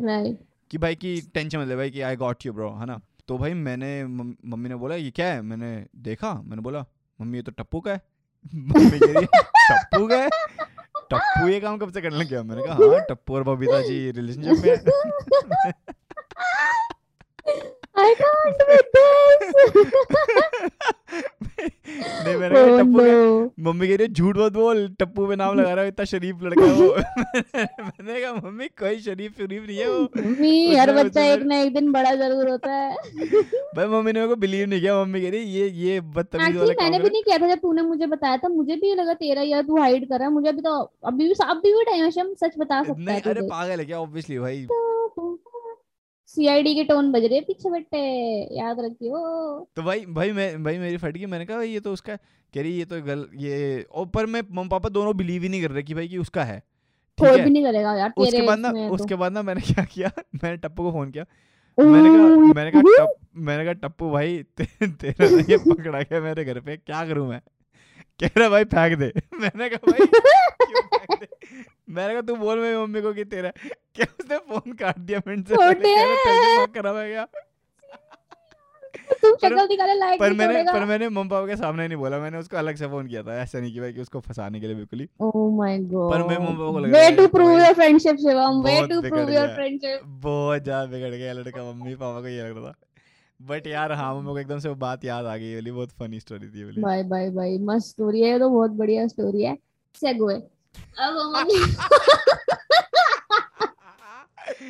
कि 0.70 0.78
भाई 0.78 0.94
की 0.94 1.20
टेंशन 1.35 1.58
मत 1.58 1.68
ले 1.68 1.76
भाई 1.76 1.90
कि 1.90 2.00
आई 2.00 2.16
गॉट 2.16 2.47
यू 2.47 2.52
ब्रो 2.52 2.70
है 2.70 2.87
ना? 2.87 3.00
तो 3.28 3.38
भाई 3.38 3.54
मैंने 3.54 4.04
मम्मी 4.04 4.68
ने 4.68 4.75
बोला 4.76 4.94
ये 4.94 5.11
क्या 5.11 5.26
है? 5.26 5.42
मैंने 5.42 5.87
देखा 5.97 6.32
मैंने 6.35 6.62
बोला 6.62 6.85
मम्मी 7.20 7.37
ये 7.37 7.42
तो 7.42 7.52
टप्पू 7.52 7.80
का 7.80 7.92
है. 7.92 8.00
मम्मी 8.54 8.99
कह 8.99 9.06
रही 9.06 9.25
है 9.25 9.42
टप्पू 9.70 10.06
का 10.08 10.16
है? 10.16 10.28
टप्पू 11.11 11.49
ये 11.49 11.61
काम 11.61 11.79
कब 11.79 11.93
से 11.93 12.00
करने 12.00 12.19
लग 12.19 12.29
गया 12.31 12.43
मैंने 12.43 12.62
कहा 12.62 12.75
हाँ 12.75 13.00
टप्पू 13.09 13.35
और 13.35 13.43
बबीता 13.45 13.81
जी 13.83 14.11
रिलेशनशिप 14.17 14.65
में 14.65 15.75
है 18.02 18.07
I 18.09 18.14
can't 18.21 18.59
with 18.69 18.88
this. 18.97 20.19
नहीं 21.59 22.37
मैंने 22.37 22.55
कहा 22.55 22.64
Oh 22.64 22.78
टप्पू 22.78 22.99
के 22.99 23.11
no. 23.11 23.50
मम्मी 23.67 23.88
कह 23.88 23.97
रही 23.97 24.09
झूठ 24.09 24.37
मत 24.37 24.52
बोल 24.52 24.88
टप्पू 25.00 25.26
पे 25.26 25.37
नाम 25.37 25.59
लगा 25.61 25.73
रहा 25.75 25.83
है 25.83 25.88
इतना 25.88 26.05
शरीफ 26.05 26.43
लड़का 26.43 26.64
है 26.64 26.73
वो। 26.73 26.88
मैंने 27.59 28.21
कहा 28.21 28.33
मम्मी 28.35 28.67
कोई 28.83 28.99
शरीफ 29.00 29.33
शरीफ 29.38 29.67
नहीं 29.67 29.78
है 29.78 29.88
वो। 29.90 30.00
मम्मी 30.17 30.75
हर 30.76 30.93
बच्चा 30.93 31.25
एक 31.25 31.38
फिर- 31.38 31.49
ना 31.49 31.59
एक 31.61 31.75
दिन 31.75 31.93
बड़ा 31.93 32.14
ज़रूर 32.14 32.49
होता 32.50 32.73
है। 32.73 32.95
भाई 33.76 33.87
मम्मी 33.87 34.12
ने 34.12 34.21
मेरे 34.21 34.28
को 34.28 34.37
बिलीव 34.37 34.69
नहीं 34.69 34.81
किया। 34.81 35.05
मम्मी 35.05 35.21
कह 35.21 35.31
रही 35.31 35.40
ये 35.40 35.69
ये 35.69 36.00
बदतमीज 36.00 36.57
वाला 36.57 36.75
मैंने 36.83 36.99
भी 36.99 37.11
नहीं 37.11 37.23
किया 37.23 37.38
था 37.38 37.49
जब 37.49 37.59
तूने 37.59 37.83
मुझे 37.83 38.07
बताया 38.07 38.37
था। 38.37 38.49
मुझे 38.49 38.76
भी 38.76 38.95
लगा 38.95 39.14
तेरा 39.14 39.43
यार 39.43 39.62
तू 39.62 39.81
हाइड 39.81 40.09
कर 40.09 40.19
रहा 40.19 40.28
है। 40.28 40.35
मुझे 40.35 40.49
अभी 40.49 40.61
तो 40.61 40.78
अभी 41.05 41.25
भी 41.28 41.35
अभी 41.43 41.73
भी 41.75 41.85
टाइम 41.85 42.05
है 42.05 42.11
सच 42.11 42.59
बता 42.59 42.83
सकता 42.83 43.12
है 43.12 43.21
तू 43.21 43.31
अरे 43.31 43.40
पागल 43.40 43.78
है 43.78 43.85
क्या 43.85 43.99
ऑब्वियसली 43.99 44.38
भाई। 44.38 44.67
सीआईडी 46.28 46.75
के 46.75 46.85
टोन 46.85 47.11
बज 47.12 47.25
रहे 47.25 47.40
पीछे 47.40 47.70
बेटे 47.70 47.99
याद 48.58 48.80
रखियो। 48.80 49.18
तो 49.76 49.82
भाई 49.82 50.04
भाई 50.06 50.32
मैं 50.32 50.62
भाई 50.64 50.78
मेरी 50.78 50.97
फट 50.97 51.16
गई 51.16 51.26
मैंने 51.26 51.47
कहा 51.47 51.56
भाई 51.56 51.68
ये 51.68 51.80
तो 51.80 51.92
उसका 51.92 52.16
कह 52.16 52.62
रही 52.62 52.73
ये 52.73 52.85
तो 52.85 53.00
गल 53.02 53.26
ये 53.37 53.87
और 53.92 54.06
पर 54.06 54.26
मैं 54.26 54.42
मम्मी 54.50 54.68
पापा 54.68 54.88
दोनों 54.88 55.16
बिलीव 55.16 55.42
ही 55.42 55.49
नहीं 55.49 55.62
कर 55.62 55.70
रहे 55.70 55.82
कि 55.82 55.94
भाई 55.94 56.08
कि 56.08 56.18
उसका 56.18 56.44
है। 56.44 56.62
कोई 57.18 57.38
है? 57.38 57.44
भी 57.44 57.50
नहीं 57.50 57.62
करेगा 57.64 57.94
यार 57.94 58.12
उसके 58.16 58.42
बाद 58.42 58.58
ना 58.58 58.73
तो। 58.73 58.88
उसके 58.94 59.14
बाद 59.14 59.32
ना 59.32 59.42
मैंने 59.42 59.61
क्या 59.61 59.85
किया 59.85 60.11
मैंने 60.44 60.56
टप्पू 60.56 60.82
को 60.82 60.92
फ़ोन 60.92 61.11
किया। 61.11 61.25
मैंने 61.78 62.08
कहा 62.08 62.52
मैंने 62.54 62.70
कहा 62.70 62.82
टप, 62.82 63.14
मैंने 63.37 63.64
कहा 63.64 63.73
टप्पू 63.88 64.11
भाई 64.11 64.42
तेरा 64.61 65.26
ये 65.50 65.56
पकड़ा 65.56 66.00
गया 66.00 66.20
मेरे 66.20 66.44
घर 66.44 66.61
पे 66.61 66.76
क्या 66.76 67.04
करूँ 67.06 67.28
मैं? 67.28 67.40
कह 68.21 68.31
रहा 68.39 68.49
भाई 68.49 68.65
फेंक 68.65 68.99
दे। 68.99 69.13
मैंने 69.41 69.69
कहा 69.69 69.91
भाई 69.91 70.07
क्यों 70.07 70.83
फेंक 70.83 71.21
दे? 71.21 71.27
मैंने 71.89 72.13
कहा 72.13 72.23
तू 72.23 72.37
बोल 72.37 72.59
मेरी 72.59 72.77
मम्मी 72.77 73.01
को 73.01 73.13
कि 73.13 73.25
तेरा 73.25 73.51
क्या 73.95 74.07
उसने 74.21 74.37
फ़ोन 74.39 74.73
काट 74.73 74.99
दिया 74.99 75.21
मिनट 75.27 75.49
से? 75.49 75.55
खराब 75.55 76.97
है 76.97 77.11
क्या 77.11 77.27
पर- 80.19 80.37
मैंने 80.37 80.63
पर 80.73 80.85
मैंने 80.85 81.09
मम्मी 81.09 81.29
पापा 81.29 81.47
के 81.47 81.57
सामने 81.57 81.89
नहीं 81.89 81.99
बोला। 81.99 82.19
मैंने 82.19 82.39
उसको 82.39 82.57
अलग 82.57 82.77
से 82.77 82.87
फ़ोन 82.87 83.07
किया 83.07 83.23
था। 83.23 83.41
ऐसा 83.43 83.61
नहीं 83.61 83.73
कि 83.73 83.81
भाई 83.81 83.93
कि 83.93 84.01
उसको 84.01 84.21
फंसाने 84.21 84.61
के 84.61 84.67
लिए 84.67 84.77
बिल्कुल 84.77 85.01
ही। 85.01 85.09
ओह 85.21 85.57
माय 85.57 85.79
गॉड 85.79 86.13
पर 86.13 86.23
मेरे 86.29 86.41
मम्मी 86.41 86.57
पापा 86.57 86.73
को 86.73 86.79
लग 86.79 86.93
way 86.93 87.11
to 87.11 87.27
prove 87.27 87.51
your 87.59 87.73
friendship 87.73 88.17
Shivam 88.17 88.63
way 88.63 88.87
to 88.87 89.01
prove 89.01 89.31
your 89.31 89.49
friendship 89.49 90.01
बहुत 90.05 90.63
ज़्यादा 90.63 90.87
बिगड़ 90.87 91.15
गया 91.15 91.33
लड़का। 91.33 91.73
मम्मी 91.73 91.95
पापा 91.95 92.21
को 92.21 92.27
ये 92.29 92.43
लग 92.43 92.57
रहा 92.57 92.71
था। 92.71 92.75
बट 93.40 93.66
यार 93.66 93.92
हाँ 93.92 94.14
मम्मी 94.14 94.33
को 94.33 94.38
एकदम 94.38 94.59
से 94.59 94.68
वो 94.68 94.75
बात 94.75 95.04
याद 95.04 95.26
आ 95.26 95.37
गई 95.37 95.54
वाली 95.54 95.71
बहुत 95.71 95.90
फनी 95.90 96.21
स्टोरी 96.21 96.49
थी 96.49 96.64
वाली। 96.64 96.83
बाय 96.83 97.02
बाय 97.02 97.30
बाय 97.30 97.59
मस्त 97.59 97.88
स्टोरी 97.88 98.23
है 98.23 98.30
ये 98.30 98.38
तो 98.38 98.50
बहुत 98.50 98.71
बढ़िया 98.71 99.07
स्टोरी 99.07 99.42
है। 99.42 99.59
सेगवे 99.95 100.35
अब 100.35 101.37
मम्मी 101.37 101.62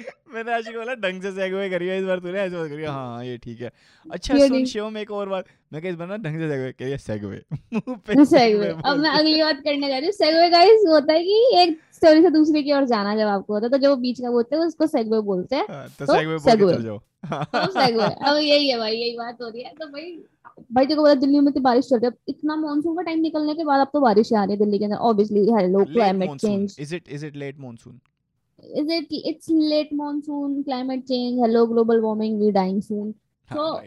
मैंने 0.34 0.60
को 0.62 0.78
बोला 0.78 0.94
ढंग 1.02 1.22
से 1.22 1.30
सेगवे 1.32 1.68
करिए 1.70 1.98
इस 1.98 2.04
बार 2.04 2.18
तूने 2.20 2.38
ऐसे 2.40 2.56
मत 2.56 2.70
करिए 2.70 2.86
हाँ 2.86 3.06
हाँ 3.06 3.24
ये 3.24 3.36
ठीक 3.38 3.60
है। 3.60 3.70
अच्छा 4.06 4.38
सुन 4.46 4.64
शिवम 4.64 4.96
एक 4.98 5.10
और 5.10 5.28
बात। 5.28 5.44
मैं 5.72 5.82
कहा 5.82 5.90
इस 5.90 5.96
बार 5.96 6.08
ना 6.08 6.16
ढंग 6.18 6.38
से 6.38 6.48
सेगवे 6.48 6.72
करिए 6.72 6.98
सेगवे 6.98 7.42
मुँह 7.74 7.96
पे 8.06 8.24
सेगवे 8.24 8.68
अब 8.68 8.98
मैं 8.98 9.10
अगली 9.10 9.42
बात 9.42 9.60
करने 9.64 9.88
जा 9.88 9.96
रही 9.96 10.06
हूँ। 10.06 10.12
सेगवे 10.14 10.48
गाइस 10.50 10.84
होता 10.88 11.12
है 11.12 11.22
कि 11.24 11.60
एक 11.62 11.78
स्टोरी 11.94 12.22
से 12.22 12.30
दूसरे 12.30 12.62
की 12.62 12.72
ओर 12.72 12.84
जाना 12.86 13.16
जब 13.16 13.28
आपको 13.28 13.54
होता 13.54 13.66
है 13.66 13.70
तो 13.70 13.78
जो 13.78 13.94
बीच 13.96 14.20
का 14.20 14.30
बोलते 14.30 14.56
हैं 14.56 14.62
उसको 14.64 14.86
सेगवे 14.86 15.20
बोलते 15.22 15.56
हैं। 15.56 15.66
हाँ, 15.70 15.86
तो 15.88 16.06
तो 16.06 16.12
सेगवे 16.12 16.36
बोल 16.36 16.56
के 16.56 16.74
चल 16.74 16.82
जाओ। 16.82 16.98
तो 17.28 17.70
सेगवे 17.72 18.04
अब 18.04 18.36
यही 18.38 18.68
है 18.68 18.78
भाई 18.78 18.92
यही 18.92 19.16
बात 19.16 19.42
हो 19.42 19.48
रही 19.48 19.62
है। 19.62 19.72
तो 19.80 19.86
भाई 19.86 20.18
भाई 20.74 20.86
देखो 20.86 21.00
बोला 21.02 21.14
दिल्ली 21.14 21.40
में 21.40 21.52
तो 21.54 21.60
बारिश 21.60 21.88
चल 21.88 21.98
रही 21.98 22.06
है। 22.06 22.12
इतना 22.28 22.56
मानसून 22.56 22.96
का 22.96 23.02
टाइम 23.02 23.20
निकलने 23.20 23.54
के 23.54 23.64
बाद 23.64 23.80
अब 23.80 23.90
तो 23.92 24.00
बारिश 24.00 24.32
आ 24.32 24.44
रही 24.44 24.52
है 24.52 24.58
दिल्ली 24.58 24.78
के 24.78 24.84
अंदर। 24.84 24.96
Obviously 25.08 25.40
hello 25.52 25.84
climate 25.84 26.30
change 26.40 26.76
is 26.80 26.94
it 26.94 27.08
is 27.08 27.26
it 27.26 27.36
late 27.36 27.58
monsoon 27.60 28.00
is 28.76 28.88
it 28.88 29.06
it's 29.10 29.48
late 29.48 29.92
monsoon 29.92 30.62
climate 30.64 31.06
change 31.06 31.40
hello 31.40 31.66
global 31.66 32.00
warming 32.00 32.38
we 32.38 32.50
dying 32.52 32.80
soon. 32.82 33.14
हाँ 33.48 33.56
So, 33.56 33.80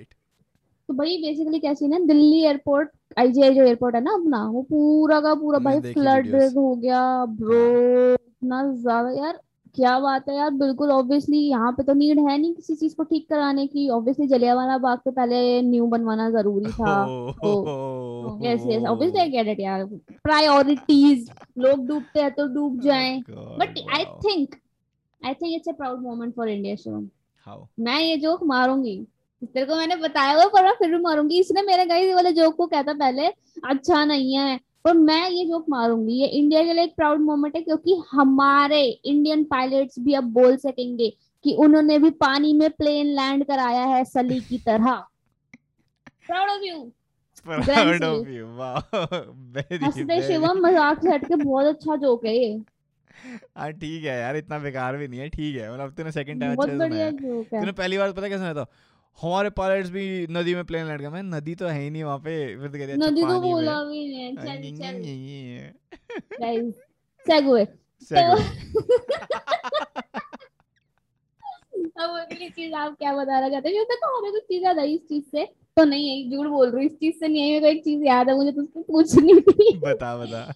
तो 0.89 0.93
भाई 0.93 1.17
बेसिकली 1.21 1.59
क्या 1.59 1.73
सीन 1.73 1.93
है? 1.93 2.05
दिल्ली 2.07 2.41
एयरपोर्ट 2.45 2.89
आईजीआई 3.19 3.53
जो 3.55 3.63
एयरपोर्ट 3.63 3.95
है 3.95 4.01
ना 4.03 4.13
अपना 4.13 4.43
वो 4.51 4.61
पूरा 4.69 5.19
का 5.21 5.33
पूरा 5.35 5.59
भाई 5.59 5.79
फ्लड 5.93 6.35
हो 6.57 6.75
गया 6.75 7.03
ब्रो 7.25 7.61
इतना 8.13 8.63
ज़्यादा 8.73 9.09
यार 9.17 9.39
क्या 9.75 9.97
बात 9.99 10.29
है 10.29 10.35
यार 10.35 10.49
बिल्कुल 10.51 10.91
ऑब्वियसली 10.91 11.37
यहाँ 11.39 11.71
पे 11.73 11.83
तो 11.83 11.93
नीड 11.93 12.19
है 12.19 12.37
नहीं 12.37 12.53
किसी 12.53 12.75
चीज़ 12.75 12.95
को 12.95 13.03
ठीक 13.03 13.27
कराने 13.29 13.65
की। 13.67 13.87
ऑब्वियसली 13.89 14.27
जलियावाला 14.27 14.77
बाग 14.77 14.97
पे 15.05 15.11
पहले 15.11 15.61
न्यू 15.61 15.85
बनवाना 15.87 16.29
ज़रूरी 16.31 16.71
था। 16.71 16.95
Yes 18.43 18.65
yes 18.67 18.83
obviously 18.85 19.19
I 19.19 19.29
get 19.29 19.47
it 19.47 19.59
यार। 19.59 19.85
प्रायोरिटीज 20.23 21.29
लोग 21.57 21.87
डूबते 21.87 22.19
हैं 22.21 22.31
तो 22.33 22.47
डूब 22.55 22.79
जाएँ। 22.81 23.21
But 23.29 23.79
I 23.93 24.05
think 24.25 24.55
I 25.21 25.33
think 25.33 25.55
it's 25.55 25.69
a 25.69 25.71
proud 25.73 26.01
moment 26.01 26.35
for 26.35 26.49
India 26.49 26.75
Shivam 26.75 27.07
how 27.47 27.65
मैं 27.79 27.99
ये 27.99 28.17
जोक 28.17 28.43
मारूँगी। 28.45 28.95
तेरे 29.43 29.65
को 29.65 29.75
मैंने 29.75 29.95
बताया 29.97 30.33
हुआ 30.33 30.45
पर 30.45 30.63
मैं 30.63 30.73
फिर 30.79 30.89
भी 30.91 30.97
मारूँगी। 31.03 31.39
इसने 31.39 31.61
मेरे 31.61 31.85
गाइस 31.85 32.13
वाले 32.15 32.31
जोक 32.33 32.55
को 32.55 32.65
कहता 32.67 32.93
पहले 32.95 33.27
अच्छा 33.65 34.03
नहीं 34.05 34.33
है। 34.33 34.59
पर 34.85 34.93
मैं 34.95 35.29
ये 35.29 35.45
जोक 35.45 35.65
मारूँगी। 35.69 36.13
ये 36.13 36.27
इंडिया 36.27 36.63
के 36.63 36.73
लिए 36.73 36.83
एक 36.83 36.95
प्राउड 36.95 37.19
मोमेंट 37.21 37.55
है 37.55 37.61
क्योंकि 37.61 37.95
हमारे 38.11 38.81
इंडियन 38.83 39.43
पायलट्स 39.43 39.99
भी 39.99 40.13
अब 40.13 40.23
बोल 40.33 40.55
सकेंगे 40.57 41.09
कि 41.45 41.55
उन्होंने 41.59 41.97
भी 41.99 42.09
पानी 42.19 42.53
में 42.53 42.69
प्लेन 42.71 43.07
लैंड 43.15 43.45
कराया 43.45 43.83
है 43.85 44.03
सली 44.05 44.39
की 44.39 44.57
तरह। 44.59 45.03
Proud 46.27 46.49
of 46.49 46.63
you 46.63 46.91
proud 47.47 48.03
of 48.03 48.27
you 48.29 48.47
wow 48.55 48.81
Shivam 50.21 50.59
मज़ाक 50.65 51.03
से 51.03 51.09
हटके 51.09 51.35
बहुत 51.35 51.65
अच्छा 51.65 51.95
जोक 51.97 52.25
है 52.25 52.35
ये। 52.37 52.53
हाँ 53.57 53.71
ठीक 53.71 54.03
है 54.03 54.19
यार 54.19 54.35
इतना 54.35 54.59
बेकार 54.59 54.97
भी 54.97 55.07
नहीं 55.07 55.19
है 55.19 55.29
ठीक 55.29 55.55
है। 55.55 55.73
मतलब 55.73 55.93
तूने 55.93 56.11
सेकंड 56.11 56.41
टाइम 56.41 56.51
अच्छे 56.51 56.71
से 56.71 57.11
तूने 57.43 57.71
पहली 57.71 57.97
बार 57.97 58.11
पता 58.11 58.29
कैसे 58.29 58.53
था? 58.53 58.65
हमारे 59.21 59.49
पायलट्स 59.49 59.89
भी 59.89 60.27
नदी 60.29 60.55
में 60.55 60.63
प्लेन 60.65 60.85
लैंड 60.87 61.01
कर 61.01 61.09
मैं 61.09 61.23
नदी 61.23 61.55
तो 61.55 61.67
है 61.67 61.81
ही 61.81 61.89
नहीं 61.89 62.03
वहाँ 62.03 62.17
पे। 62.17 62.57
फिर 62.57 62.67
तो 62.67 62.77
कह 62.77 62.85
रही 62.85 62.93
अच्छा 62.93 63.07
नदी 63.07 63.21
तो 63.21 63.39
बोला 63.41 63.83
भी 63.83 64.07
नहीं 64.07 64.37
हाँ, 64.37 64.45
चल 64.45 64.61
चल। 64.77 66.41
Guys 66.41 66.73
segue 67.25 67.67
Segue. 68.11 68.41
अब 72.01 72.09
अगली 72.09 72.49
चीज़ 72.49 72.73
आप 72.73 72.95
क्या 72.99 73.13
बताना 73.13 73.49
चाहते 73.49 73.69
हैं? 73.69 73.85
तो 73.85 74.17
हमें 74.17 74.31
कुछ 74.31 74.41
चीज़ 74.41 74.63
याद 74.63 74.79
आई 74.79 74.93
इस 74.93 75.01
चीज़ 75.01 75.23
से। 75.31 75.45
तो 75.77 75.83
नहीं 75.83 76.07
है 76.09 76.31
झूठ 76.31 76.47
बोल 76.47 76.71
रही 76.71 76.85
इस 76.85 76.93
चीज़ 76.93 77.15
से 77.15 77.27
नहीं 77.27 77.41
है 77.41 77.47
मेरे 77.49 77.59
को 77.61 77.67
एक 77.67 77.83
चीज़ 77.83 78.03
याद 78.03 78.29
है 78.29 78.35
मुझे 78.35 78.51
तुझसे 78.51 78.81
पूछनी 78.81 79.39
थी। 79.41 79.77
बता 79.77 80.17
बता। 80.17 80.53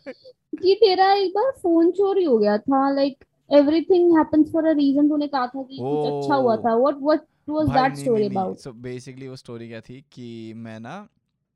कि 0.56 0.76
तेरा 0.76 1.14
एक 1.14 1.32
बार 1.32 1.52
फ़ोन 1.64 1.92
चोरी 1.92 2.24
हो 2.24 2.38
गया 2.38 2.58
था 2.58 2.90
like 2.92 3.24
everything 3.50 4.18
happens 4.18 4.52
for 4.54 4.66
a 4.66 4.72
reason 4.72 5.10
तूने 5.10 5.28
कहा 5.28 5.48
था 5.48 5.64
कि 5.64 5.78
कुछ 5.82 6.06
अच्छा 6.06 6.36
हुआ 6.36 6.56
था। 6.58 6.76
What 6.76 6.96
what 7.02 7.20
was 7.50 7.68
that 7.70 7.96
story 7.96 8.26
about 8.26 8.58
so 8.58 8.72
basically 8.72 9.28
वो 9.28 9.36
स्टोरी 9.36 9.68
क्या 9.68 9.82
थी 9.82 10.06
कि 10.12 10.54
मैं 10.56 10.80
ना 10.80 10.96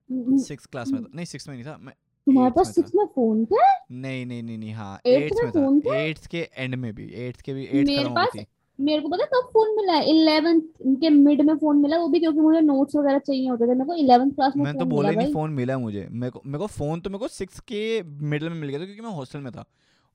हम्म, 0.09 0.37
सिक्स 0.37 0.65
क्लास 0.65 0.91
में 0.91 1.03
था। 1.03 1.07
नहीं 1.15 1.25
सिक्स 1.25 1.49
में 1.49 1.55
नहीं 1.55 1.65
था 1.65 1.77
मैं 1.81 1.93
तुम्हारे 2.27 2.51
पास 2.51 2.65
में 2.67 2.71
था। 2.71 2.71
सिक्स 2.71 2.95
में 2.95 3.05
फ़ोन 3.05 3.45
था? 3.45 3.85
नहीं 3.91 4.25
नहीं 4.25 4.43
नहीं 4.43 4.57
नहीं 4.57 4.73
हाँ 4.73 4.99
Eighth 5.07 5.23
एट्थ 5.23 5.35
में 5.35 5.43
में 5.43 5.79
था। 5.79 5.89
था? 5.91 5.95
एट्थ 5.97 6.27
के 6.27 6.47
एंड 6.57 6.75
में 6.75 6.93
भी 6.95 7.09
एट्थ 7.27 7.41
के 7.41 7.53
भी 7.53 7.63
एट्थ 7.63 7.73
मेरे 7.73 8.03
खत्म 8.03 8.15
था 8.15 8.21
होती 8.21 8.39
थी। 8.39 8.45
मेरे 8.79 9.01
को 9.01 9.09
पता 9.09 9.25
कब 9.25 9.47
फ़ोन 9.53 9.75
मिला 9.77 9.93
है? 9.93 10.09
इलेवेंथ 10.09 10.61
के 11.01 11.09
मिड 11.09 11.41
में 11.41 11.55
फ़ोन 11.57 11.77
मिला 11.77 11.97
वो 11.97 12.07
भी 12.07 12.19
क्योंकि 12.19 12.39
मुझे 12.39 12.59
नोट्स 12.61 12.95
वगैरह 12.95 13.19
चाहिए 13.19 13.49
होते 13.49 13.63
थे। 13.63 13.73
मेरे 13.73 13.85
को 13.85 13.95
इलेवेंथ 13.95 14.31
क्लास 14.31 14.53
में 14.57 14.63
मैंने 14.63 14.79
तो 14.79 14.85
बोला 14.85 15.11
नहीं 15.11 15.33
फ़ोन 15.33 15.51
मिला 15.53 15.77
मुझे। 15.77 16.07
मेरे 16.11 16.31
को 16.31 16.41
मेरे 16.45 16.59
को 16.59 16.67
फ़ोन 16.67 17.01
तो 17.01 17.09
मेरे 17.09 17.19
को 17.19 17.27
सिक्स 17.27 17.59
के 17.59 17.81
मिडिल 18.03 18.49
में 18.49 18.55
मिल 18.55 18.69
गया 18.69 18.79
था 18.79 18.85
क्योंकि 18.85 19.01
मैं 19.01 19.11
हॉस्टल 19.11 19.39
में 19.39 19.51
था। 19.51 19.65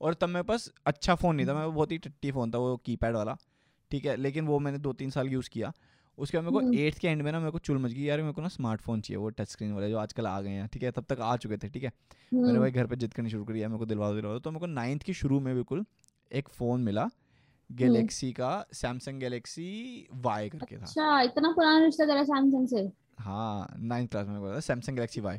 और 0.00 0.14
तब 0.14 0.29
मेरे 0.29 0.42
पास 0.42 0.70
अच्छा 0.87 1.14
फ़ोन 1.14 1.37
नहीं 1.37 1.46
था। 1.46 1.55
मैं 1.55 1.74
बहुत 1.74 1.92
ही 1.92 1.98
टट्टी 1.98 2.31
फ़ोन 2.31 2.50
था 2.50 2.59
वो 2.59 2.77
कीपैड 2.77 3.16
वाला। 3.16 3.37
ठीक 3.90 4.05
है 4.05 4.16
लेकिन 4.16 4.46
वो 4.46 4.59
मैंने 4.59 4.79
दो 4.79 4.92
तीन 4.92 5.11
साल 5.11 5.29
यूज़ 5.29 5.50
किया। 5.50 5.72
उसके 6.18 6.38
बाद 6.38 6.44
मेरे 6.44 6.53
को 6.53 6.61
हम्म। 6.61 6.79
एट्थ 6.79 6.98
के 6.98 7.09
एंड 7.09 7.22
में 7.22 7.31
ना 7.33 7.38
मेरे 7.38 7.50
को 7.50 7.59
चुल 7.59 7.79
मच 7.79 7.92
गई 7.92 8.03
यार 8.03 8.20
मेरे 8.20 8.33
को 8.33 8.42
ना 8.42 8.48
स्मार्टफ़ोन 8.48 9.00
चाहिए 9.00 9.18
वो 9.18 9.29
टच 9.31 9.48
स्क्रीन 9.48 9.72
वाले 9.72 9.88
जो 9.90 9.98
आजकल 9.98 10.27
आ 10.27 10.40
गए 10.40 10.50
हैं। 10.50 10.68
ठीक 10.72 10.83
है 10.83 10.90
तब 10.90 11.05
तक 11.09 11.20
आ 11.20 11.37
चुके 11.37 11.57
थे 11.57 11.68
ठीक 11.68 11.83
है। 11.83 11.92
मैंने 12.33 12.48
हम्म, 12.48 12.61
भाई 12.61 12.70
घर 12.70 12.87
पे 12.87 12.96
जिद 12.96 13.12
करनी 13.12 13.31
शुरू 13.31 13.44
करी 13.44 13.62
यार 13.62 13.68
मेरे 13.68 13.79
को 13.79 13.87
दिलवा 13.87 14.12
दिलवा 14.12 14.38
तो 14.38 14.50
मेरे 14.50 14.61
को 14.61 14.66
नाइन्थ 14.66 15.03
की 15.03 15.14
शुरू 15.14 15.40
में 15.40 15.55
बिल्कुल 15.55 15.85
एक 16.31 16.48
फ़ोन 16.48 16.81
मिला। 16.81 17.09
गैलेक्सी 17.72 18.33
का 18.33 18.64
सैमसंग 18.72 19.20
गैलेक्सी 19.20 20.09
वाई 20.12 20.48
करके 20.48 20.77
था। 20.77 20.83
अच्छा 20.83 21.20
इतना 21.20 21.50
पुराना 21.53 21.85
रिश्ता 21.85 22.05
तेरा 22.05 22.22
सैमसंग 22.24 22.68
से? 22.68 22.90
हाँ 23.20 23.77
नाइन्थ 23.79 24.11
क्लास 24.11 24.27
में 24.27 24.40
को 24.40 24.61
सैमसंग 24.61 24.96
गैलेक्सी 24.96 25.20
वाई 25.20 25.38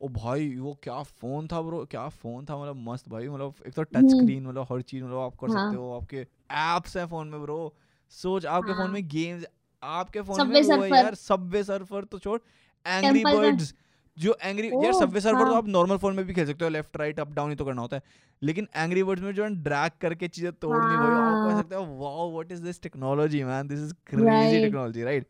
ओ 0.00 0.08
भाई 0.08 0.56
वो 0.58 0.78
क्या 0.82 1.02
फ़ोन 1.02 1.46
था 1.46 1.60
ब्रो 1.62 1.84
क्या 1.84 2.08
फ़ोन 2.08 2.44
था 2.44 2.56
मतलब 2.58 2.76
मस्त 2.88 3.08
भाई 3.08 3.28
मतलब 3.28 3.54
एक 3.66 3.74
तो 3.74 3.82
टच 3.82 3.96
हम्म। 3.96 4.08
स्क्रीन 4.08 4.46
मतलब 4.46 4.66
हर 4.72 4.82
चीज़ 4.82 5.04
मतलब 5.04 5.18
आप 5.18 5.36
कर 5.36 5.48
हाँ। 5.48 5.64
सकते 5.64 5.76
हो 5.76 5.92
आपके 5.92 6.26
ऐप्स 6.50 6.96
हैं 6.96 7.06
फ़ोन 7.06 7.28
में 7.28 7.42
ब्रो 7.42 7.74
सोच 8.10 8.46
आपके 8.46 8.72
फ़ोन 8.72 8.84
हाँ। 8.84 8.88
में 8.88 9.08
गेम्स 9.08 9.46
आपके 9.82 10.20
फ़ोन 10.20 10.48
में 10.48 10.62
वो 10.62 10.84
यार 10.86 11.14
सबवे 11.14 11.64
सर्फर 11.64 12.04
तो 12.04 12.18
छोड़ 12.18 12.38
एंग्री 12.86 13.24
बर्ड्स 13.24 13.74
जो 14.18 14.36
एंग्री 14.42 14.68
यार 14.82 14.92
सबवे 14.92 15.20
सर्फर 15.20 15.44
तो 15.44 15.46
हाँ। 15.46 15.54
आप 15.54 15.68
नॉर्मल 15.68 15.96
फ़ोन 15.96 16.14
में 16.16 16.24
भी 16.26 16.34
खेल 16.34 16.46
सकते 16.46 16.64
हो 16.64 16.70
लेफ़्ट 16.70 16.96
राइट 16.96 17.20
अप 17.20 17.32
डाउन 17.34 17.50
ही 17.50 17.56
तो 17.56 17.64
करना 17.64 17.82
होता 17.82 17.96
है। 17.96 18.02
लेकिन 18.42 18.66
एंग्री 18.76 19.02
बर्ड्स 19.02 19.22
में 19.22 19.32
जो 19.34 19.44
है 19.44 19.50
ड्रैग 19.62 19.92
करके 20.00 20.28
चीज़ें 20.28 20.52
तोड़नी 20.52 20.96
भाई 20.96 21.14
आप 21.16 21.38
कह 21.38 21.48
हाँ। 21.48 21.56
सकते 21.56 21.74
हो। 21.74 21.84
Wow 21.98 22.30
what 22.32 22.52
is 22.52 22.62
this 22.62 22.80
technology 22.82 23.42
man 23.44 23.68
this 23.68 23.80
is 23.80 23.94
crazy 24.06 24.60
technology 24.60 25.02
right 25.04 25.26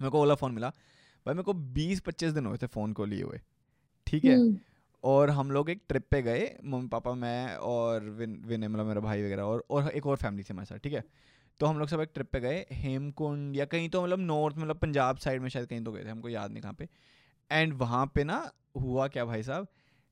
मेरे 0.00 0.10
को 0.10 0.20
ओला 0.20 0.34
फ़ोन 0.34 0.52
मिला। 0.52 0.68
भाई 1.26 1.34
मेरे 1.34 1.42
को 1.42 1.52
20 1.74 2.00
25 2.00 2.32
दिन 2.32 2.46
हुए 2.46 2.58
थे 2.62 2.66
फ़ोन 2.68 2.92
को 2.92 3.04
लिए 3.04 3.22
हुए। 3.22 3.40
ठीक 4.06 4.24
है? 4.24 4.36
हम्म, 4.36 4.56
और 5.04 5.30
हम 5.30 5.50
लोग 5.50 5.70
एक 5.70 5.82
ट्रिप 5.88 6.06
पे 6.10 6.22
गए 6.22 6.50
मम्मी 6.64 6.88
पापा 6.88 7.14
मैं 7.14 7.56
और 7.56 8.04
विन 8.10 8.36
विनय 8.46 8.68
मतलब 8.68 8.86
मेरा 8.86 9.00
भाई 9.00 9.22
वगैरह 9.24 9.42
और 9.44 9.64
और 9.70 9.90
एक 9.90 10.06
और 10.06 10.16
फैमिली 10.16 10.42
थी 10.44 10.52
हमारे 10.52 10.66
साथ 10.66 10.78
ठीक 10.78 10.92
है? 10.92 11.04
तो 11.60 11.66
हम 11.66 11.78
लोग 11.78 11.88
सब 11.88 12.00
एक 12.00 12.10
ट्रिप 12.14 12.30
पे 12.32 12.40
गए 12.40 12.66
हेमकुंड 12.72 13.56
या 13.56 13.64
कहीं 13.66 13.88
तो 13.90 14.02
मतलब 14.04 14.20
नॉर्थ 14.20 14.58
मतलब 14.58 14.78
पंजाब 14.78 15.16
साइड 15.18 15.42
में 15.42 15.48
शायद 15.48 15.66
कहीं 15.66 15.84
तो 15.84 15.92
गए 15.92 16.04
थे 16.04 16.10
हमको 16.10 16.28
याद 16.28 16.52
नहीं 16.52 16.62
कहाँ 16.62 16.74
पे। 16.74 16.88
एंड 17.50 17.72
वहाँ 17.74 18.06
पे 18.14 18.24
ना 18.24 18.50
हुआ 18.80 19.08
क्या 19.08 19.24
भाई 19.24 19.42
साहब 19.42 19.66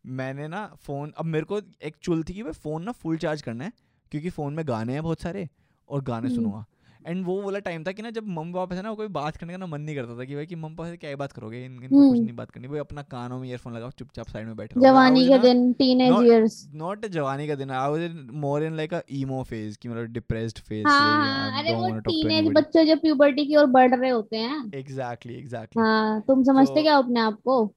मैंने 0.05 0.49
ना 0.49 0.67
फ़ोन 0.81 1.13
अब 1.17 1.25
मेरे 1.25 1.45
को 1.45 1.61
एक 1.83 1.97
चुल 2.03 2.23
थी 2.25 2.35
कि 2.35 2.43
भाई 2.43 2.53
फ़ोन 2.53 2.83
ना 2.83 2.93
फुल 2.93 3.17
चार्ज 3.17 3.43
करना 3.43 3.65
है 3.65 3.73
क्योंकि 4.13 4.31
फ़ोन 4.31 4.55
में 4.55 4.67
गाने 4.69 4.93
हैं 4.93 5.03
बहुत 5.03 5.21
सारे 5.21 5.49
और 5.89 6.03
गाने 6.03 6.27
हम्म। 6.27 6.37
सुनूँगा 6.37 6.65
एंड 7.05 7.25
वो 7.27 7.41
वाला 7.43 7.59
टाइम 7.59 7.85
था 7.85 7.93
कि 7.93 8.03
ना 8.03 8.11
जब 8.11 8.27
मम्मी 8.29 8.53
पापा 8.53 8.77
से 8.77 8.83
ना 8.83 8.93
कोई 8.95 9.09
बात 9.09 9.37
करने 9.37 9.53
का 9.53 9.59
ना 9.59 9.67
मन 9.67 9.81
नहीं 9.81 9.97
करता 9.97 10.19
था 10.19 10.25
कि 10.25 10.35
भाई 10.35 10.47
कि 10.47 10.55
मम्मी 10.55 10.77
पापा 10.77 10.91
से 10.91 10.97
क्या 10.97 11.17
बात 11.17 11.33
करोगे? 11.33 11.65
इन 11.65 11.73
इनको 11.75 11.89
कुछ 11.89 12.09
हम्म। 12.09 12.25
नहीं 12.25 12.37
बात 12.37 12.51
करनी। 12.51 12.69
भाई 12.69 12.79
अपना 12.79 13.03
कानों 13.03 13.39
में 13.39 13.49
ईयरफोन 13.49 13.75
लगाओ 13.77 13.91
चुपचाप 13.91 14.29
साइड 14.29 14.47
में 14.47 14.57
बैठे 14.57 14.81
जवानी 14.81 15.29
के 15.29 15.39
दिन 15.39 15.73
टीनेज 15.73 16.23
इयर्स 16.23 16.69
नॉट 16.75 17.07
जवानी 17.07 17.49
का 17.49 17.55
दिन 17.55 17.71
I 17.71 17.91
was 17.91 18.27
more 18.35 18.65
in 18.65 18.77
like 18.77 18.95
a 18.95 19.01
emo 19.13 19.43
phase 19.43 19.79
कि 19.79 19.89
मतलब 19.89 20.13
डिप्रेस्ड 20.13 20.59
फ़ेज़ 20.59 20.87
हाँ 20.87 21.59
अरे 21.59 21.75
वो 21.75 21.99
टीनेज 22.01 22.53
बच्चे 22.53 22.85
जो 22.85 22.97
प्यूबर्टी 22.97 23.47
की 23.47 23.57
ओर 23.57 23.67
बढ़ 23.67 23.95
रहे 23.95 24.11
होते 24.11 24.37
हैं। 24.37 24.71
एग्जैक्टली 24.75 25.35
एग्जैक्टली 25.35 25.83
हाँ 25.83 26.21
तुम 26.21 26.43
समझते 26.43 26.83
क्या 26.83 26.95
हो 26.97 27.03
अपने 27.03 27.21
आप 27.21 27.41
को? 27.45 27.75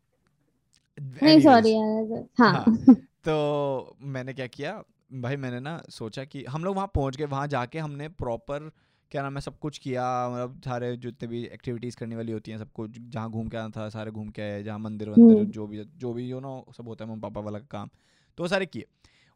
नहीं 0.97 1.39
सॉरी 1.39 1.73
यार। 1.73 2.25
हाँ। 2.39 2.51
हाँ। 2.53 2.95
तो 3.25 3.97
मैंने 4.01 4.33
क्या 4.33 4.47
किया? 4.47 4.83
भाई 5.13 5.35
मैंने 5.35 5.59
ना 5.59 5.81
सोचा 5.89 6.23
कि 6.23 6.43
हम 6.43 6.63
लोग 6.63 6.75
वहाँ 6.75 6.91
पहुँच 6.95 7.17
गए। 7.17 7.25
वहाँ 7.25 7.47
जाके 7.47 7.79
हमने 7.79 8.07
प्रॉपर 8.07 8.69
क्या 9.11 9.21
नाम 9.21 9.35
है 9.35 9.41
सब 9.41 9.57
कुछ 9.59 9.77
किया 9.77 10.03
मतलब 10.29 10.61
सारे 10.65 10.95
जितने 10.97 11.27
भी 11.27 11.43
एक्टिविटीज़ 11.45 11.95
करने 11.97 12.15
वाली 12.15 12.31
होती 12.31 12.51
हैं 12.51 12.57
सब 12.57 12.71
कुछ 12.71 12.97
जहाँ 12.99 13.29
घूम 13.29 13.47
के 13.47 13.57
आना 13.57 13.69
था 13.69 13.87
सारे 13.89 14.11
घूम 14.11 14.29
के 14.29 14.41
आए 14.41 14.63
जहाँ 14.63 14.79
मंदिर 14.79 15.09
वंदिर 15.09 15.37
हम्म। 15.37 15.51
जो 15.51 15.67
भी 15.67 15.83
जो 15.97 16.13
भी 16.13 16.27
यू 16.29 16.39
नो 16.39 16.53
सब 16.77 16.87
होता 16.87 17.05
है 17.05 17.09
मम्मी 17.09 17.21
पापा 17.21 17.41
वाला 17.41 17.59
काम 17.69 17.89
तो 18.37 18.43
वो 18.43 18.47
सारे 18.47 18.65
किए 18.65 18.85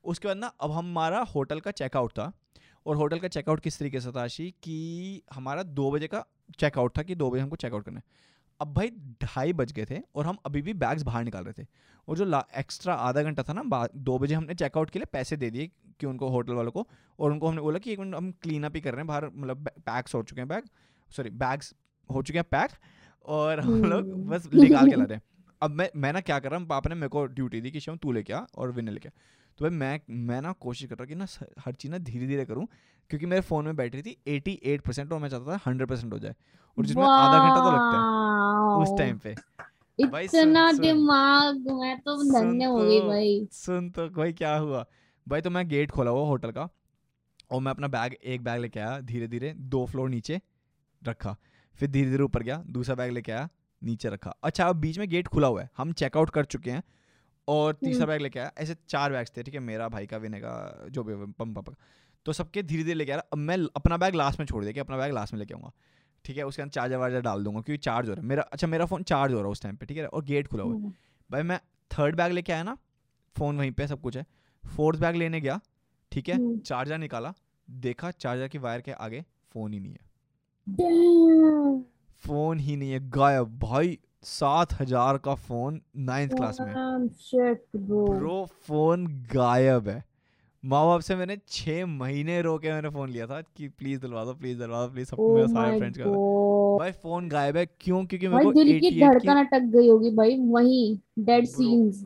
उसके 0.04 0.28
बाद 0.28 0.38
ना 0.38 0.48
अब 0.60 0.72
हमारा 0.72 1.22
होटल 1.36 1.60
का 1.60 1.72
चेकआउट 1.74 2.12
था 2.12 2.32
और 2.86 2.96
होटल 2.96 3.20
का 3.20 3.28
चेकआउट 3.28 3.60
किस 3.60 3.80
तरीके 3.80 4.00
से 4.00 4.12
था 4.12 4.24
आशी 4.24 4.50
कि 4.64 5.22
हमारा 5.34 5.64
दो 5.64 5.90
बजे 5.92 6.08
का 6.08 6.26
चेकआउट 6.60 6.98
था 6.98 7.04
कि 7.04 7.16
दो 7.16 7.30
बजे 7.32 7.42
हमको 7.42 7.56
चेकआउट 7.56 7.86
करना 7.86 8.00
है 8.00 8.30
अब 8.60 8.74
भाई 8.74 8.90
ढाई 9.22 9.54
बज 9.54 9.72
गए 9.72 9.86
थे 9.86 10.02
और 10.16 10.26
हम 10.26 10.38
अभी 10.46 10.62
भी 10.62 10.74
बैग्स 10.76 11.04
बाहर 11.04 11.24
निकाल 11.24 11.44
रहे 11.44 11.64
थे 11.64 11.68
और 12.08 12.18
जो 12.18 12.42
एक्स्ट्रा 12.60 12.94
आधा 12.96 13.24
घंटा 13.24 13.44
था 13.44 13.54
ना 13.54 13.88
दो 13.96 14.18
बजे 14.20 14.36
हमने 14.36 14.56
चेकआउट 14.56 14.90
के 14.90 15.00
लिए 15.00 15.06
पैसे 15.12 15.38
दे 15.38 15.50
दिए 15.50 15.70
कि 16.02 16.08
उनको 16.08 16.30
होटल 16.30 16.54
वालों 16.54 16.72
को 16.72 16.86
और 17.20 17.32
उनको 17.32 17.48
हमने 17.48 17.62
बोला 17.62 17.80
कि 17.80 17.92
एक 17.94 18.00
मिनट 18.00 18.16
हम 18.16 18.32
क्लीन 18.44 18.64
अप 18.64 18.76
ही 18.76 18.82
कर 18.82 18.92
रहे 18.92 19.00
हैं 19.00 19.08
बाहर 19.08 19.30
मतलब 19.36 19.70
पैक्स 19.86 20.16
हो 20.16 20.22
चुके 20.24 20.42
हैं 20.42 20.48
बैग 20.50 20.64
सॉरी 21.12 21.30
बैग्स 21.42 21.74
हो 22.10 22.22
चुके 22.22 22.40
हैं 22.40 22.46
पैक 22.52 22.72
और 23.26 23.60
हम 23.62 23.84
लोग 23.86 24.12
हम्म। 24.12 24.30
बस 24.30 24.50
निकाल 24.54 24.90
के 24.90 24.96
ला 24.96 25.04
रहे 25.04 25.16
हैं 25.16 25.22
अब 25.62 25.72
मैं 25.72 25.90
मैं 26.04 26.12
ना 26.14 26.20
क्या 26.22 26.40
कर 26.40 26.50
रहा 26.52 26.60
हूँ 26.60 26.68
पापा 26.68 26.90
ने 26.90 26.96
मेरे 26.96 27.10
को 27.10 27.26
ड्यूटी 27.34 27.62
दी 27.62 27.72
कि 27.72 27.80
शिवम 27.80 27.98
तू 27.98 28.12
लेके 28.12 28.34
आ 28.34 28.40
और 28.58 28.72
विनय 28.72 28.92
लेके 28.92 29.10
तो 29.10 29.66
भाई 29.66 29.70
मैं 29.72 30.00
मैं 30.28 30.42
ना 30.42 30.52
कोशिश 30.62 30.90
कर 30.90 30.96
रहा 30.96 31.06
कि 31.06 31.16
ना 31.16 31.26
हर 31.66 31.74
चीज़ 31.74 31.92
ना 31.92 31.98
धीरे 32.08 32.28
धीरे 32.28 32.46
करूँ 32.46 32.66
क्योंकि 33.10 33.26
मेरे 33.26 33.42
फ़ोन 33.42 33.66
में 33.66 33.76
बैटरी 33.76 34.02
थी 34.02 34.16
एटी 34.28 34.60
एट 34.66 34.82
परसेंट 34.82 35.12
और 35.14 35.20
मैं 35.20 35.30
चाहता 35.30 35.52
था 35.52 35.60
हंड्रेड 35.66 35.90
परसेंट 35.90 36.14
हो 36.14 36.20
जाए 36.20 36.36
और 36.78 36.86
जिसमें 36.86 37.04
आधा 37.06 37.40
घंटा 37.40 37.60
तो 37.60 37.72
लगता 37.72 37.98
है 37.98 38.82
उस 38.84 38.98
टाइम 38.98 39.18
पे 39.18 39.36
सुन- 40.00 40.20
इतना 40.24 40.72
सुन। 40.72 40.82
दिमाग 40.82 41.70
मैं 41.72 41.98
तो 42.00 42.16
धन्य 42.32 42.66
हो 42.66 42.78
गई 42.78 43.00
तो। 43.00 43.08
भाई 43.08 43.48
सुन 43.54 43.90
तो 43.90 44.08
भाई 44.12 44.34
क्या 44.34 44.56
हुआ 44.58 44.86
भाई 45.28 45.42
तो 45.42 45.50
मैं 45.50 45.68
गेट 45.70 45.92
खोला 45.92 46.12
हुआ 46.12 46.28
होटल 46.28 46.52
का 46.52 46.70
और 47.52 47.62
मैं 47.62 47.72
अपना 47.72 47.88
बैग 47.88 48.14
एक 48.14 48.44
बैग 48.44 48.62
लेके 48.62 48.80
आया 48.80 49.00
धीरे 49.02 49.28
धीरे 49.28 49.54
दो 49.54 49.86
फ्लोर 49.86 50.10
नीचे 50.10 50.40
रखा 51.02 51.36
फिर 51.80 51.90
धीरे 51.90 52.10
धीरे 52.12 52.24
ऊपर 52.24 52.44
गया 52.44 52.64
दूसरा 52.70 52.96
बैग 52.96 53.12
लेके 53.12 53.32
आया 53.32 53.50
नीचे 53.82 54.10
रखा। 54.10 54.34
अच्छा 54.44 54.68
अब 54.68 54.76
बीच 54.76 54.98
में 55.00 55.08
गेट 55.10 55.28
खुला 55.28 55.48
हुआ 55.48 55.62
है 55.62 55.70
हम 55.78 55.92
चेकआउट 55.94 56.30
कर 56.30 56.46
चुके 56.46 56.72
हैं 56.72 56.84
और 57.48 57.74
तीसरा 57.74 57.96
हम्म। 57.96 58.08
बैग 58.08 58.22
लेके 58.22 58.40
आया 58.40 58.52
ऐसे 58.58 58.76
चार 58.90 59.12
बैग्स 59.12 59.32
थे 59.38 59.44
ठीक 59.44 59.54
है 59.54 59.60
मेरा 59.60 59.88
भाई 59.90 60.08
का 60.08 60.18
विनय 60.18 60.40
का 60.40 60.88
जो 60.90 61.04
भी 61.04 61.16
पम 61.40 61.54
पापा 61.54 61.72
का। 61.72 61.86
तो 62.26 62.34
सबके 62.34 62.64
धीरे 62.64 62.84
धीरे 62.84 62.94
लेके 62.94 63.12
आ 63.12 63.16
रहा 63.16 63.28
अब 63.34 63.38
मैं 63.38 63.58
अपना 63.76 63.98
बैग 63.98 64.16
लास्ट 64.16 64.40
में 64.40 64.46
छोड़ 64.48 64.64
दे 64.66 64.74
के 64.74 64.80
अपना 64.80 64.98
बैग 64.98 65.14
लास्ट 65.14 65.34
में 65.34 65.40
लेके 65.40 65.54
आऊँगा 65.54 65.72
ठीक 66.26 66.38
है 66.38 66.44
उसके 66.44 66.62
अंदर 66.62 66.72
चार्जर 66.72 66.98
वार्जर 66.98 67.22
डाल 67.22 67.44
दूँगा 67.44 67.62
क्योंकि 67.62 67.82
चार्ज 67.82 68.10
हो 68.10 68.14
रहा 68.14 68.22
है। 68.22 68.28
मेरा 68.28 68.44
अच्छा 68.44 68.68
मेरा 68.68 68.86
फ़ोन 68.86 69.04
चार्ज 69.04 69.34
हो 69.34 69.38
रहा 69.38 69.46
है 69.46 69.52
उस 69.52 69.62
टाइम 69.62 69.76
पे 69.76 69.86
ठीक 69.86 69.98
है 69.98 70.08
और 70.08 70.24
गेट 70.26 70.48
खुला 70.48 70.64
हुआ 70.64 70.74
है। 70.74 70.80
हम्म, 70.80 70.94
भाई 71.30 71.44
मैं 71.44 71.60
थर्ड 71.92 72.16
बैग 72.16 72.32
लेके 72.32 72.54
आया 72.54 72.64
ना 72.64 72.78
फ़ोन 73.36 73.58
वहीं 73.58 73.72
पे 73.72 73.88
सब 73.88 74.02
कुछ 74.02 74.18
है। 74.18 74.26
फोर्थ 74.64 75.00
बैग 75.00 75.16
लेने 75.16 75.42
गया 75.42 75.60
ठीक 76.12 76.30
है? 76.30 76.36
हम्म। 76.36 76.58
चार्जर 76.60 76.98
निकाला 76.98 77.34
देखा 77.68 78.12
चार्जर 78.12 78.48
की 78.48 78.58
वायर 78.58 78.82
के 78.82 78.92
आगे 78.92 79.24
फ़ोन 79.52 79.74
ही 79.74 79.80
नहीं 79.80 79.94
है। 79.94 80.10
फ़ोन 82.24 82.60
ही 82.60 82.76
नहीं 82.76 82.92
है 82.92 83.00
गायब। 83.10 83.58
भाई 83.60 83.98
सात 84.24 84.74
हज़ार 84.82 85.18
का 85.18 85.36
फ़ोन 85.36 85.82
नाइन्थ 85.98 86.34
क्लास 86.34 86.60
में। 86.62 86.74
ब्रो 88.10 88.46
फ़ोन 88.64 89.08
गायब 89.34 89.88
है। 89.90 90.04
माँ 90.64 90.86
बाप 90.86 91.02
से 91.02 91.16
मैंने 91.16 91.38
छः 91.48 91.86
महीने 91.86 92.42
रो 92.42 92.58
के 92.60 92.72
मैंने 92.72 92.90
फ़ोन 92.90 93.10
लिया 93.10 93.28
था 93.28 93.42
कि 93.42 93.68
प्लीज़ 93.70 94.02
दिलवा 94.02 94.26
दो 94.26 94.34
प्लीज़ 94.34 94.60
दिलवा 94.60 94.86
दो 94.86 94.92
प्लीज़ 94.94 95.08
सब 95.08 95.18
Oh 95.18 95.30
मेरे 95.36 95.48
सारे 95.48 95.78
फ्रेंड्स 95.80 95.98
का 95.98 96.06
भाई 96.80 96.92
फ़ोन 96.92 97.30
गायब 97.30 97.58
है। 97.58 97.66
क्यों? 97.66 98.06
क्योंकि 98.06 98.28
मेरे 98.28 98.44
को 98.44 98.52
दिल 98.54 98.80
की 98.80 98.92
धड़कन 99.00 99.46
अटक 99.46 99.62
गई 99.74 99.88
होगी 99.90 100.12
भाई 100.16 100.38
वहीं 100.40 100.98
डेड 101.20 101.46
सीन्स 101.48 102.06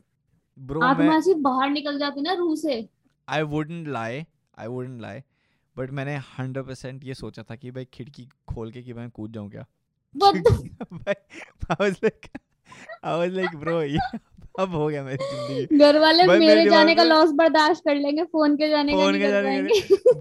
ब्रो 0.57 0.81
आत्मा 0.81 1.15
ऐसी 1.15 1.33
बाहर 1.33 1.69
निकल 1.69 1.97
जाती 1.99 2.21
ना 2.21 2.33
रूह 2.33 2.55
से। 2.55 2.87
I 3.27 3.41
wouldn't 3.43 3.87
lie 3.87 4.23
I 4.59 4.67
wouldn't 4.67 5.01
lie 5.01 5.19
but 5.75 5.91
मैंने 5.91 6.15
हंड्रेड 6.15 6.65
परसेंट 6.65 7.03
ये 7.03 7.13
सोचा 7.13 7.43
था 7.43 7.55
कि 7.55 7.71
भाई 7.71 7.85
खिड़की 7.93 8.27
खोल 8.47 8.71
के 8.71 8.81
कि 8.83 8.93
मैं 8.93 9.09
कूद 9.09 9.33
जाऊँ 9.33 9.49
क्या? 9.49 9.65
What 10.15 10.35
the 10.37 10.53
भाई 10.93 11.13
I 11.13 11.75
was 11.79 11.99
like 12.03 12.29
I 13.05 13.17
was 13.17 13.33
like 13.33 13.55
bro 13.55 13.81
ये 13.81 13.99
अब 14.59 14.75
हो 14.75 14.87
गया 14.87 15.03
मेरी 15.03 15.17
ज़िंदगी। 15.17 15.77
घर 15.77 15.99
वाले 15.99 16.27
भाई 16.27 16.39
मेरे 16.39 16.55
मेरे 16.55 16.69
जाने 16.69 16.95
का 16.95 17.03
लॉस 17.03 17.31
बर्दाश्त 17.35 17.83
कर 17.85 17.95
लेंगे 17.95 18.23
फ़ोन 18.23 18.55
के 18.57 18.69
जाने 18.69 18.93
का 18.93 18.99
फ़ोन 18.99 19.11
नहीं 19.11 19.21
के 19.21 19.29
जाने 19.29 19.61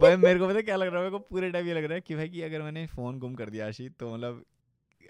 भाई 0.01 0.17
मेरे 0.17 0.39
को 0.39 0.49
पता 0.49 0.61
क्या 0.61 0.77
लग 0.77 0.87
रहा 0.87 0.97
है? 0.97 1.03
मेरे 1.03 1.11
को 1.11 1.19
पूरे 1.19 1.51
टाइम 1.51 1.67
ये 1.67 1.75
लग 1.75 1.85
रहा 1.85 1.95
है 1.95 2.01
कि 2.01 2.15
भाई 2.15 2.29
कि 2.29 2.43
अगर 2.43 2.63
मैंने 2.63 2.87
फ़ोन 2.87 3.19
गुम 3.19 3.35
कर 3.35 3.51
दिया 3.51 3.69
आशी 3.69 3.89
तो 3.89 4.15
मतलब 4.15 4.45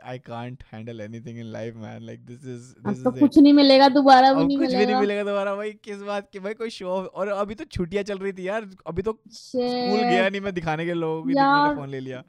I 0.05 0.19
can't 0.21 0.63
handle 0.73 1.01
anything 1.01 1.39
in 1.39 1.47
life 1.53 1.75
man 1.77 2.03
like 2.03 2.25
this 2.27 2.45
is 2.47 2.73
अब 2.79 2.87
दिस 2.87 3.03
तो 3.05 3.11
इज़ 3.11 3.21
कुछ 3.21 3.39
नहीं 3.39 3.53
मिलेगा 3.53 3.89
दोबारा 3.91 4.33
भी 4.35 4.45
नहीं 4.47 4.59
कुछ 4.59 4.69
भी 4.69 4.75
नहीं 4.75 4.87
मिलेगा। 4.87 5.01
मिलेगा 5.01 5.25
दोबारा 5.25 5.55
भाई 5.57 5.73
किस 5.85 6.03
बात 6.03 6.29
की 6.33 6.39
भाई 6.41 6.55
कोई 6.55 6.71
शो 6.71 6.89
और 6.89 7.29
अभी 7.29 7.55
तो 7.55 7.65
छुट्टियाँ 7.67 8.03
चल 8.05 8.19
रही 8.19 8.33
थी 8.33 8.49
यार 8.49 8.69
अभी 8.87 9.03
तो 9.03 9.19
स्कूल 9.33 10.01
गया 10.01 10.29
नहीं 10.29 10.41
मैं 10.41 10.55
दिखाने 10.55 10.87
के 10.87 10.95
लोगों 10.95 11.23
को 11.23 11.29
मैंने 11.29 11.75
फ़ोन 11.77 11.89
ले 11.89 12.01
लिया। 12.01 12.23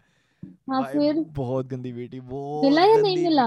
हाँ 0.69 0.83
फिर? 0.85 1.23
बहुत 1.35 1.67
गंदी 1.67 1.91
बेटी 1.93 2.19
बहुत 2.21 2.65
मिला 2.65 2.85
या 2.85 2.95
नहीं 2.97 3.17
मिला? 3.17 3.45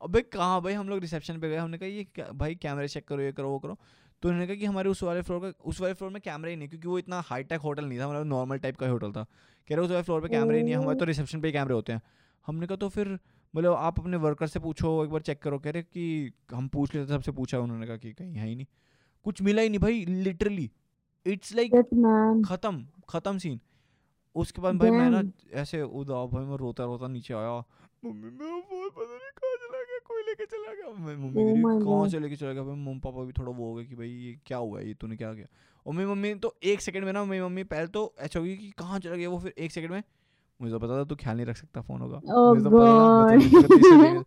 अबे 0.00 0.20
कहाँ 0.22 0.60
भाई 0.62 0.72
हम 0.74 0.88
लोग 0.88 1.00
रिसेप्शन 1.00 1.38
पे 1.40 1.48
गए 1.48 1.56
हमने 1.56 1.78
कहा 1.78 1.88
ये 1.88 2.32
भाई 2.34 2.54
कैमरे 2.56 2.88
चेक 2.88 3.06
करो 3.08 3.22
ये 3.22 3.32
करो 3.32 3.50
वो 3.50 3.58
करो। 3.58 3.78
तो 4.22 4.28
उन्होंने 4.28 4.46
कहा 4.46 4.56
कि 4.56 4.64
हमारे 4.64 4.88
उस 4.88 5.02
वाले 5.02 5.22
फ्लोर 5.22 5.40
का 5.40 5.52
उस 5.64 5.80
वाले 5.80 5.94
फ्लोर 5.94 6.10
में 6.10 6.20
कैमरा 6.22 6.50
ही 6.50 6.56
नहीं 6.56 6.68
क्योंकि 6.68 6.88
वो 6.88 6.98
इतना 6.98 7.20
हाई 7.26 7.42
टेक 7.44 7.60
होटल 7.60 7.84
नहीं 7.84 7.98
था 7.98 8.08
मतलब 8.08 8.26
नॉर्मल 8.26 8.58
टाइप 8.58 8.76
का 8.76 8.88
होटल 8.88 9.12
था। 9.12 9.22
कह 9.68 9.74
रहे 9.74 9.84
उस 9.84 9.90
वाले 9.90 10.02
फ्लोर 10.02 10.20
पे 10.20 10.28
कैमरे 10.28 10.56
ही 10.58 10.62
नहीं 10.62 10.74
है 10.74 10.80
हमारे 10.80 10.98
तो 10.98 11.04
रिसेप्शन 11.04 11.40
पे 11.40 11.48
ही 11.48 11.52
कैमरे 11.52 11.74
होते 11.74 11.92
हैं। 11.92 12.02
हमने 12.46 12.66
कहा 12.66 12.76
तो 12.76 12.88
फिर 12.88 13.18
मतलब 13.54 13.72
आप 13.72 14.00
अपने 14.00 14.16
वर्कर 14.16 14.46
से 14.46 14.60
पूछो 14.60 15.04
एक 15.04 15.10
बार 15.10 15.20
चेक 15.22 15.42
करो। 15.42 15.58
कह 15.58 15.70
रहे 15.70 15.82
कि 15.82 16.32
हम 16.52 16.68
पूछ 16.68 16.94
लेते 16.94 17.12
सबसे 17.12 17.32
पूछा 17.32 17.58
उन्होंने 17.58 17.86
कहा 17.86 17.96
कि 17.96 18.12
कहीं 18.12 18.34
है 18.34 18.48
ही 18.48 18.54
नहीं। 18.56 18.66
कुछ 19.26 19.42
मिला 19.42 19.62
ही 19.62 19.68
नहीं 19.68 19.78
भाई 19.78 20.04
लिटरली 20.04 20.70
इट्स 21.26 21.54
लाइक 21.54 21.72
खत्म 22.46 22.86
खत्म 23.08 23.38
सीन 23.38 23.60
उसके 24.36 24.62
बाद 24.62 24.76
भाई 24.76 24.90
मैं 24.90 25.10
ना 25.10 25.22
ऐसे 25.60 25.82
उदास 25.82 26.28
भाई 26.30 26.44
मैं 26.44 26.56
रोता 26.56 26.84
रोता 26.84 27.08
नीचे 27.08 27.34
आया। 27.34 27.56
मम्मी 28.04 28.30
मेरा 28.30 28.58
फ़ोन 28.60 28.88
पता 28.90 29.14
नहीं 29.14 29.30
कहाँ 29.36 29.56
चला 29.56 29.78
गया 29.82 29.98
कोई 30.06 30.22
लेके 30.22 30.44
चला 30.46 30.72
गया? 30.74 30.92
मैं 31.04 31.16
मम्मी 31.16 31.42
Oh 31.42 31.46
कह 31.46 31.70
रही 31.70 31.84
कहाँ 31.84 32.08
से 32.08 32.18
लेके 32.18 32.36
चला 32.36 32.52
गया? 32.52 32.62
भाई 32.62 32.74
मम्मी 32.74 33.00
पापा 33.00 33.24
भी 33.24 33.32
थोड़ा 33.32 33.52
वो 33.52 33.68
हो 33.68 33.74
गए 33.74 33.84
कि 33.84 33.94
भाई 33.94 34.08
ये 34.08 34.36
क्या 34.46 34.58
हुआ 34.58 34.80
है 34.80 34.86
ये 34.88 34.94
तूने 34.94 35.16
क्या 35.16 35.32
किया? 35.34 35.46
और 35.86 35.94
मेरी 35.94 36.10
मम्मी 36.10 36.34
तो 36.34 36.54
एक 36.62 36.80
सेकंड 36.80 37.04
में 37.04 37.12
ना 37.12 37.24
मेरी 37.24 37.42
मम्मी 37.44 37.64
पहले 37.64 37.86
तो 37.86 38.14
ऐसा 38.18 38.38
होगी 38.38 38.56
कि 38.56 38.70
कहाँ 38.70 38.98
चला 39.00 39.16
गया 39.16 39.28
वो 39.28 39.38
फिर 39.38 39.54
एक 39.58 39.72
सेकंड 39.72 39.90
में 39.90 40.02
मुझे 40.62 40.72
तो 40.72 40.78
पता 40.78 41.00
था 41.00 41.04
तू 41.04 41.16
ख्याल 41.16 41.36
नहीं 41.36 41.46
रख 41.46 41.56
सकता 41.56 41.80
फ़ोन 41.80 42.00
होगा। 42.00 42.18
Oh 42.18 42.64
तो 42.64 42.70
तो 42.70 44.24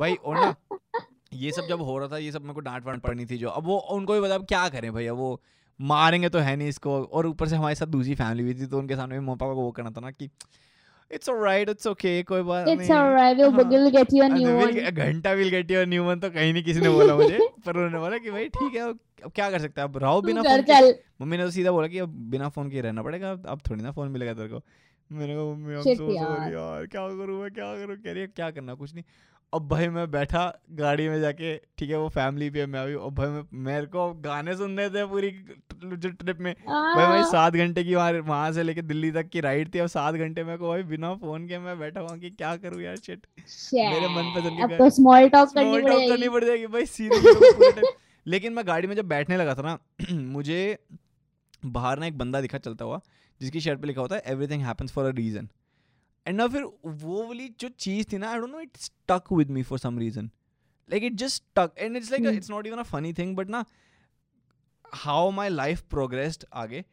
भाई 0.00 0.14
और 0.14 0.36
ना 0.36 0.54
ये 1.34 1.52
सब 1.52 1.66
जब 1.68 1.80
हो 1.80 1.98
रहा 1.98 2.08
था 2.08 2.18
ये 2.18 2.32
सब 2.32 2.42
मेरे 2.42 2.54
को 2.54 2.60
डांट 2.60 2.86
वांट 2.86 3.02
पड़नी 3.02 3.26
थी 3.26 3.38
जो। 3.38 3.48
अब 3.48 3.64
वो 3.64 3.78
उनको 3.78 4.14
भी 4.14 4.20
पता 4.20 4.38
क्या 4.38 4.68
करें 4.68 5.08
अब 5.08 5.16
वो 5.16 5.42
मारेंगे 5.80 6.28
तो 6.28 6.38
है 6.38 6.56
नहीं 6.56 6.68
इसको। 6.68 7.02
और 7.02 7.26
ऊपर 7.26 7.48
से 7.48 7.56
हमारे 7.56 7.74
साथ 7.74 7.86
दूसरी 7.86 8.14
फैमिली 8.14 8.44
भी 8.44 8.54
थी 8.54 8.66
तो 8.66 8.78
उनके 8.78 8.96
सामने 8.96 9.14
भी 9.14 9.24
मम्मी 9.24 9.36
पापा 9.36 9.54
को 9.54 9.60
वो 9.60 9.70
करना 9.70 9.90
था 9.90 10.00
ना 10.00 10.10
कि 10.10 10.30
इट्स 11.12 11.28
ऑलराइट 11.28 11.68
इट्स 11.68 11.86
ओके 11.86 12.22
कोई 12.22 12.42
बात 12.42 12.68
नहीं। 12.68 12.76
we'll 12.76 13.92
get 13.92 14.10
you 14.12 14.22
a 14.22 14.30
अरे 14.30 14.44
new 14.44 14.48
will 14.48 14.66
one. 14.66 14.74
get- 14.78 14.92
घंटा 14.92 15.32
will 15.32 15.48
get 15.48 15.70
your 15.70 15.86
new 15.86 16.04
one 16.04 16.20
तो 16.20 16.30
कहीं 16.30 16.52
नहीं 16.52 16.64
किसी 16.64 16.80
ने 16.80 16.88
बोला 16.88 17.14
मुझे। 17.16 17.38
पर 17.66 17.76
उन्होंने 17.76 17.98
बोला 17.98 18.18
कि 18.18 18.30
भाई 18.30 18.48
ठीक 18.48 18.74
है 18.74 18.80
अब 18.80 19.32
क्या 19.34 19.50
कर 19.50 19.58
सकते 19.58 19.80
हैं? 19.80 19.88
अब 19.88 19.96
रहो 19.98 20.20
बिना 20.22 20.42
फ़ोन 20.42 20.92
मम्मी 21.22 21.36
ने 21.36 21.44
तो 21.44 21.50
सीधा 21.50 21.70
बोला 21.70 21.88
कि 21.88 21.98
अब 21.98 22.08
बिना 22.08 22.48
फ़ोन 22.48 22.70
के 22.70 22.80
रहना 22.80 23.02
पड़ेगा 23.02 23.30
अब 23.30 23.60
थोड़ी 23.70 23.82
ना 23.82 23.90
फ़ोन 23.92 24.08
मिलेगा 24.08 24.34
तेरे 24.34 24.48
को। 24.48 24.62
मैंने 25.10 25.34
कहा 25.34 25.44
मम्मी 25.44 25.82
Shit 25.84 26.00
so 26.00 26.10
यार। 26.14 26.26
sorry 26.26 26.52
यार। 26.54 26.86
क्या 26.86 27.06
करूँ 27.18 27.40
मैं 27.42 27.50
क्या 27.52 27.74
करूँ? 27.76 27.96
कह 27.96 28.12
रही 28.12 28.20
है 28.20 28.26
क्या 28.36 28.50
करना 28.50 28.74
कुछ 28.74 28.94
नहीं। 28.94 29.04
अब 29.52 29.68
भाई 29.68 29.88
मैं 29.88 30.10
बैठा 30.10 30.40
गाड़ी 30.78 31.08
में 31.08 31.20
जाके 31.20 31.54
ठीक 31.78 31.90
है 31.90 31.98
वो 31.98 32.08
फैमिली 32.14 32.48
पे 32.50 32.64
मैं 32.72 32.80
अभी 32.80 32.94
अब 32.94 33.14
भाई 33.16 33.28
मैं 33.28 33.42
मेरे 33.66 33.86
को 33.94 34.02
गाने 34.24 34.56
सुनने 34.56 34.88
थे 34.90 35.04
पूरी 35.06 35.30
जो 35.84 36.08
ट्रिप 36.10 36.40
में। 36.40 36.52
भाई 36.66 37.06
भाई 37.06 37.22
सात 37.30 37.52
घंटे 37.54 37.84
की 37.84 37.94
वहाँ 37.94 38.12
वहाँ 38.12 38.50
से 38.52 38.62
लेके 38.62 38.82
दिल्ली 38.82 39.10
तक 39.12 39.28
की 39.28 39.40
राइड 39.40 39.74
थी 39.74 39.78
अब 39.78 39.86
सात 39.94 40.14
घंटे 40.14 40.44
मेरे 40.44 40.58
को 40.58 40.68
भाई 40.68 40.82
बिना 40.90 41.14
फ़ोन 41.22 41.46
के 41.48 41.58
मैं 41.58 41.78
बैठा 41.78 42.00
हुआ 42.00 42.16
कि 42.16 42.30
क्या 42.32 42.54
करूँ 42.56 42.82
यार 42.82 42.96
शिट 42.96 43.26
मेरे 43.74 44.08
मन 44.08 44.32
पसंद 44.36 44.76
तो 44.78 44.90
स्मॉल 44.90 45.28
टॉक 45.28 45.54
करनी 45.54 45.68
स्मॉल 45.70 45.82
टॉक 45.82 45.98
करनी 45.98 46.08
पड़ेगी। 46.08 46.28
पड़ 46.28 46.44
जाएगी 46.44 46.66
भाई 46.66 46.86
सीरियसली 46.86 47.92
लेकिन 48.26 48.52
मैं 48.52 48.66
गाड़ी 48.66 48.88
में 48.88 48.94
जब 48.96 49.08
बैठने 49.08 49.36
लगा 49.36 49.54
था 49.54 49.62
ना 49.62 49.78
मुझे 50.12 50.60
बाहर 51.66 51.98
ना 51.98 52.06
एक 52.06 52.18
बंदा 52.18 52.40
दिखा 52.40 52.58
चलता 52.58 52.84
हुआ। 52.84 53.00
जिसकी 53.40 53.60
शर्ट 53.60 53.80
पे 53.80 53.86
लिखा 53.86 54.00
होता 54.00 54.16
है 54.16 54.22
everything 54.26 54.62
happens 54.62 54.92
for 54.92 55.04
a 55.04 55.10
reason 55.10 55.48
and 56.26 56.36
ना 56.36 56.46
फिर 56.46 56.62
वो 56.86 57.26
वाली 57.26 57.54
जो 57.60 57.68
चीज़ 57.68 58.06
थी 58.12 58.18
ना 58.18 58.30
I 58.30 58.38
don't 58.38 58.50
know 58.50 58.60
it 58.60 58.76
stuck 58.76 59.22
with 59.32 59.50
me 59.50 59.62
for 59.62 59.78
some 59.78 59.98
reason 59.98 60.30
just 60.90 61.34
stuck. 61.34 61.70
And 61.82 61.96
it's 61.96 62.12
like 62.12 62.22
a, 62.22 62.30
Hmm. 62.30 62.40
it's 62.40 62.50
not 62.50 62.66
even 62.66 62.82
a 62.84 62.88
funny 62.92 63.12
thing 63.16 63.36
but 63.38 63.48
ना 63.50 63.64
how 65.04 65.30
my 65.38 65.48
life 65.58 65.82
progressed 65.94 66.44
आगे 66.52 66.84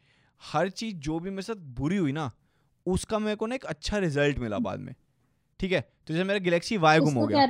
हर 0.43 0.69
चीज़ 0.69 0.95
जो 0.95 1.19
भी 1.19 1.29
मेरे 1.29 1.41
साथ 1.41 1.55
बुरी 1.55 1.97
हुई 1.97 2.11
ना 2.11 2.31
उसका 2.85 3.19
मेरे 3.19 3.35
को 3.35 3.45
ना 3.45 3.55
एक 3.55 3.65
अच्छा 3.65 3.97
रिज़ल्ट 3.97 4.37
मिला 4.37 4.59
बाद 4.59 4.79
में। 4.79 4.95
ठीक 5.59 5.71
है? 5.71 5.81
तो 6.07 6.13
जैसे 6.13 6.23
मेरा 6.23 6.39
गैलेक्सी 6.39 6.77
वाई 6.77 6.99
गुम 6.99 7.13
हो 7.13 7.27
गया। 7.27 7.47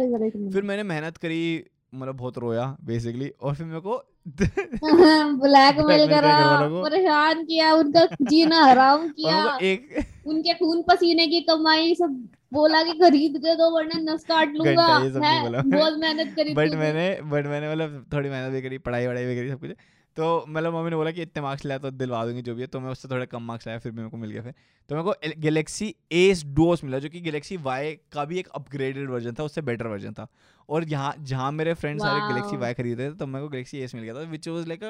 फिर 0.51 0.61
मैंने 0.61 0.83
मेहनत 0.83 1.17
करी 1.17 1.65
मतलब 1.95 2.15
बहुत 2.15 2.37
रोया 2.37 2.77
बेसिकली 2.83 3.29
और 3.29 3.55
फिर 3.55 3.65
मेरे 3.65 3.79
को 3.79 4.14
ब्लैकमेल 5.41 6.07
करा। 6.07 6.67
परेशान 6.83 7.43
किया 7.45 7.73
उनका 7.73 8.05
जीना 8.21 8.61
हराम 8.65 9.07
किया। 9.17 9.57
एक 9.61 10.05
उनके 10.27 10.53
खून 10.53 10.81
पसीने 10.81 11.27
की 11.27 11.41
कमाई 11.41 11.95
सब 11.95 12.15
बोला 12.53 12.83
कि 12.83 12.91
खरीद 12.91 13.37
के 13.37 13.55
दो 13.55 13.69
वरना 13.75 14.13
नस 14.13 14.23
काट 14.23 14.53
लूँगा। 14.55 14.87
है? 15.25 15.51
बहुत 15.61 15.93
मेहनत 15.99 16.33
करी 16.35 16.53
बट 16.53 16.73
मैंने 16.73 17.09
बट 17.23 17.45
मैंने 17.45 17.71
मतलब 17.71 18.05
थोड़ी 18.13 18.29
मेहनत 18.29 18.51
भी 18.53 18.61
करी 18.61 18.77
पढ़ाई 18.77 19.07
वढ़ाई 19.07 19.25
भी 19.25 19.35
करी 19.35 19.49
सब 19.49 19.59
कुछ। 19.59 19.69
तो 20.17 20.45
मतलब 20.47 20.73
मम्मी 20.73 20.89
ने 20.89 20.95
बोला 20.95 21.11
कि 21.11 21.21
इतने 21.21 21.41
मार्क्स 21.43 21.65
लाया 21.65 21.79
तो 21.79 21.91
दिलवा 21.91 22.25
दूँगी 22.25 22.41
जो 22.41 22.55
भी 22.55 22.61
है। 22.61 22.67
तो 22.67 22.79
मैं 22.79 22.91
उससे 22.91 23.07
थोड़े 23.07 23.25
कम 23.25 23.43
मार्क्स 23.43 23.67
लाया 23.67 23.79
फिर 23.79 23.91
भी 23.91 23.97
मेरे 23.97 24.09
को 24.09 24.17
मिल 24.17 24.31
गया 24.31 24.41
फिर। 24.41 24.53
तो 24.89 24.95
मेरे 24.95 25.03
को 25.03 25.41
गैलेक्सी 25.41 25.93
एस 26.13 26.43
डोस 26.55 26.83
मिला 26.83 26.99
जो 26.99 27.09
कि 27.09 27.21
गैलेक्सी 27.21 27.57
वाई 27.59 27.93
का 28.11 28.25
भी 28.25 28.39
एक 28.39 28.47
अपग्रेडेड 28.55 29.09
वर्जन 29.09 29.35
था 29.39 29.43
उससे 29.43 29.61
बेटर 29.63 29.87
वर्जन 29.87 30.13
था। 30.13 30.27
और 30.69 30.83
यहाँ 30.89 31.13
जहाँ 31.21 31.51
मेरे 31.51 31.73
फ्रेंड 31.73 31.99
सारे 32.01 32.27
गैलेक्सी. 32.27 32.57
वाई 32.57 32.73
खरीदे 32.73 33.09
थे 33.09 33.15
तो 33.15 33.27
मेरे 33.27 33.45
को 33.45 33.49
गैलेक्सी 33.49 33.79
एस 33.79 33.95
मिल 33.95 34.03
गया 34.03 34.13
था 34.15 34.29
विच 34.29 34.47
वॉज़ 34.47 34.67
लाइक 34.67 34.83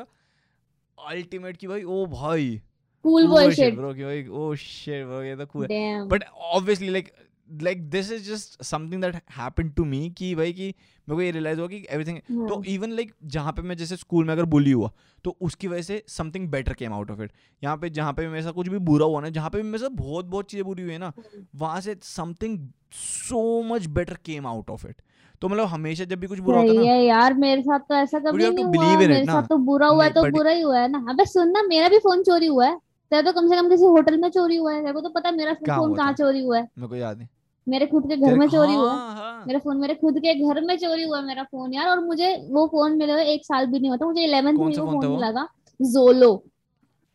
अल्टीमेट 0.97 1.57
की 1.57 1.67
भाई 1.67 1.83
ओ 1.83 2.05
भाई। 2.07 2.61
कूल 3.05 3.27
बॉय 3.27 3.51
शिट 3.51 3.75
ब्रो 3.75 3.93
की 3.93 4.03
भाई 4.03 4.25
ओ 4.27 4.53
शिट 4.55 5.05
ब्रो 5.05 5.21
ये 5.23 5.35
तो 5.35 5.61
है। 5.61 5.67
Damn 5.67 6.07
but 6.07 6.23
obviously 6.23 6.89
like 6.89 7.11
like 7.49 7.89
this 7.89 8.11
is 8.11 8.23
just 8.23 8.63
something 8.63 9.01
that 9.01 9.15
happened 9.31 9.73
to 9.73 9.85
me 9.85 10.09
कि 10.17 10.33
भाई 10.35 10.53
कि 10.53 10.67
मेरे 11.07 11.15
को 11.15 11.21
ये 11.21 11.31
रियलाइज़ 11.31 11.59
हुआ 11.59 11.67
कि 11.67 11.85
एवरीथिंग। 11.89 12.17
तो 12.49 12.61
इवन 12.65 12.91
लाइक 12.91 13.13
जहाँ 13.25 13.51
पे 13.51 13.61
मैं 13.61 13.75
जैसे 13.77 13.95
स्कूल 13.95 14.25
में 14.25 14.31
अगर 14.33 14.45
बुली 14.45 14.71
हुआ 14.71 14.91
तो 15.25 15.35
उसकी 15.41 15.67
वजह 15.67 15.81
से 15.81 16.03
something 16.07 16.47
better 16.51 16.73
came 16.73 16.93
out 16.93 17.11
of 17.11 17.21
it 17.21 17.31
यहाँ 17.61 17.77
पे 17.77 17.89
जहाँ 17.89 18.13
पे 18.13 18.27
मेरे 18.27 18.43
साथ 18.43 18.53
कुछ 18.53 18.67
भी 18.67 18.77
बुरा 18.87 19.05
हुआ 19.05 19.21
ना 19.21 19.29
जहाँ 19.29 19.49
पे 19.49 19.61
मेरे 19.63 19.77
साथ 19.77 19.95
बहुत 19.97 20.25
बहुत 20.25 20.49
चीज़ें 20.51 20.65
बुरी 20.65 20.83
हुई 20.83 20.91
है 20.91 20.97
ना 20.97 21.11
वहाँ 21.55 21.81
से 21.81 21.95
something 22.03 22.57
so 22.93 23.61
much 23.63 23.85
better 23.95 24.17
came 24.25 24.47
out 24.47 24.69
of 24.69 24.87
it 24.87 25.01
तो 25.41 25.49
मतलब 25.49 25.67
हमेशा 25.67 26.03
जब 26.05 26.19
भी 26.19 26.27
कुछ 26.27 26.39
बुरा 26.39 26.59
होता 26.59 26.73
है 26.73 26.87
ना 26.87 26.95
यार 27.03 27.33
मेरे 27.35 27.61
साथ 27.61 27.79
तो 27.79 27.95
ऐसा 27.95 28.19
कभी 28.19 28.49
नहीं 28.49 28.63
हुआ 28.65 28.97
मेरे 28.97 29.25
साथ 29.25 29.47
तो 29.47 29.57
बुरा 29.65 29.87
हुआ 29.87 30.03
है 30.03 30.11
तो 30.13 30.23
बुरा 30.31 30.51
ही 30.51 30.61
हुआ 30.61 30.79
है 30.79 30.87
ना। 30.87 31.05
अबे 31.09 31.25
सुन 31.25 31.51
ना 31.51 31.63
मेरा 31.63 31.89
भी 31.89 31.99
फ़ोन 31.99 32.23
चोरी 32.23 32.47
हुआ 32.47 32.67
है। 32.67 32.77
तेरा 33.11 33.21
तो 33.21 33.31
कम 33.31 33.47
से 33.49 33.55
कम 33.55 33.69
किसी 33.69 33.85
होटल 33.85 34.17
में 34.17 34.29
चोरी 34.29 34.55
हुआ 34.55 34.73
है 34.73 34.81
तेरे 34.81 34.93
को 34.93 35.01
तो 35.01 35.09
पता 35.09 35.29
है 35.29 35.35
मेरा 35.35 35.53
फ़ोन 35.53 35.95
कहाँ 35.95 36.13
चोरी 36.13 36.39
हुआ 36.39 36.57
है। 36.57 36.63
मेरे 36.63 36.87
को 36.87 36.95
याद 36.95 37.17
नहीं। 37.17 37.27
मेरे 37.67 37.85
खुद 37.85 38.03
के 38.07 38.17
घर 38.17 38.35
में 38.35 38.47
चोरी 38.49 38.73
हुआ। 38.75 38.93
हाँ, 38.93 39.15
हाँ। 39.15 39.45
मेरा 39.47 39.59
फ़ोन 39.59 39.77
मेरे 39.77 39.95
खुद 39.95 40.19
के 40.19 40.33
घर 40.47 40.61
में 40.61 40.77
चोरी 40.77 41.03
हुआ 41.03 41.21
मेरा 41.21 41.43
फ़ोन 41.43 41.73
यार। 41.73 41.87
और 41.87 41.99
मुझे 41.99 42.47
वो 42.49 42.67
फ़ोन 42.67 42.97
मिले 42.97 43.13
हुए 43.13 43.23
एक 43.23 43.45
साल 43.45 43.65
भी 43.65 43.79
नहीं 43.79 43.91
था। 43.91 44.05
मुझे 44.05 44.23
इलेवेंथ 44.23 44.57
में 44.57 44.77
वो 44.77 44.91
फ़ोन 44.91 45.05
था? 45.05 45.09
मिला 45.09 45.31
था। 45.31 45.47
जोलो 45.81 46.43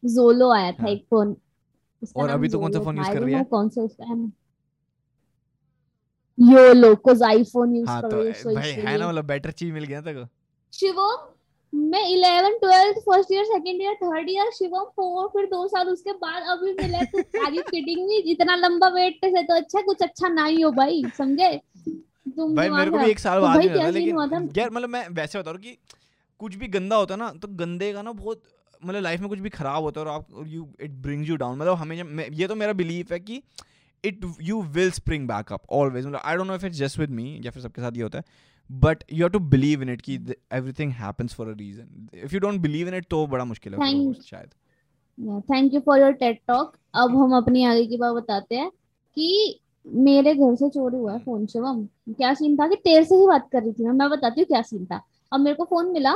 जोलो 0.04 0.50
आया 0.50 0.72
था 0.72 0.82
हाँ। 0.82 0.90
एक 0.90 1.06
फ़ोन 1.10 1.36
और 2.16 2.30
अभी 2.30 2.48
तो 2.48 2.58
कौन 2.58 2.72
सा 2.72 2.80
फ़ोन 2.80 2.96
था, 2.96 3.02
use 3.02 3.14
कर 3.14 3.22
रही 3.22 3.34
है? 3.34 3.44
कौन 3.44 3.68
सा 3.68 3.82
उसका 3.82 4.04
है 4.04 4.32
योलो 6.38 6.94
कोज 6.96 7.22
आईफोन 7.22 7.76
यूज़ 7.76 7.88
हाँ 7.88 8.02
कर 8.02 8.08
तो 8.10 8.22
रही 8.22 8.42
हूँ 8.42 8.54
भाई 8.54 8.70
है 8.70 8.98
ना 8.98 9.08
मतलब 9.08 9.24
बेटर 9.24 9.50
चीज़ 9.50 9.72
मिल 9.72 9.84
गया 9.84 10.00
तेरे 10.00 10.24
को। 10.24 10.28
शिवम? 10.72 11.39
मैं 11.72 12.02
eleven 12.08 12.56
twelfth 12.58 12.98
first 13.00 13.32
year 13.32 13.44
second 13.44 13.82
year 13.82 13.94
third 13.94 14.30
year 14.30 14.50
Shivam 14.50 14.84
four 14.96 15.26
फिर 15.28 15.46
दो 15.46 15.66
साल 15.68 15.88
उसके 15.88 16.12
बाद 16.22 16.48
अभी 16.48 16.72
मिला 16.72 17.02
तू 17.04 17.18
आर 17.44 17.54
यू 17.54 17.62
किडिंग 17.70 18.06
मी 18.08 18.18
इतना 18.32 18.56
लंबा 18.56 18.88
वेट 18.94 19.24
से 19.26 19.42
तो 19.42 19.54
अच्छा 19.54 19.80
कुछ 19.82 20.02
अच्छा 20.02 20.28
ना 20.28 20.44
ही 20.44 20.60
हो 20.60 20.70
भाई 20.72 21.02
समझे? 21.18 21.56
तुम 22.36 22.54
भाई 22.56 22.70
मेरे 22.70 22.90
को 22.90 22.98
भी 22.98 23.10
एक 23.10 23.18
साल 23.18 23.40
तो 23.40 23.46
बाद 23.46 23.76
था 23.76 23.88
लेकिन 23.90 24.50
यार 24.56 24.70
मतलब 24.70 24.88
मैं 24.88 25.06
वैसे 25.10 25.38
बता 25.38 25.50
रहा 25.50 25.52
हूँ 25.52 25.62
कि 25.62 25.78
कुछ 26.40 26.54
भी 26.56 26.68
गंदा 26.68 26.96
होता 26.96 27.14
है 27.14 27.18
ना 27.18 27.32
तो 27.42 27.48
गंदे 27.56 27.92
का 27.92 28.02
ना 28.02 28.12
बहुत 28.12 28.42
मतलब 28.82 29.02
लाइफ 29.02 29.20
में 29.20 29.28
कुछ 29.28 29.38
भी 29.38 29.50
खराब 29.50 29.82
होता 29.82 30.00
है 30.00 30.06
और 30.06 30.12
आप 30.12 30.44
you 30.48 30.68
it 30.80 30.90
brings 31.02 31.28
you 31.28 31.36
down 31.36 31.58
मतलब 31.58 31.74
हमें 31.74 32.28
ये 32.32 32.46
तो 32.46 32.54
मेरा 32.54 32.72
बिलीफ 32.72 33.12
है 33.12 33.18
कि 33.20 33.42
it 34.04 34.20
you 34.42 34.60
will 34.72 34.90
spring 34.90 35.26
back 35.28 35.52
up 35.52 35.62
always 35.72 36.06
मतलब 36.06 36.20
I 36.24 36.36
don't 36.36 36.46
know 36.46 36.54
if 36.54 36.66
it's 36.66 36.78
just 36.78 36.98
with 36.98 37.10
me 37.10 37.40
या 37.44 37.50
फिर 37.50 37.62
सबके 37.62 37.82
साथ 37.82 37.96
ये 37.96 38.02
होता 38.02 38.18
है 38.18 38.24
but 38.70 39.04
you 39.12 39.18
have 39.18 39.28
to 39.28 39.38
believe 39.50 39.82
in 39.82 39.88
it 39.88 40.00
कि 40.00 40.14
everything 40.52 40.92
happens 40.94 41.34
for 41.34 41.48
a 41.48 41.54
reason 41.58 42.08
if 42.24 42.34
you 42.34 42.40
don't 42.40 42.60
believe 42.60 42.88
in 42.88 42.94
it 42.94 43.06
तो 43.10 43.26
बड़ा 43.26 43.44
मुश्किल 43.44 43.74
है. 43.74 44.12
शायद। 44.22 44.50
Thank 45.50 45.74
you 45.74 45.80
for 45.80 46.00
your 46.00 46.12
TED 46.14 46.38
talk 46.48 46.76
अब 46.94 47.16
हम 47.16 47.36
अपनी 47.36 47.64
आगे 47.64 47.86
की 47.86 47.96
बात 47.96 48.14
बताते 48.14 48.56
हैं 48.56 48.70
कि 49.16 49.60
मेरे 49.86 50.34
घर 50.34 50.54
से 50.54 50.68
चोरी 50.68 50.96
हुआ 50.96 51.12
है 51.12 51.18
फ़ोन 51.18 51.46
शिवम 51.46 51.84
क्या 52.08 52.32
सीन 52.34 52.56
था 52.56 52.66
कि 52.68 52.76
तेरे 52.76 53.04
से 53.04 53.14
ही 53.14 53.26
बात 53.26 53.48
कर 53.52 53.62
रही 53.62 53.72
थी 53.72 53.84
मैं 53.84 53.92
मैं 53.92 54.08
बताती 54.10 54.40
हूँ 54.40 54.46
क्या 54.46 54.62
सीन 54.62 54.84
था। 54.86 55.00
अब 55.32 55.40
मेरे 55.40 55.56
को 55.56 55.64
फ़ोन 55.64 55.92
मिला 55.92 56.12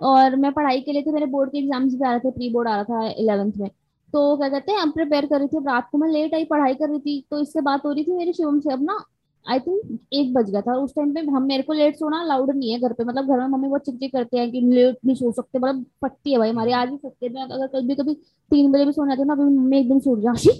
और 0.00 0.36
मैं 0.36 0.52
पढ़ाई 0.52 0.80
के 0.80 0.92
लिए 0.92 1.02
थे 1.02 1.12
मेरे 1.12 1.26
बोर्ड 1.26 1.50
के 1.50 1.58
एग्ज़ाम्स 1.58 1.94
भी 1.94 2.04
आ 2.04 2.10
रहे 2.10 2.20
थे। 2.20 2.30
प्री 2.30 2.48
बोर्ड 2.50 2.68
आ 2.68 2.74
रहा 2.74 2.84
था 2.84 3.08
इलेवेंथ 3.12 3.52
में। 3.52 3.68
तो 4.12 4.36
क्या 4.36 4.48
कहते 4.48 4.72
हैं 4.72 4.78
अब 4.80 4.92
प्रिपेयर 4.92 5.26
कर 5.26 5.38
रही 5.38 5.48
थी। 5.48 5.64
रात 5.66 5.88
को 5.92 5.98
मैं 5.98 6.08
लेट 6.08 6.34
आई 6.34 6.44
पढ़ाई 6.44 6.74
कर 6.74 6.88
रही 6.88 6.98
थी। 6.98 7.24
तो 7.30 7.40
इससे 7.40 7.60
बात 7.60 7.84
हो 7.84 7.92
रही 7.92 8.04
थी 8.04 8.12
मेरी 8.12 8.32
शिवम 8.32 8.60
से। 8.60 8.72
अब 8.72 8.82
ना 8.82 8.98
आई 9.46 9.58
थिंक 9.58 9.98
एक 10.12 10.32
बज 10.34 10.50
गया 10.50 10.60
था। 10.60 10.74
उस 10.76 10.94
टाइम 10.94 11.12
पे 11.14 11.20
हम 11.20 11.42
मेरे 11.42 11.62
को 11.62 11.72
लेट 11.72 11.96
सोना 11.96 12.20
अलाउड 12.22 12.50
नहीं 12.50 12.72
है 12.72 12.80
घर 12.80 12.92
पे। 12.92 13.04
मतलब 13.04 13.26
घर 13.26 13.38
में 13.38 13.46
मम्मी 13.46 13.68
बहुत 13.68 13.82
चिक 13.82 14.12
करते 14.12 14.38
हैं 14.38 14.50
कि 14.52 14.60
लेट 14.62 14.96
नहीं 15.04 15.14
सो 15.16 15.30
सकते। 15.32 15.58
मतलब 15.58 15.84
पट्टी 16.02 16.32
है 16.32 16.38
भाई 16.38 16.50
हमारी। 16.50 16.72
आज 16.72 16.88
भी 16.88 16.96
सकते 16.96 17.26
हैं। 17.26 17.44
अगर 17.44 17.66
कभी 17.66 17.94
कभी 17.94 18.14
तीन 18.50 18.70
बजे 18.72 18.84
भी 18.84 18.92
सोने 18.92 19.16
जाती 19.16 19.26
ना 19.28 19.32
अभी 19.34 19.44
मम्मी 19.44 19.78
एकदम 19.78 19.98
सो 19.98 20.20
जाती 20.20 20.52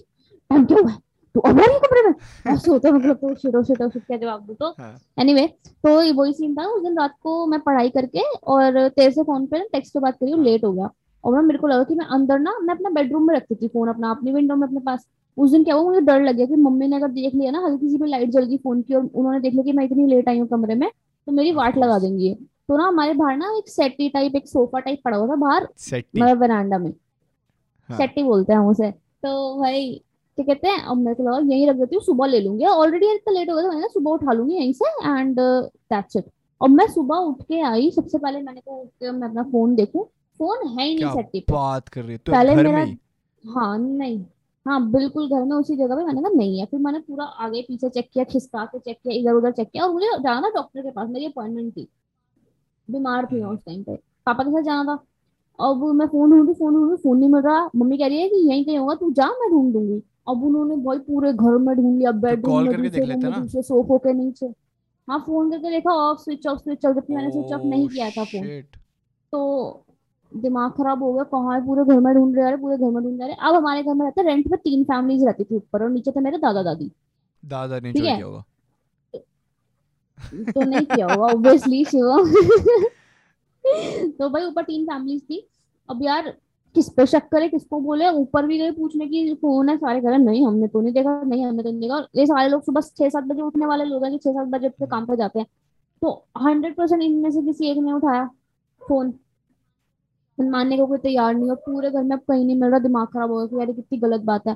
टाइम 0.50 0.64
क्या 0.64 0.78
हुआ 0.82 0.90
है? 0.90 0.96
तू 1.34 1.40
अब 1.40 1.60
आ 1.60 1.66
कमरे 1.78 2.02
में? 2.02 2.14
ऐसे 2.46 2.70
होता 2.70 2.88
है 2.88 2.94
मतलब 2.94 3.16
तो 3.16 3.34
शिटो 3.34 3.62
शिटो 3.62 3.88
शिट 3.90 4.04
क्या 4.04 4.16
जवाब 4.16 4.46
दो 4.46 4.54
तो। 4.54 4.68
हाँ। 4.78 4.94
एनीवे 5.20 5.46
तो 5.86 5.90
वही 6.14 6.32
सीन 6.32 6.54
था। 6.54 6.66
उस 6.66 6.82
दिन 6.82 6.98
रात 6.98 7.14
को 7.22 7.44
मैं 7.46 7.60
पढ़ाई 7.60 7.88
करके 7.90 8.22
और 8.46 8.88
तेरे 8.88 9.10
से 9.10 9.22
फ़ोन 9.22 9.46
पे 9.46 9.58
टेक्स्ट 9.72 9.94
पे 9.94 10.00
बात 10.00 10.14
करी। 10.14 10.42
लेट 10.42 10.64
हो 10.64 10.72
गया। 10.72 10.90
और 11.24 11.42
मेरे 11.42 11.58
को 11.58 11.66
लगा 11.66 11.82
कि 11.84 11.94
मैं 11.94 12.06
अंदर 12.06 12.38
ना 12.38 12.58
मैं 12.58 12.74
अपना 12.74 12.90
बेडरूम 12.90 13.26
में 13.26 13.34
रखती 13.34 13.54
थी 13.54 13.68
फ़ोन 13.68 13.88
अपना। 13.88 14.10
अपनी 14.10 14.32
विंडो 14.32 14.56
में 14.56 14.66
अपने 14.66 14.80
पास। 14.80 15.06
उस 15.38 15.50
दिन 15.50 15.64
क्या 15.64 15.74
हुआ 15.74 15.84
मुझे 15.84 16.00
डर 16.00 16.22
लग 16.22 16.36
गया 16.36 16.46
कि 16.46 16.56
मम्मी 16.56 16.86
ने 16.88 16.96
अगर 16.96 17.08
देख 17.10 17.34
लिया 17.34 17.50
ना 17.50 17.64
हल्की 17.64 17.90
सी 17.90 17.96
भी 17.98 18.08
लाइट 18.10 18.30
जल 18.30 18.44
गई 18.44 18.56
फ़ोन 18.56 18.82
की 18.82 18.94
और 18.94 19.02
उन्होंने 19.04 19.40
देख 19.40 19.52
लिया 19.52 19.64
कि 19.64 19.72
मैं 19.72 19.84
इतनी 19.84 20.06
लेट 20.06 20.28
आई 20.28 20.38
हूँ 20.38 20.48
कमरे 20.48 20.74
में 20.74 20.88
तो 21.26 21.32
मेरी 21.32 21.52
वाट 21.52 21.76
लगा 21.78 21.98
देंगी 21.98 22.34
तो 22.68 22.76
ना 22.76 22.86
हमारे 22.86 23.14
बाहर 23.14 23.36
ना 23.36 23.52
एक 23.58 23.68
सेटी 23.68 24.08
टाइप 24.08 24.36
एक 24.36 24.48
सोफा 24.48 24.80
टाइप 24.80 25.00
पड़ा 25.04 25.16
हुआ 25.16 25.28
था 25.28 25.34
बाहर 25.36 25.62
मतलब 25.62 26.40
वरांडा 26.40 26.78
में। 26.78 26.90
हाँ। 27.88 27.98
सेटी 27.98 28.22
बोलते 28.22 28.52
हैं 28.52 28.58
हम 28.60 28.66
उसे। 28.66 28.90
तो 28.90 29.60
भाई 29.60 29.88
क्या 30.38 30.44
कहते 30.44 30.68
हैं 30.68 30.82
अब 30.82 30.96
मेरे 30.96 31.14
को 31.14 31.22
लगा 31.22 31.38
यहीं 31.54 31.66
रख 31.68 31.76
देती 31.76 31.96
हूँ 31.96 32.02
सुबह 32.04 32.26
ले 32.26 32.40
लूँगी। 32.40 32.64
ऑलरेडी 32.64 33.12
इतना 33.12 33.32
लेट 33.32 33.50
हो 33.50 33.56
गया 33.56 33.64
था 33.64 33.72
मैंने 33.74 33.88
सुबह 33.88 34.10
उठा 34.10 34.32
लूँगी 34.32 34.54
यहीं 34.54 34.72
से 34.72 34.90
एंड 35.08 35.40
दैट्स 35.40 36.16
इट 36.16 36.24
और 36.60 36.68
मैं 36.68 36.86
सुबह 36.88 37.16
उठ 37.16 37.42
के 37.42 37.60
आई 37.66 37.90
सबसे 37.90 38.18
पहले 38.18 38.40
मैंने 38.42 38.60
कहा 38.60 38.76
उठ 38.76 38.88
के 38.88 39.10
मैं 39.10 39.28
अपना 39.28 39.42
फ़ोन 39.42 39.74
देखूँ। 39.74 40.04
फ़ोन 40.40 40.66
है 40.68 40.86
ही 40.86 40.94
नहीं 40.94 41.12
सेटी 41.12 41.40
पे। 41.40 41.52
बात 41.52 41.88
कर 41.88 42.02
रही 42.02 42.12
है? 42.12 42.18
तो 42.18 42.32
पहले 42.32 42.54
मेरा 42.54 42.86
हाँ 43.44 43.78
नहीं। 43.78 44.18
हाँ 44.68 44.80
बिल्कुल 44.92 45.28
घर 45.30 45.44
में 45.44 45.56
उसी 45.56 45.76
जगह 45.76 45.96
पे 45.96 46.04
मैंने 46.04 46.20
कहा 46.22 46.30
नहीं 46.30 46.58
है। 46.60 46.66
फिर 46.66 46.80
मैंने 46.80 46.98
पूरा 47.00 47.24
आगे 47.46 47.62
पीछे 47.62 47.88
चेक 47.90 48.10
किया 48.12 48.24
खिसका 48.24 48.64
के 48.66 48.78
चेक 48.78 48.98
किया 49.02 49.14
इधर 49.14 49.34
उधर 49.34 49.52
चेक 49.52 49.70
किया 49.70 49.84
और 49.86 49.92
मुझे 49.92 50.06
जाना 50.20 50.40
था 50.40 50.50
डॉक्टर 50.54 50.82
के 50.82 50.90
पास 50.90 51.08
मेरी 51.10 51.26
अपॉइंटमेंट 51.26 51.72
थी। 51.76 51.88
बीमार 52.88 53.26
थी 53.26 53.42
उस 53.44 53.58
टाइम 53.66 53.82
पे। 53.82 53.96
पापा 54.26 54.42
के 54.44 54.50
साथ 54.50 54.62
जाना 54.62 54.84
था। 54.84 55.04
अब 55.58 55.84
मैं 55.94 56.06
फ़ोन 56.06 56.30
ढूंढी 56.30 56.52
फ़ोन 56.54 56.74
ढूंढी 56.74 56.96
फ़ोन 57.02 57.18
नहीं 57.18 57.30
मिल 57.30 57.42
रहा। 57.42 57.70
मम्मी 57.76 57.98
कह 57.98 58.06
रही 58.06 58.20
है 58.22 58.28
कि 58.28 58.36
यहीं 58.50 58.64
कहीं 58.64 58.78
होगा 58.78 58.94
तू 58.94 59.10
जा 59.12 59.26
मैं 59.30 59.50
ढूंढ 59.50 59.72
दूँगी 59.72 60.02
अब 60.28 60.42
उन्होंने 60.44 60.76
भाई 60.76 60.98
पूरे 60.98 61.32
घर 61.32 61.58
में 61.58 61.74
ढूंढ 61.76 61.98
लिया 61.98 62.12
बेडरूम 62.12 62.54
में 62.54 63.32
दूसरे 63.34 63.62
सोफों 63.62 63.98
के 63.98 64.12
नीचे। 64.12 64.46
हाँ 65.08 65.18
फ़ोन 65.18 65.50
करके 65.50 65.70
देखा 65.70 65.92
off 65.92 66.18
switch 66.20 66.46
off 66.46 66.58
switch 66.58 66.86
off 66.86 66.94
जबकि 66.96 67.14
मैंने 67.14 67.30
स्विच 67.30 67.52
ऑफ़ 67.52 67.62
नहीं 67.66 67.88
Oh, 67.88 67.92
किया 67.94 68.10
था 68.10 68.24
फ़ोन 68.24 68.48
तो 69.32 69.84
दिमाग 70.32 70.70
खराब 70.72 71.02
हो 71.02 71.12
गया 71.12 71.24
कहाँ 71.24 71.54
है? 71.54 71.64
पूरे 71.66 71.84
घर 71.84 72.00
में 72.00 72.14
ढूंढ 72.14 72.36
रहे 72.38 72.56
पूरे 72.56 72.76
घर 72.76 72.90
में 72.90 73.02
ढूंढ 73.04 73.20
रहे 73.20 73.34
अब 73.34 73.54
हमारे 73.54 73.82
घर 73.82 73.94
में 73.94 74.04
रहते 74.06 74.22
रेंट 74.22 74.48
पे 74.50 74.56
तीन 74.56 74.84
फैमिलीज़ 74.84 75.24
रहती 75.26 75.44
थी 75.44 75.56
ऊपर 75.56 75.82
और 75.82 75.90
नीचे 75.90 76.10
थे 76.10 76.20
मेरे 76.20 76.38
दादा 76.38 76.62
दादी 76.62 76.90
दादा 77.42 77.78
ने। 77.80 77.92
किया 77.92 78.14
होगा। 78.16 78.44
तो 80.52 80.60
नहीं 80.60 80.86
किया 80.86 81.06
होगा 81.06 81.26
ऑब्वियसली 81.26 81.84
शिवम 81.84 82.30
तो 84.10 84.28
भाई 84.30 84.44
ऊपर 84.44 84.62
तीन 84.62 84.84
फैमिलीज़ 84.86 85.22
थी। 85.22 85.46
अब 85.88 86.02
यार 86.02 86.28
किस 86.74 86.88
पे 86.88 87.06
शक 87.06 87.28
करे 87.32 87.48
किसको 87.48 87.80
बोले? 87.80 88.08
ऊपर 88.10 88.46
भी 88.46 88.58
गए 88.58 88.70
पूछने 88.70 89.06
की 89.06 89.34
कौन 89.34 89.68
है? 89.68 89.76
सारे 89.76 90.00
कह 90.00 90.08
रहे 90.08 90.18
नहीं 90.18 90.46
हमने 90.46 90.68
तो 90.68 90.80
नहीं 90.80 90.92
देखा 90.94 91.20
नहीं 91.22 91.44
हमने 91.44 91.62
तो 91.62 91.70
नहीं 91.70 91.80
देखा। 91.80 92.06
ये 92.16 92.26
सारे 92.26 92.48
लोग 92.48 92.62
सुबह 92.62 92.80
छह 92.80 93.08
सात 93.08 93.24
बजे 93.24 93.42
उठने 93.42 93.66
वाले 93.66 93.84
लोग 93.84 94.04
हैं 94.04 94.12
कि 94.12 94.18
छह 94.18 94.32
सात 94.32 94.46
बजे 94.48 94.66
अपने 94.66 94.86
काम 94.86 95.06
पे 95.06 95.16
जाते 95.16 95.38
हैं। 95.38 95.46
तो 96.02 96.10
हंड्रेड 96.42 96.76
परसेंट 96.76 97.02
इनमें 97.02 97.30
से 97.30 97.42
किसी 97.42 97.70
एक 97.70 97.78
ने 97.78 97.92
उठाया 97.92 98.24
फ़ोन 98.80 99.12
मानने 100.38 100.76
को 100.78 100.86
कोई 100.86 100.98
तैयार 100.98 101.34
नहीं 101.34 101.50
और 101.50 101.56
पूरे 101.66 101.90
घर 101.90 102.02
में 102.02 102.16
कहीं 102.18 102.44
नहीं 102.44 102.56
मिल 102.56 102.70
रहा 102.70 102.78
दिमाग 102.78 103.06
खराब 103.06 103.30
हो 103.30 103.36
गया 103.38 103.46
कि 103.46 103.56
यार 103.58 103.72
कितनी 103.72 103.98
गलत 103.98 104.20
बात 104.22 104.46
है। 104.48 104.54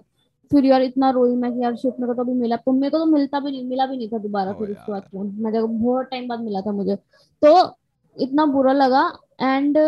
फिर 0.51 0.65
यार 0.65 0.83
इतना 0.83 1.11
रोई 1.11 1.35
मैं 1.37 1.53
कि 1.53 1.63
यार 1.63 1.77
शिट 1.77 1.95
मेरे 2.01 2.07
को 2.07 2.15
तो 2.15 2.23
अभी 2.23 2.33
मिला 2.41 2.57
तो 2.57 2.73
मेरे 2.73 2.91
को 2.91 2.99
तो 2.99 3.07
मिलता 3.07 3.41
भी 3.41 3.51
नहीं 3.51 3.65
मिला 3.69 3.87
भी 3.87 3.97
नहीं 3.97 4.09
था 4.09 4.19
दोबारा 4.19 4.53
फिर 4.53 4.71
उसके 4.71 4.93
बाद 4.93 5.03
फ़ोन। 5.03 5.35
मैं 5.39 5.53
जब 5.53 5.67
बहुत 5.83 6.07
टाइम 6.07 6.29
बाद 6.29 6.41
मिला 6.41 6.61
था 6.61 6.73
मुझे। 6.73 6.97
तो 7.43 7.77
इतना 8.17 8.47
बुरा 8.47 8.73
लगा 8.73 9.03
एंड 9.41 9.79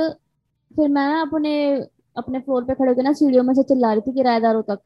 फिर 0.75 0.89
मैं 0.89 1.13
अपने 1.21 1.55
अपने 2.17 2.41
फ्लोर 2.41 2.65
पे 2.65 2.75
खड़े 2.75 2.89
होकर 2.89 3.03
ना 3.03 3.13
सीढ़ियों 3.13 3.43
में 3.43 3.55
से 3.55 3.63
चिल्ला 3.63 3.93
रही 3.93 4.01
थी 4.01 4.13
किराएदारों 4.15 4.63
तक 4.63 4.79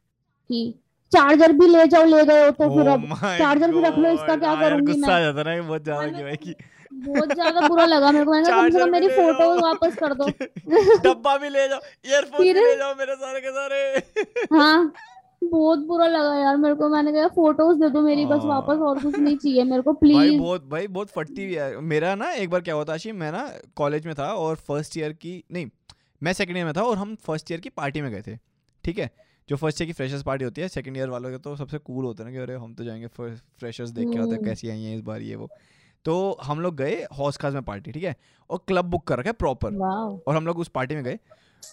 कि 0.50 0.74
चार्जर 1.12 1.52
भी 1.52 1.66
ले 1.66 1.86
जाओ 1.86 2.04
ले 2.04 2.24
गए 2.24 2.44
हो 2.44 2.50
तो 2.50 2.68
फिर 2.68 2.88
Oh 2.88 2.92
अब 2.92 3.04
चार्जर 3.38 3.72
भी 3.72 3.80
रख 3.80 3.98
लो, 3.98 4.10
इसका. 4.10 4.36
क्या 4.36 4.50
हाँ 4.50 4.62
यार, 4.64 4.80
गुस्सा 4.80 5.12
आ 5.14 5.20
जाता 5.20 5.50
है 5.50 5.56
ना 5.56 5.62
बहुत 5.62 5.82
ज़्यादा 5.82 6.06
कि 6.06 6.22
भाई 6.22 6.36
कि 6.36 6.54
बहुत 6.92 7.32
ज़्यादा 7.34 7.68
बुरा 7.68 7.84
लगा 7.86 8.10
मेरे 8.12 8.24
को। 8.24 8.32
मैंने 8.32 8.48
कहा 8.48 8.84
भी 8.84 8.90
मेरी 8.90 9.08
फ़ोटो 9.08 9.50
वापस 9.60 9.94
कर 9.94 10.14
दो। 10.14 10.28
डब्बा 11.04 11.36
भी 11.38 11.48
ले 11.48 11.68
जाओ 11.68 11.80
ईयरफोन 12.06 12.40
भी 12.40 12.52
ले 12.52 12.76
जाओ 12.76 12.94
मेरे 12.94 13.14
सारे 13.16 13.40
के 13.40 13.50
सारे। 13.50 13.78
हाँ 14.56 14.92
बहुत 15.44 15.78
बुरा 15.78 16.06
लगा 16.06 16.34
यार 16.38 16.56
मेरे 16.56 16.74
को। 16.74 16.88
मैंने 16.88 17.12
कहा 17.12 17.28
फ़ोटोज़ 17.28 17.78
दे 17.80 17.88
दो 17.90 18.00
मेरी 18.00 18.24
बस 18.26 18.40
हाँ। 18.40 18.48
वापस 18.48 18.80
और 18.82 19.02
कुछ 19.02 19.18
नहीं 19.18 19.36
चाहिए 19.36 19.64
मेरे 19.64 19.82
को 19.82 19.92
प्लीज़ 19.92 20.16
भाई 20.16 20.38
बहुत 20.38 20.68
भाई 20.68 20.86
बहुत 20.88 21.10
फटती 21.10 21.44
हुई 21.44 21.54
है। 21.54 21.80
मेरा 21.80 22.14
ना 22.14 22.30
एक 22.32 22.50
बार 22.50 22.60
क्या 22.60 22.74
हुआ 22.74 22.84
था 22.84 22.92
आशी 22.94 23.12
मैं 23.12 23.30
ना 23.32 23.48
कॉलेज 23.76 24.06
में 24.06 24.14
था 24.14 24.32
और 24.34 24.56
फ़र्स्ट 24.68 24.96
ईयर 24.98 25.12
की 25.12 25.42
नहीं 25.52 25.66
मैं 26.22 26.32
सेकंड 26.32 26.56
ईयर 26.56 26.64
में 26.66 26.74
था 26.76 26.82
और 26.82 26.96
हम 26.96 27.14
फ़र्स्ट 27.24 27.50
ईयर 27.50 27.60
की 27.60 27.68
पार्टी 27.68 28.00
में 28.02 28.10
गए 28.10 28.22
थे 28.22 28.36
ठीक 28.84 28.98
है? 28.98 29.10
जो 29.48 29.56
फ़र्स्ट 29.56 29.80
ईयर 29.80 29.86
की 29.86 29.92
फ्रेशर्स 29.92 30.22
पार्टी 30.22 30.44
होती 30.44 30.60
है 30.60 30.68
सेकंड 30.68 30.96
ईयर 30.96 31.08
वालों 31.08 31.30
के 31.30 31.38
तो 31.38 31.54
सबसे 31.56 31.78
कूल 31.78 32.04
होते 32.04 32.22
हैं 32.22 32.30
ना 32.30 32.36
कि 32.36 32.42
अरे 32.42 32.54
हम 32.54 32.74
तो 32.74 32.84
जाएँगे 32.84 33.06
फ्रेशर्स 33.16 33.90
देख 33.90 34.08
के 34.08 34.18
आते 34.18 34.30
हैं 34.30 34.36
हम्म। 34.36 34.44
कैसी 34.44 34.68
आई 34.68 34.82
हैं 34.82 34.96
इस 34.96 35.02
बार 35.02 35.20
ये 35.22 35.36
वो। 35.36 35.48
तो 36.04 36.38
हम 36.42 36.60
लोग 36.60 36.76
गए 36.76 37.02
हॉस 37.18 37.36
खास 37.36 37.54
में 37.54 37.62
पार्टी 37.62 37.92
ठीक 37.92 38.04
है? 38.04 38.14
और 38.50 38.58
क्लब 38.68 38.84
बुक 38.84 39.06
कर 39.06 39.18
रखा 39.18 39.28
है 39.28 39.32
प्रॉपर। 39.32 39.74
और 40.28 40.36
हम 40.36 40.46
लोग 40.46 40.58
उस 40.58 40.68
पार्टी 40.68 40.94
में 40.94 41.04
गए। 41.04 41.18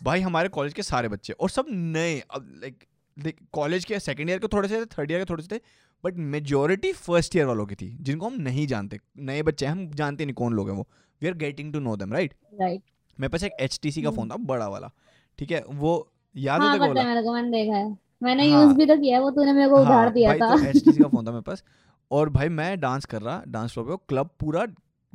भाई 0.04 0.22
हमारे 0.22 0.50
कॉलेज 0.50 0.74
के 0.74 0.84
सारे 0.84 1.08
बच्चे 1.10 1.34
और 1.34 1.50
सब 1.50 1.66
नए 1.70 2.20
अब 2.20 2.50
लाइक 2.64 3.36
कॉलेज 3.54 3.86
के 3.86 4.00
सेकेंड 4.00 4.30
ईयर 4.30 4.40
के 4.40 4.48
थोड़े 4.48 4.68
से 4.68 4.80
थे 4.82 4.86
थर्ड 4.94 5.12
ईयर 5.12 5.20
के 5.20 5.26
थोड़े 5.30 5.44
से 5.44 5.56
थे 5.56 5.62
बट 6.04 6.18
मेजोरिटी 6.32 6.92
फ़र्स्ट 6.94 7.36
ईयर 7.36 7.46
वालों 7.46 7.66
की 7.66 7.76
थी 7.76 7.88
जिनको 8.02 8.26
हम 8.26 8.42
नहीं 8.42 8.66
जानते। 8.68 9.00
नए 9.20 9.44
बच्चे 9.44 9.66
हैं 9.66 9.72
हम 9.72 9.90
जानते 9.92 10.26
नहीं 10.26 10.34
कौन 10.34 10.54
लोग 10.54 10.70
हैं 10.70 10.76
वो। 10.78 10.88
We 11.22 11.28
are 11.28 11.34
getting 11.36 11.72
to 11.74 11.80
know 11.80 11.96
them 11.96 12.14
right 12.14 12.34
right 12.62 12.82
मेरे 13.18 13.30
पास 13.30 13.44
एक 13.44 13.54
HTC 13.64 14.04
का। 14.04 14.12
फ़ोन 14.12 14.30
था 14.30 14.36
बड़ा 14.46 14.68
वाला 14.68 14.92
ठीक 15.40 15.52
है? 15.52 15.64
वो 15.64 16.12
याद 16.36 16.62
है 16.62 16.68
हाँ 16.68 16.78
मैंने 16.78 17.70
है। 17.70 17.86
मैंने 18.24 18.50
हाँ। 18.50 18.62
यूज़ 18.62 18.76
भी 18.78 18.86
तो 18.86 18.96
किया 18.98 19.20
वो 19.22 19.30
तूने 19.32 19.54
मेरे 19.54 19.70
को 19.70 19.76
उधार 19.76 19.94
हाँ 19.96 20.12
दिया 20.14 20.34
था। 20.34 20.56
तो 20.56 20.64
एच 20.66 20.98
का 20.98 21.08
फ़ोन 21.08 21.26
था 21.28 21.32
मेरे 21.32 21.42
पास। 21.42 21.64
और 22.12 22.30
भाई 22.30 22.50
मैं 22.50 22.80
डांस 22.80 23.06
कर 23.06 23.22
रहा 23.22 23.44
डांस 23.48 23.74
फ्लोर 23.74 23.88
पे 23.88 24.06
क्लब 24.10 24.30
पूरा 24.40 24.66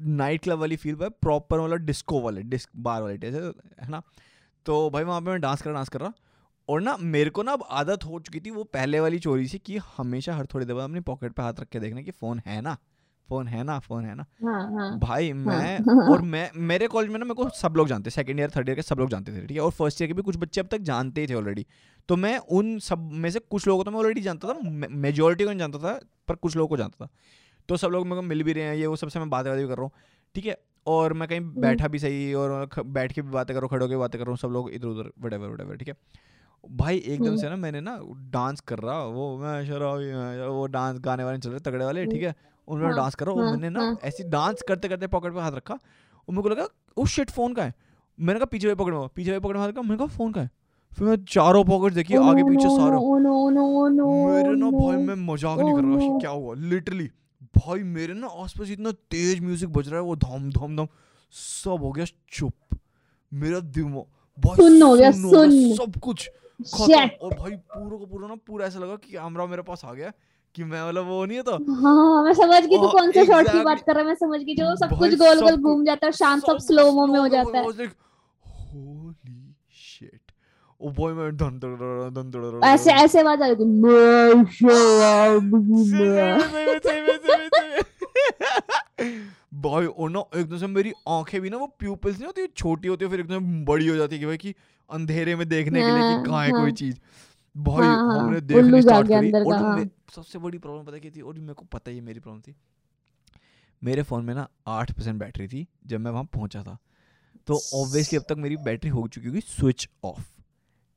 नाइट 0.01 0.43
क्लब 0.43 0.59
वाली 0.59 0.77
फील 0.77 0.95
पे 0.95 1.09
प्रॉपर 1.09 1.61
मतलब 1.61 1.77
डिस्को 1.77 2.21
वाले 2.21 2.43
डिस्क 2.43 2.71
बार 2.77 3.03
वाले 3.03 3.19
जैसे 3.19 3.39
है 3.83 3.89
ना? 3.89 4.03
तो 4.67 4.91
भाई 4.91 5.05
वहाँ 5.05 5.21
पे 5.21 5.31
मैं 5.31 5.41
डांस 5.41 5.63
कर 5.63 5.71
रहा 5.71 5.79
डांस 5.79 5.89
कर 5.89 6.01
रहा 6.01 6.13
और 6.69 6.81
ना 6.81 6.97
मेरे 6.97 7.31
को 7.31 7.43
ना 7.43 7.53
अब 7.53 7.65
आदत 7.71 8.05
हो 8.05 8.21
चुकी 8.21 8.41
थी 8.41 8.51
वो 8.51 8.65
पहले 8.65 9.01
वाली 9.01 9.19
चोरी 9.19 9.49
से 9.49 9.59
कि 9.59 9.77
हमेशा 9.97 10.35
हर 10.35 10.47
थोड़ी 10.47 10.67
देर 10.67 10.77
बाद 10.77 10.85
अपनी 10.85 11.01
पॉकेट 11.01 11.33
पे 11.33 11.43
हाथ 11.43 11.55
रख 11.61 11.69
के 11.69 11.81
देखना 11.81 12.03
कि 12.03 12.11
फ़ोन 12.11 12.43
है 12.47 12.61
ना 12.61 12.77
फ़ोन 13.29 13.49
है 13.49 13.65
ना 13.65 13.79
फ़ोन 13.79 14.05
है 14.05 14.15
ना। 14.15 14.27
हाँ 14.45 14.73
हाँ। 14.73 14.99
भाई 14.99 15.33
मैं 15.33 15.79
हाँ 15.79 16.09
और 16.13 16.23
मैं 16.23 16.51
मेरे 16.57 16.89
कॉलेज 16.89 17.11
में 17.11 17.19
ना 17.19 17.25
मेरे 17.25 17.35
को 17.35 17.49
सब 17.49 17.75
लोग 17.77 17.89
जानते 17.89 18.11
सेकंड 18.11 18.41
ईयर 18.41 18.51
थर्ड 18.57 18.69
ईयर 18.69 18.77
के 18.77 18.83
सब 18.83 18.99
लोग 18.99 19.11
जानते 19.11 19.33
थे 19.33 19.41
ठीक 19.41 19.57
है 19.57 19.63
और 19.63 19.71
फ़र्स्ट 19.71 20.01
ईयर 20.03 20.09
के 20.09 20.15
भी 20.15 20.23
कुछ 20.23 20.37
बच्चे 20.37 20.61
अब 20.61 20.67
तक 20.67 20.79
जानते 20.79 21.21
ही 21.21 21.27
थे 21.27 21.35
ऑलरेडी 21.35 21.67
तो 22.09 22.17
मैं 22.17 22.39
उन 22.39 22.79
सब 22.79 22.99
में 23.13 23.31
से 23.31 23.39
कुछ 23.39 23.67
लोगों 23.67 23.85
को 23.85 23.85
तो 23.85 23.91
मैं 23.91 23.99
ऑलरेडी 23.99 24.21
जानता 24.21 24.49
था 24.49 24.59
मेजोरिटी 24.89 25.45
को 25.45 25.51
नहीं 25.51 25.59
जानता 25.59 25.79
था 25.79 26.01
पर 26.31 26.35
कुछ 26.37 26.57
लोगों 26.57 26.69
को 26.69 26.77
जानता 26.77 27.05
था। 27.05 27.09
तो 27.69 27.77
सब 27.77 27.89
लोग 27.89 28.07
मेरे 28.07 28.17
को 28.17 28.23
मिल 28.23 28.43
भी 28.43 28.53
रहे 28.53 28.65
हैं 28.65 28.75
ये 28.77 28.87
वो 28.87 28.97
सबसे 28.97 29.19
मैं 29.19 29.31
बातें 29.31 29.51
बातें 29.53 29.63
भी 29.63 29.69
कर 29.69 29.77
रहा 29.77 29.85
हूँ 29.85 29.93
ठीक 30.35 30.47
है? 30.47 30.57
और 30.87 31.13
मैं 31.13 31.29
कहीं 31.29 31.41
बैठा 31.61 31.89
भी 31.89 31.99
सही 31.99 32.33
और 32.35 32.69
बैठ 32.89 33.13
के 33.13 33.23
भी 33.23 33.31
बातें 33.31 33.55
करो 33.57 33.69
खड़े 33.69 33.85
होकर 33.85 33.97
बातें 33.97 34.19
कर 34.19 34.25
रहा 34.25 34.31
हूँ 34.31 34.39
सब 34.39 34.53
लोग 34.53 34.71
इधर 34.71 34.89
उधर 34.89 35.11
वटेवर 35.21 35.49
वटेवर 35.49 35.77
ठीक 35.77 35.89
है? 35.89 35.95
भाई 36.65 36.99
एकदम 36.99 37.37
से 37.37 37.49
ना 37.49 37.57
मैंने 37.57 37.81
ना 37.81 37.99
डांस 38.33 38.61
कर 38.69 38.79
रहा 38.79 39.03
वो 39.09 39.27
मैं 39.39 39.65
शराबी 39.67 40.47
वो 40.47 40.67
डांस 40.69 40.99
गाने 41.01 41.25
वाले 41.25 41.39
चल 41.39 41.51
रहे 41.51 41.61
तगड़े 41.61 41.85
वाले 41.85 42.05
ठीक 42.07 42.23
है? 42.23 42.35
उनमें 42.69 42.87
हाँ, 42.87 42.97
डांस 42.97 43.15
कर 43.15 43.27
रहा 43.27 43.35
हूँ 43.35 43.43
हाँ, 43.43 43.51
मैंने 43.53 43.71
ना 43.71 43.81
हाँ। 43.81 43.97
ऐसी 44.05 44.25
डांस 44.31 44.63
करते 44.69 44.89
करते 44.89 45.07
पॉकेट 45.07 45.33
पे 45.35 45.41
हाथ 45.41 45.53
रखा 45.53 45.75
और 45.75 46.31
मेरे 46.31 46.43
को 46.43 46.49
लगा 46.49 46.67
उस 46.97 47.11
शिट 47.11 47.31
फ़ोन 47.31 47.55
का 47.55 47.65
है? 47.65 47.75
मैंने 48.19 48.41
कहा 48.41 48.47
पीछे 48.47 48.67
वाली 48.67 48.77
पॉकेट 48.77 48.95
में 48.95 49.09
पीछे 49.09 49.31
वाली 49.31 49.41
पॉकेट 49.41 49.57
में 49.57 49.63
हाथ 49.63 49.69
रखा 49.69 49.83
मैंने 49.83 49.97
कहा 49.97 50.17
फ़ोन 50.17 50.33
का 50.33 50.41
है? 50.41 50.51
फिर 50.97 51.09
मैं 51.09 51.17
चारों 51.29 51.65
पॉकेट 51.65 51.93
देखी 51.93 52.15
Oh 52.15 52.25
आगे 52.31 52.43
no, 52.43 52.49
पीछे 52.49 52.69
no, 52.69 52.77
सारा। 52.77 52.97
no, 52.97 53.19
no, 53.21 53.35
no, 53.55 53.65
no, 53.93 54.09
मेरे 54.27 54.55
ना 54.57 54.71
भाई 54.71 54.97
मैं 54.99 55.15
मज़ाक 55.27 55.59
oh, 55.59 55.65
नहीं 55.65 55.75
कर 55.75 55.83
Oh 55.83 55.87
रहा 55.87 56.07
no. 56.07 56.21
क्या 56.21 56.31
हुआ? 56.31 56.55
लिटरली 56.71 57.09
भाई 57.57 57.83
मेरे 57.93 58.15
ना 58.15 58.27
आसपास 58.43 58.71
इतना 58.71 58.91
तेज 59.11 59.41
म्यूज़िक 59.43 59.69
बज 59.73 59.89
रहा 59.89 60.01
है 60.01 60.07
वो 60.07 60.17
धम 60.17 60.51
धम 60.51 60.77
धम 60.77 60.89
सब 61.33 61.83
हो 61.83 61.91
गया 61.93 62.05
चुप। 62.33 62.79
मेरा 63.33 63.61
दिमाग 63.61 64.05
भाई 64.39 64.57
सुन्न 64.57 64.83
हो 64.83 64.95
गया, 64.97 65.09
हो 65.09 65.31
सुन्न। 65.31 65.75
सब 65.77 66.01
कुछ 66.01 66.29
और 66.77 67.35
भाई 67.35 67.51
पूरा 67.51 67.99
का 67.99 68.05
पूरा 68.05 68.29
ना 68.29 68.35
पूरा 68.47 68.67
ऐसा 68.67 68.79
लगा 68.79 68.97
कि 68.97 69.13
कैमरा 69.13 69.47
मेरे 69.47 69.63
पास 69.63 69.85
आ 69.85 69.93
गया 69.95 70.13
कि 70.55 70.65
मैं 70.65 70.83
मतलब 70.89 71.07
वो 71.07 71.25
नहीं 71.25 71.43
था। 71.43 71.59
हाँ 71.83 72.23
मैं 72.25 72.33
समझ 72.35 72.63
गई 72.63 72.77
तू 72.77 72.83
हाँ, 72.83 72.93
कौन 72.93 73.11
से 73.13 73.25
शॉट 73.27 73.49
की 73.49 73.63
बात 73.65 73.81
कर 73.81 73.93
रहा 73.93 74.01
है 74.01 74.07
मैं 74.07 74.15
समझ 74.17 74.41
गई 74.41 74.55
जो 74.55 74.75
सब 74.77 74.99
कुछ 74.99 75.15
गोल 75.19 75.41
गोल 75.41 75.57
घूम 75.57 75.85
जाता 75.85 76.07
है 76.07 76.13
शांत 76.13 76.43
सब 76.47 76.59
स्लो 76.67 76.91
मो 76.93 77.07
में 77.07 77.19
हो 77.21 77.29
जाता 77.29 77.59
है। 77.59 77.65
होली 77.65 77.87
बॉय 80.83 81.13
मैं 81.13 81.37
धन 81.37 81.59
धन 81.59 82.61
ऐसे 82.65 82.91
ऐसे 82.93 83.21
आवाज़ 83.21 83.43
आ 83.43 83.47
रही 83.47 83.57
थी 83.57 83.65
मैं। 83.65 84.45
भाई 89.55 89.87
और 89.87 90.11
ना 90.11 90.25
एकदम 90.37 90.57
से 90.59 90.67
मेरी 90.67 90.93
आँखें 91.09 91.41
भी 91.41 91.51
ना 91.51 91.57
वो 91.57 91.67
प्यूपल्स 91.67 92.17
नहीं 92.17 92.27
होती 92.27 92.47
छोटी 92.47 92.89
होती 92.89 93.05
है 93.05 93.11
फिर 93.11 93.21
एकदम 93.21 93.65
बड़ी 93.65 93.89
हो 93.89 93.97
जाती 93.97 94.15
है 94.15 94.21
कि 94.21 94.27
भाई 94.27 94.37
कि 94.37 94.55
अंधेरे 94.91 95.37
में 95.37 95.49
देखने 95.49 95.81
के 95.83 95.87
लिए 95.87 96.17
कि 96.17 96.31
कहाँ 96.31 96.45
है 96.45 96.51
कोई। 96.51 96.73
चीज़ 96.73 96.97
भाई 97.57 97.87
हमने 97.87 98.41
देखनी 98.41 98.83
स्टार्ट 98.83 99.09
करी 99.09 99.31
और 99.33 99.89
सबसे 100.15 100.39
बड़ी 100.39 100.59
प्रॉब्लम 100.59 100.85
पता 100.85 100.99
क्या 100.99 101.11
थी 101.17 101.21
और 101.21 101.35
मेरे 101.35 101.55
को 101.55 101.65
पता 101.65 101.91
ही 101.91 102.01
मेरी 102.01 102.21
प्रॉब्लम 102.21 102.41
थी 102.41 102.55
मेरे 103.85 104.03
फ़ोन 104.03 104.25
में 104.25 104.35
ना 104.35 104.49
आठ 104.67 104.93
परसेंट 104.93 105.21
बैटरी 105.21 105.49
थी 105.49 105.67
जब 105.87 106.01
मैं 106.01 106.11
वहाँ 106.11 106.25
पहुँचा 106.25 106.63
था 106.63 106.79
तो 107.47 107.61
ऑब्वियसली 107.75 108.19
अब 108.19 108.25
तक 108.29 108.37
मेरी 108.39 108.57
बैटरी 108.57 108.91
हो 108.91 109.09
चुकी 109.09 109.27
होगी 109.27 109.41
स्विच 109.41 109.89
ऑफ़ 110.05 110.40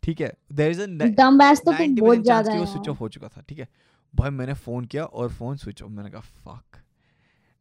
ठीक 0.04 0.22
है? 0.22 0.32
देयर 0.54 0.72
इज़ 0.72 0.82
अ 0.82 0.86
दम 0.86 1.38
बैस 1.38 1.62
तो 1.62 1.72
90% 1.72 2.00
बहुत 2.00 2.24
ज़्यादा 2.24 2.52
है 2.52 2.60
वो 2.60 2.66
स्विच 2.66 2.90
ऑफ़ 2.90 2.98
हो 3.00 3.10
चुका 3.10 3.28
था 3.28 3.42
ठीक 3.50 3.60
है? 3.60 3.68
भाई 4.14 4.30
मैंने 4.32 4.54
फ़ोन 4.56 4.86
किया 4.86 5.04
और 5.06 5.30
फ़ोन 5.32 5.58
स्विच 5.58 5.82
ऑफ़ 5.84 5.92
मैंने 5.92 6.10
कहा 6.10 6.22
fuck 6.22 6.82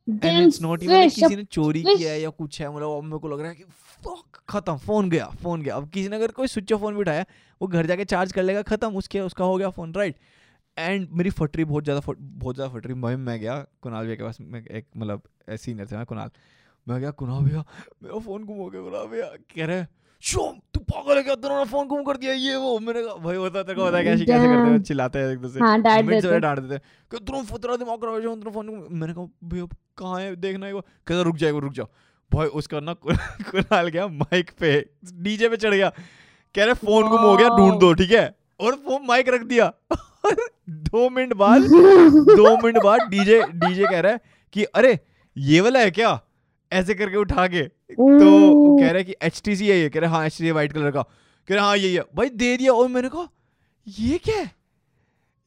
and 0.09 0.39
it's 0.39 0.61
not 0.63 0.83
even 0.83 1.09
किसी 1.11 1.37
ने 1.37 1.45
चोरी. 1.45 1.83
किया 1.85 2.11
है 2.11 2.21
या 2.21 2.31
कुछ 2.31 2.61
है 2.61 2.69
मतलब 2.69 2.97
अब 2.97 3.03
मेरे 3.05 3.19
को 3.19 3.29
लग 3.29 3.41
रहा 3.41 3.49
है 3.51 3.55
कि 3.55 3.65
फक 4.05 4.41
खत्म 4.49 4.77
फ़ोन 4.79 5.11
गया 5.11 5.27
फ़ोन 5.43 5.63
गया. 5.63 5.77
अब 5.77 5.89
किसी 5.91 6.09
ने 6.09 6.17
अगर 6.17 6.31
कोई 6.33 6.47
स्विच 6.49 6.73
ऑफ़ 6.73 6.81
फ़ोन 6.81 6.95
भी 6.95 7.01
उठाया 7.01 7.25
वो 7.61 7.69
घर 7.69 7.87
जाके 7.87 8.05
चार्ज 8.07 8.33
कर 8.33 8.43
लेगा 8.43 8.63
खत्म 8.65 8.97
उसके 8.97 9.21
उसका 9.21 9.45
हो 9.45 9.57
गया 9.57 9.71
फ़ोन 9.71 9.93
राइट 9.95 10.17
एंड 10.77 11.09
मेरी 11.13 11.31
फटरी 11.31 11.65
बहुत 11.65 11.85
ज़्यादा 11.85 12.01
बहुत 12.19 12.55
ज़्यादा 12.55 12.73
फटरी 12.75 12.95
भाई 13.01 13.17
मैं 13.19 13.39
गया 13.41 13.57
कुणाल 13.83 14.05
भैया 14.05 14.17
के 14.17 14.23
पास 14.23 14.39
मैं 14.41 14.65
एक 14.67 14.87
मतलब 14.97 15.23
सीनियर 15.51 15.87
थे 15.87 15.97
मैं 15.97 16.07
कुणाल। 16.07 16.31
मैं 16.87 17.01
गया 17.01 17.11
कुणाल 17.13 17.43
भैया 17.45 17.65
मेरा 18.03 18.19
फ़ोन 18.19 18.45
गुम 18.45 18.57
हो 18.59 18.69
गया 18.71 18.83
कुणाल 18.83 19.07
भैया 19.07 19.27
कह 19.57 19.67
रहे 19.67 19.85
शोम 20.23 20.53
तू 20.75 20.81
पागल 20.81 21.17
है 21.17 21.23
क्या? 21.23 21.35
तूने 21.35 21.65
फ़ोन 21.65 21.87
गुम 21.87 22.03
कर 22.03 22.17
दिया 22.17 22.33
ये 22.33 22.57
वो। 22.57 22.79
मैंने 22.79 23.03
कहा 23.03 23.15
भाई 23.15 23.37
होता 23.37 23.63
तेरे 23.63 23.79
को 23.79 23.87
पता 23.87 23.99
है 23.99 24.05
कैसे 24.05 24.25
कैसे 24.25 24.47
करते 24.47 24.71
हैं 24.71 24.83
चिल्लाते 24.83 25.19
हैं 25.19 25.33
एक 25.33 25.39
दूसरे 25.39 25.61
हाँ 25.61 25.83
डांट 25.83 26.11
देते 26.11 26.41
डांट 26.41 26.59
देते 26.59 26.75
हैं। 26.75 26.83
कि 27.11 27.19
तुम 27.19 27.45
फतरा 27.45 27.77
दिमाग 27.77 27.99
खराब 27.99 28.15
हो 28.15 28.37
तुम 28.37 28.53
फ़ोन 28.53 28.89
मैंने 28.91 29.13
कहा 29.15 29.27
भैया 29.45 29.65
कहाँ 29.99 30.21
है? 30.21 30.37
देखना 30.37 30.67
है 30.67 30.73
वो। 30.73 30.81
कहता 30.81 31.23
रुक 31.23 31.37
जाएगा 31.37 31.59
रुक 31.59 31.73
जाओ 31.73 31.87
भाई 32.35 32.47
उसका 32.47 32.81
ना 32.81 32.93
कु- 32.95 33.17
कुणाल 33.51 33.89
गया 33.89 34.07
माइक 34.09 34.51
पे। 34.61 34.91
डीजे 35.13 35.49
पे 35.49 35.57
चढ़ 35.57 35.75
गया। 35.75 35.89
कह 36.55 36.65
रहे 36.65 36.75
फ़ोन 36.75 37.09
गुम 37.09 37.21
हो 37.21 37.37
गया 37.37 37.49
ढूंढ 37.49 37.81
दो 37.81 37.93
ठीक 37.93 38.11
है? 38.11 38.37
और 38.61 38.75
वो 38.75 38.99
माइक 38.99 39.29
रख 39.29 39.41
दिया। 39.43 39.73
दो 40.71 41.11
मिनट 41.11 41.33
बाद 41.33 41.63
दो 42.37 42.57
मिनट 42.57 42.83
बाद 42.83 43.01
डीजे 43.01 43.43
डीजे 43.43 43.85
कह 43.85 44.01
रहा 44.01 44.13
है 44.13 44.21
कि 44.53 44.65
अरे 44.65 44.99
ये 45.37 45.61
वाला 45.61 45.79
है 45.79 45.91
क्या? 45.91 46.21
ऐसे 46.73 46.95
करके 46.95 47.17
उठा 47.17 47.47
के। 47.47 47.63
तो 47.63 48.77
कह 48.79 48.87
रहा 48.87 48.99
है 48.99 49.05
कि 49.05 49.15
एच 49.23 49.41
टी 49.45 49.57
सी 49.57 49.69
है 49.69 49.79
ये। 49.79 49.89
कह 49.91 50.01
रहे 50.01 50.11
हाँ 50.11 50.25
H 50.27 50.39
T 50.39 50.45
C 50.45 50.51
white 50.51 50.73
colour 50.73 50.91
का। 50.91 51.03
कह 51.03 51.55
रहे 51.55 51.61
हाँ 51.61 51.77
यही 51.77 51.95
है 51.95 52.05
भाई 52.17 52.29
दे 52.29 52.57
दिया। 52.57 52.73
और 52.73 52.89
मैंने 52.89 53.09
कहा 53.09 53.29
ये 53.87 54.19
क्या 54.19 54.37
है? 54.37 54.51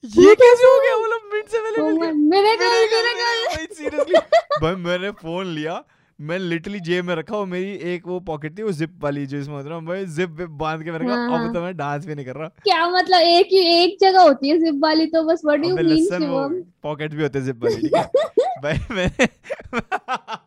ये 0.03 0.35
कैसे 0.35 0.67
हो 0.67 0.79
गया? 0.81 0.95
मतलब 0.97 1.29
मिनट 1.33 1.47
से 1.47 1.59
पहले 1.59 1.83
मिल 1.83 1.97
गया 1.97 2.11
मेरे 2.11 2.13
को 2.13 2.29
मेरे 2.29 2.49
मेरे 2.49 3.13
घर 3.13 3.55
भाई 3.55 3.65
सीरियसली 3.75 4.19
भाई 4.61 4.75
मैंने 4.83 5.11
फ़ोन 5.21 5.45
लिया। 5.47 5.83
मैं 6.19 6.37
लिटरली 6.39 6.79
जेब 6.79 7.05
में 7.05 7.13
रखा 7.15 7.35
और 7.37 7.45
मेरी 7.45 7.71
एक 7.93 8.05
वो 8.07 8.19
पॉकेट 8.19 8.57
थी 8.57 8.63
वो 8.63 8.71
जिप 8.71 8.91
वाली 9.03 9.25
जो 9.25 9.37
इसमें 9.37 9.55
होता 9.55 9.69
है 9.69 9.73
ना 9.73 9.79
भाई 9.87 10.05
जिप 10.17 10.29
विप 10.31 10.49
बाँध 10.61 10.83
के 10.83 10.91
मैंने 10.91 11.05
कहा 11.05 11.15
हाँ, 11.15 11.27
अब 11.27 11.33
हाँ। 11.35 11.53
तो 11.53 11.61
मैं 11.61 11.75
डांस 11.77 12.05
भी 12.05 12.15
नहीं 12.15 12.25
कर 12.25 12.35
रहा। 12.35 12.47
क्या 12.63 12.87
मतलब 12.89 13.21
एक 13.21 13.47
ही 13.51 13.59
एक 13.83 13.97
जगह 14.01 14.21
होती 14.21 14.49
है 14.49 14.57
जिप 14.59 14.79
वाली 14.83 15.05
तो 15.05 15.23
बस 15.23 15.41
व्हाट 15.45 15.65
यू 15.65 15.75
मीन 15.75 16.25
वो 16.27 16.47
पॉकेट 16.83 17.13
भी 17.13 17.23
होते 17.23 17.41
जिप 17.41 17.63
वाली 17.63 17.81
ठीक 17.81 17.95
है? 17.95 18.03
भाई 18.63 18.77
मैंने 18.91 19.27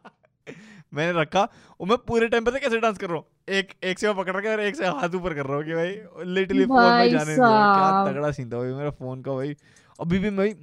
मैंने 0.93 1.21
रखा 1.21 1.41
और 1.81 1.87
मैं 1.87 1.97
पूरे 1.99 2.29
टाइम 2.29 2.45
पता 2.45 2.59
कैसे 2.59 2.79
डांस 2.81 2.99
कर 2.99 3.07
रहा 3.07 3.17
हूँ? 3.17 3.25
एक 3.49 3.73
एक 3.85 3.99
से 3.99 4.07
मैं 4.07 4.17
पकड़ 4.17 4.37
रखा 4.37 4.51
और 4.51 4.61
एक 4.61 4.77
से 4.77 4.87
हाथ 4.87 5.15
ऊपर 5.15 5.35
कर 5.35 5.47
रहा 5.47 5.57
हूँ 5.57 5.65
कि 5.65 5.75
भाई 5.75 6.25
लिटरली 6.27 6.65
फ़ोन 6.67 6.83
में 6.83 7.11
जाने 7.11 7.35
क्या 7.35 8.05
तगड़ा 8.13 8.31
सीन 8.31 8.51
था 8.51 8.59
भाई 8.59 8.73
मेरा 8.73 8.91
फ़ोन 8.91 9.23
का 9.23 9.33
भाई। 9.33 9.55
अभी 10.01 10.19
भी 10.19 10.31
भाई 10.31 10.55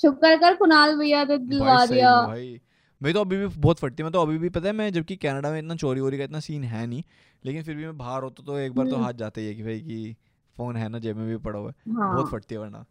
शुक्र 0.00 0.36
कर 0.36 0.54
कुणाल 0.54 0.96
भैया 0.98 1.24
ने 1.24 1.38
दिलवा 1.38 1.84
दिया। 1.86 2.20
भाई। 2.26 2.60
मैं 3.02 3.12
तो 3.14 3.20
अभी 3.20 3.36
भी 3.36 3.46
बहुत 3.46 3.78
फटती 3.78 4.02
मैं 4.02 4.12
तो 4.12 4.22
अभी 4.22 4.38
भी 4.38 4.48
पता 4.48 4.66
है 4.66 4.72
मैं 4.72 4.92
जबकि 4.92 5.16
कनाडा 5.16 5.50
में 5.50 5.58
इतना 5.58 5.74
चोरी 5.74 6.00
वोरी 6.00 6.18
का 6.18 6.24
इतना 6.24 6.40
सीन 6.40 6.64
है 6.64 6.86
नहीं 6.86 7.02
लेकिन 7.44 7.62
फिर 7.62 7.76
भी 7.76 7.84
मैं 7.84 7.96
बाहर 7.98 8.22
होता 8.22 8.42
तो 8.46 8.58
एक 8.58 8.72
बार 8.72 8.86
तो 8.86 8.94
हम्म। 8.94 9.04
हाथ 9.04 9.12
जाते 9.12 9.40
ही 9.40 9.46
है 9.46 9.54
कि 9.54 9.62
भाई 9.62 9.80
कि 9.80 10.16
फ़ोन 10.56 10.76
है 10.76 10.88
ना 10.88 10.98
जेब 10.98 11.16
में 11.16 11.26
भी 11.28 11.36
पड़ा 11.36 11.58
हुआ 11.58 11.70
है। 11.70 11.94
हाँ। 11.94 12.14
बहुत 12.14 12.30
फटती 12.30 12.54
है 12.54 12.60
वरना। 12.60 12.84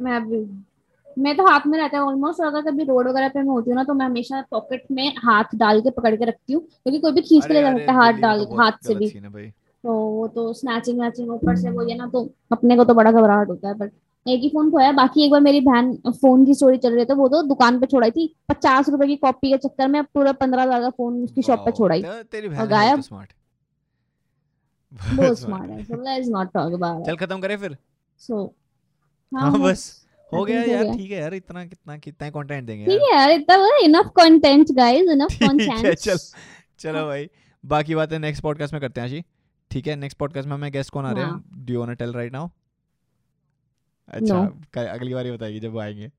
मैं 0.00 0.24
भी। 0.24 0.44
मैं 1.16 1.36
तो 1.36 1.46
हाथ 1.46 1.66
में 1.66 1.78
रहता 1.78 1.96
है। 1.96 2.02
ऑलमोस्ट 2.04 2.40
अगर 2.42 2.62
कभी 2.62 2.84
रोड 2.84 3.08
वगैरह 3.08 3.28
पे 3.28 3.38
मैं 3.38 3.48
होती 3.48 3.70
हूँ 3.70 3.76
ना 3.76 3.84
तो 3.84 3.94
मैं 3.94 4.06
हमेशा 4.06 4.40
पॉकेट 4.50 4.84
में 4.90 5.08
हाथ 5.18 5.54
डाल 5.54 5.80
के 5.80 5.90
पकड़ 5.90 6.14
के 6.16 6.24
रखती 6.24 6.52
हूँ 6.52 6.62
क्योंकि 6.62 6.98
कोई 6.98 7.12
भी 7.12 7.20
खींच 7.20 7.46
के 7.46 7.54
ले 7.54 7.60
जा 7.60 7.72
सकता 7.72 7.92
है 7.92 7.98
हाथ 7.98 8.20
डाल 8.20 8.44
तो 8.44 8.56
हाथ 8.56 8.72
से 8.86 8.94
भी। 8.94 9.08
है 9.08 9.50
तो 9.84 9.92
वो 9.92 10.26
तो 10.28 10.52
स्नैचिंग 10.52 11.00
वैचिंग 11.00 11.30
ऊपर 11.30 11.56
से 11.56 11.70
वो 11.70 11.82
ये 11.88 11.94
ना 11.94 12.06
तो 12.06 12.28
अपने 12.52 12.76
को 12.76 12.84
तो 12.84 12.94
बड़ा 12.94 13.12
घबराहट 13.12 13.48
होता 13.48 13.68
है 13.68 13.74
बट 13.74 13.92
एक 14.26 14.40
ही 14.42 14.48
फ़ोन 14.48 14.70
खोया 14.70 14.92
बाकी 14.92 15.24
एक 15.24 15.30
बार 15.30 15.40
मेरी 15.40 15.60
बहन 15.60 15.94
फ़ोन 16.06 16.44
की 16.46 16.54
स्टोरी 16.54 16.78
चल 16.78 16.94
रही 16.94 17.04
थी 17.04 17.14
वो 17.14 17.28
तो 17.28 17.42
दुकान 17.42 17.78
पे 17.80 17.86
छोड़ाई 17.86 18.10
थी। 18.10 18.26
पचास 18.48 18.88
रुपए 18.88 19.06
की 19.06 19.16
कॉपी 19.16 19.50
के 19.50 19.58
चक्कर 19.58 19.88
में 19.88 20.02
पूरा 20.04 20.32
पंद्रह 20.32 20.62
हज़ार 20.62 20.80
का 20.80 20.90
फ़ोन 20.90 21.22
उसकी 21.24 21.42
शॉप 21.42 21.58
पे 21.58 21.72
छोड़ाई। 21.72 22.02
और 22.02 22.52
है 22.52 22.66
गायब। 22.68 22.96
तो 22.96 23.02
स्मार्ट 23.02 23.32
बहुत 25.12 25.38
स्मार्ट 25.40 25.70
है। 25.70 25.84
talk 26.52 26.74
about 26.74 27.06
चल 27.06 27.16
खत्म 27.16 27.40
करें 27.40 27.56
फिर। 27.56 27.76
So 28.20 28.48
हाँ। 29.32 29.58
बस। 29.60 30.05
हो 30.32 30.44
गया 30.44 30.62
यार 30.62 30.84
ठीक 30.84 31.10
है 31.10 31.18
यार 31.20 31.34
इतना 31.34 31.64
कितना 31.64 31.96
कितना 31.98 32.30
कंटेंट 32.30 32.66
देंगे 32.66 32.86
ठीक 32.86 33.02
है 33.02 33.14
यार 33.14 33.30
इतना 33.30 33.78
enough 33.82 34.10
content 34.16 34.72
guys 34.72 35.10
enough 35.10 35.34
content 35.34 35.94
चल 35.94 36.18
चलो 36.78 37.06
भाई 37.06 37.28
बाकी 37.64 37.94
बातें 37.94 38.18
नेक्स्ट 38.18 38.42
पॉडकास्ट 38.42 38.72
में 38.72 38.80
करते 38.80 39.00
हैं 39.00 39.08
आशी 39.08 39.24
ठीक 39.70 39.86
है 39.86 39.96
नेक्स्ट 39.96 40.18
पॉडकास्ट 40.18 40.48
में 40.48 40.54
हमें 40.54 40.72
गेस्ट 40.72 40.90
कौन 40.90 41.06
आ 41.06 41.12
रहे 41.12 41.24
हैं। 41.24 41.64
Do 41.66 41.72
you 41.74 41.80
want 41.80 41.90
to 41.90 42.04
tell 42.04 42.14
right 42.14 42.32
now 42.32 42.48
अच्छा 44.08 44.34
No. 44.34 44.78
अगली 44.78 45.14
बार 45.14 45.26
ही 45.26 45.32
बताएगी 45.32 45.60
जब 45.60 45.72
वो 45.72 45.78
आएँगे। 45.78 46.10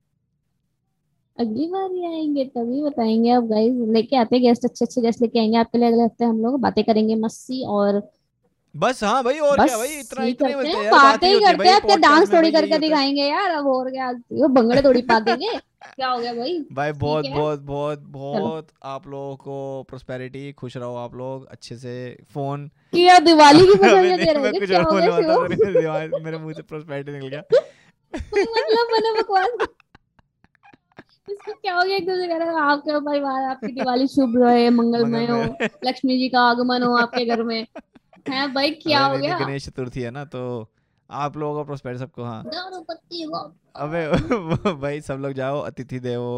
अगली 1.40 1.68
बार 1.68 1.92
ही 1.92 2.06
आएँगे 2.06 2.46
तभी 2.46 2.82
बताएँगे 2.82 3.30
अब 3.30 3.48
गाइस 3.48 3.74
लेके 3.90 4.16
आते 4.16 4.36
हैं 4.36 4.44
गेस्ट 4.44 4.66
अच्छे 4.66 4.86
अच्छे 4.86 5.02
गेस्ट 5.02 5.22
लेके 5.22 5.40
आएँगे। 5.40 5.58
आपके 5.58 5.78
लिए 5.78 5.88
अगले 5.88 6.04
हफ़्ते 6.04 6.26
हम 6.26 6.42
लोग 6.42 6.60
बातें 6.62 6.84
करेंगे 6.84 7.16
मस्सी 7.16 7.64
और 7.66 8.00
बस 8.78 9.04
हाँ 9.04 9.24
भाई 9.24 9.40
और 9.40 9.66
क्या 9.66 9.78
भाई 9.78 9.88
इतना 9.88 10.26
इतने 10.26 10.54
करते 10.54 10.70
हैं 10.70 10.84
यार 10.84 10.92
बातें 10.92 11.28
ही 11.28 11.40
करते 11.40 11.68
हैं 11.68 11.76
आपके 11.76 11.98
डांस 11.98 12.34
थोड़ी 12.34 12.52
करके 12.52 12.74
है। 12.74 12.80
दिखाएँगे 12.80 13.22
यार 13.22 13.50
अब 13.50 13.68
और 13.68 13.92
क्या 13.92 14.12
वो 14.12 14.48
भंगड़े 14.48 14.82
थोड़ी 14.82 15.02
पा 15.02 15.20
देंगे 15.20 15.60
क्या 15.96 16.10
हो 16.10 16.20
गया 16.20 16.34
भाई? 16.34 16.66
भाई 16.72 16.92
बहुत 16.92 17.28
बहुत 17.28 17.60
बहुत 17.60 18.00
बहुत 18.00 18.68
आप 18.84 19.08
लोगों 19.08 19.36
को 19.36 19.84
प्रोस्पेरिटी 19.84 20.52
खुश 20.52 20.78
रहो 20.78 20.96
आप 20.96 21.16
लोग 21.16 21.48
अच्छे 21.48 21.76
से 21.76 22.18
फ़ोन 22.34 22.72
कि 22.94 23.02
यार 23.02 23.24
दिवाली 23.24 23.66
की 23.66 23.76
क्या 23.78 24.02
मेरे 26.20 26.38
मुँह 26.38 26.54
से 26.54 26.62
प्रोस्पेरिटी 26.62 27.12
निकल 27.12 27.28
गया। 27.28 27.40
मतलब 28.16 28.88
बना 28.92 29.22
बकवास। 29.22 29.68
इसको 31.30 31.52
क्या 31.52 31.76
हो 31.76 31.84
गया 31.84 31.96
एक 31.96 32.08
दूसरे 32.08 32.28
कह 32.28 32.38
रहे 32.38 32.62
आपके 32.62 33.00
परिवार 33.00 33.44
आपकी 33.44 33.68
दिवाली 33.68 34.08
शुभ 34.08 34.38
रहे 34.38 34.70
मंगलमय 34.70 35.26
हो 35.26 35.44
लक्ष्मी 35.86 36.18
जी 36.18 36.30
का 36.30 36.42
आगमन 36.42 36.84
हो 36.84 36.98
आपके 36.98 37.26
घर 37.26 37.44
में। 37.44 37.68
है 38.30 38.48
भाई 38.54 38.72
क्या 38.72 39.06
हो 39.06 39.18
गया? 39.18 39.38
गणेश 39.40 39.66
चतुर्थी 39.66 40.02
है 40.02 40.12
ना 40.12 40.24
तो 40.26 40.42
आप 41.10 41.38
लोगों 41.38 41.56
को 41.56 41.64
प्रोस्पेरिटी 41.66 42.00
सबको 42.00 42.24
हाँ। 42.24 42.44
अबे 43.76 44.72
भाई 44.82 45.02
सब 45.02 45.20
लोग 45.22 45.34
जाओ 45.34 45.60
अतिथि 45.62 46.00
देवो 46.00 46.32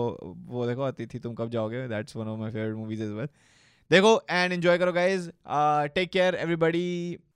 वो 0.47 0.65
देखो 0.67 0.81
Atithi 0.81 1.19
Tum 1.19 1.33
Kab 1.35 1.49
Jaoge? 1.49 1.87
That's 1.87 2.15
one 2.15 2.27
of 2.27 2.39
my 2.39 2.51
favourite 2.51 2.75
movies 2.75 3.03
as 3.03 3.11
well 3.11 3.27
देखो 3.91 4.21
एंड 4.29 4.53
एंजॉय 4.53 4.77
करो 4.77 4.91
guys 4.93 5.29
take 5.95 6.11
care 6.11 6.35
everybody 6.35 6.85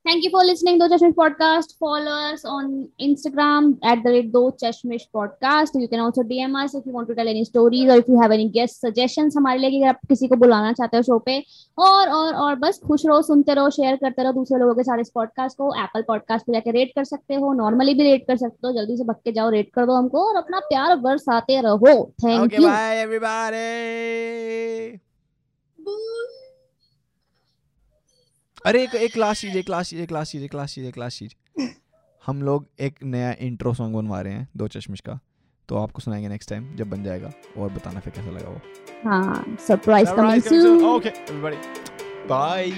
thank 0.07 0.23
you 0.23 0.29
for 0.29 0.45
listening 0.45 0.79
Do 0.79 0.87
Chashmish 0.87 1.13
podcast 1.17 1.71
followers 1.79 2.45
on 2.45 2.85
Instagram 2.99 3.69
at 3.71 4.03
the 4.03 4.07
rate 4.07 4.25
Do 4.25 4.49
Chashmish 4.49 5.07
podcast 5.13 5.81
you 5.81 5.87
can 5.87 5.99
also 5.99 6.21
DM 6.21 6.63
us 6.63 6.71
if 6.75 6.89
you 6.89 7.01
to 7.01 7.13
tell 7.13 7.43
stories 7.43 7.89
और 7.89 7.97
if 7.97 8.11
you 8.11 8.21
have 8.21 8.33
any 8.33 8.49
guest 8.49 8.75
suggestion 8.75 9.29
हमारे 9.37 9.59
लिए 9.59 9.79
अगर 9.79 9.89
आप 9.89 9.99
किसी 10.09 10.27
को 10.27 10.35
बुलाना 10.35 10.73
चाहते 10.73 10.97
हो 10.97 11.03
शो 11.03 11.19
पे 11.19 11.43
और 11.79 12.09
और 12.09 12.33
और 12.33 12.55
बस 12.55 12.79
खुश 12.87 13.05
रहो 13.05 13.21
सुनते 13.21 13.53
रहो 13.53 13.69
शेयर 13.69 13.95
करते 13.95 14.23
रहो 14.23 14.33
दूसरे 14.33 14.59
लोगों 14.59 14.75
के 14.75 14.83
सारे 14.83 15.01
इस 15.01 15.11
पॉडकास्ट 15.15 15.57
को 15.57 15.83
एप्पल 15.83 16.01
पॉडकास्ट 16.01 16.45
पे 16.45 16.53
जाकर 16.53 16.71
रेट 16.71 16.91
कर 16.95 17.03
सकते 17.03 17.35
हो 17.35 17.53
नॉर्मली 17.53 17.93
भी 17.93 18.03
रेट 18.03 18.27
कर 18.27 18.37
सकते 18.37 18.67
हो 18.67 18.73
जल्दी 18.73 18.97
से 18.97 19.03
भक्के 19.03 19.31
जाओ 19.31 19.49
रेट 19.49 19.71
कर 19.73 19.85
दो 19.85 19.93
हमको 19.93 20.27
और 20.29 20.35
अपना 20.35 20.59
प्यार 20.59 20.95
बरसाते 20.95 21.61
रहो। 21.61 22.13
थैंक 22.25 22.59
यू 22.59 22.67
बाय 22.67 23.01
एवरीबॉडी 23.01 23.63
अरे 28.65 28.81
एक 28.83 28.93
एक 28.95 29.15
लास्ट 29.17 29.41
चीज़ 29.41 29.57
एक 29.57 29.69
लास्ट 29.69 29.89
चीज़ 29.89 30.01
एक 30.01 30.11
लास्ट 30.11 30.31
चीज़ 30.31 30.43
एक 30.43 30.53
लास्ट 30.55 30.75
चीज़ 30.75 30.85
एक 30.85 30.97
लास्ट 30.97 31.19
चीज़। 31.19 31.33
हम 32.23 32.41
लोग 32.41 32.65
एक 32.79 32.99
नया 33.03 33.33
इंट्रो 33.39 33.73
सॉन्ग 33.73 33.95
बनवा 33.95 34.21
रहे 34.21 34.33
हैं 34.33 34.47
दो 34.57 34.67
चश्मिश 34.67 34.99
का। 34.99 35.19
तो 35.69 35.77
आपको 35.77 36.01
सुनाएँगे 36.01 36.27
नेक्स्ट 36.27 36.49
टाइम 36.49 36.75
जब 36.75 36.89
बन 36.89 37.03
जाएगा 37.03 37.31
और 37.57 37.69
बताना 37.69 37.99
फिर 37.99 38.13
कैसा 38.15 38.31
लगा 38.31 38.49
वो। 38.49 38.61
हाँ 39.05 39.57
surprise 39.67 40.13
coming. 40.15 40.41
Soon 40.43 40.85
okay 40.85 41.09
everybody 41.09 41.57
Bye. 42.23 42.73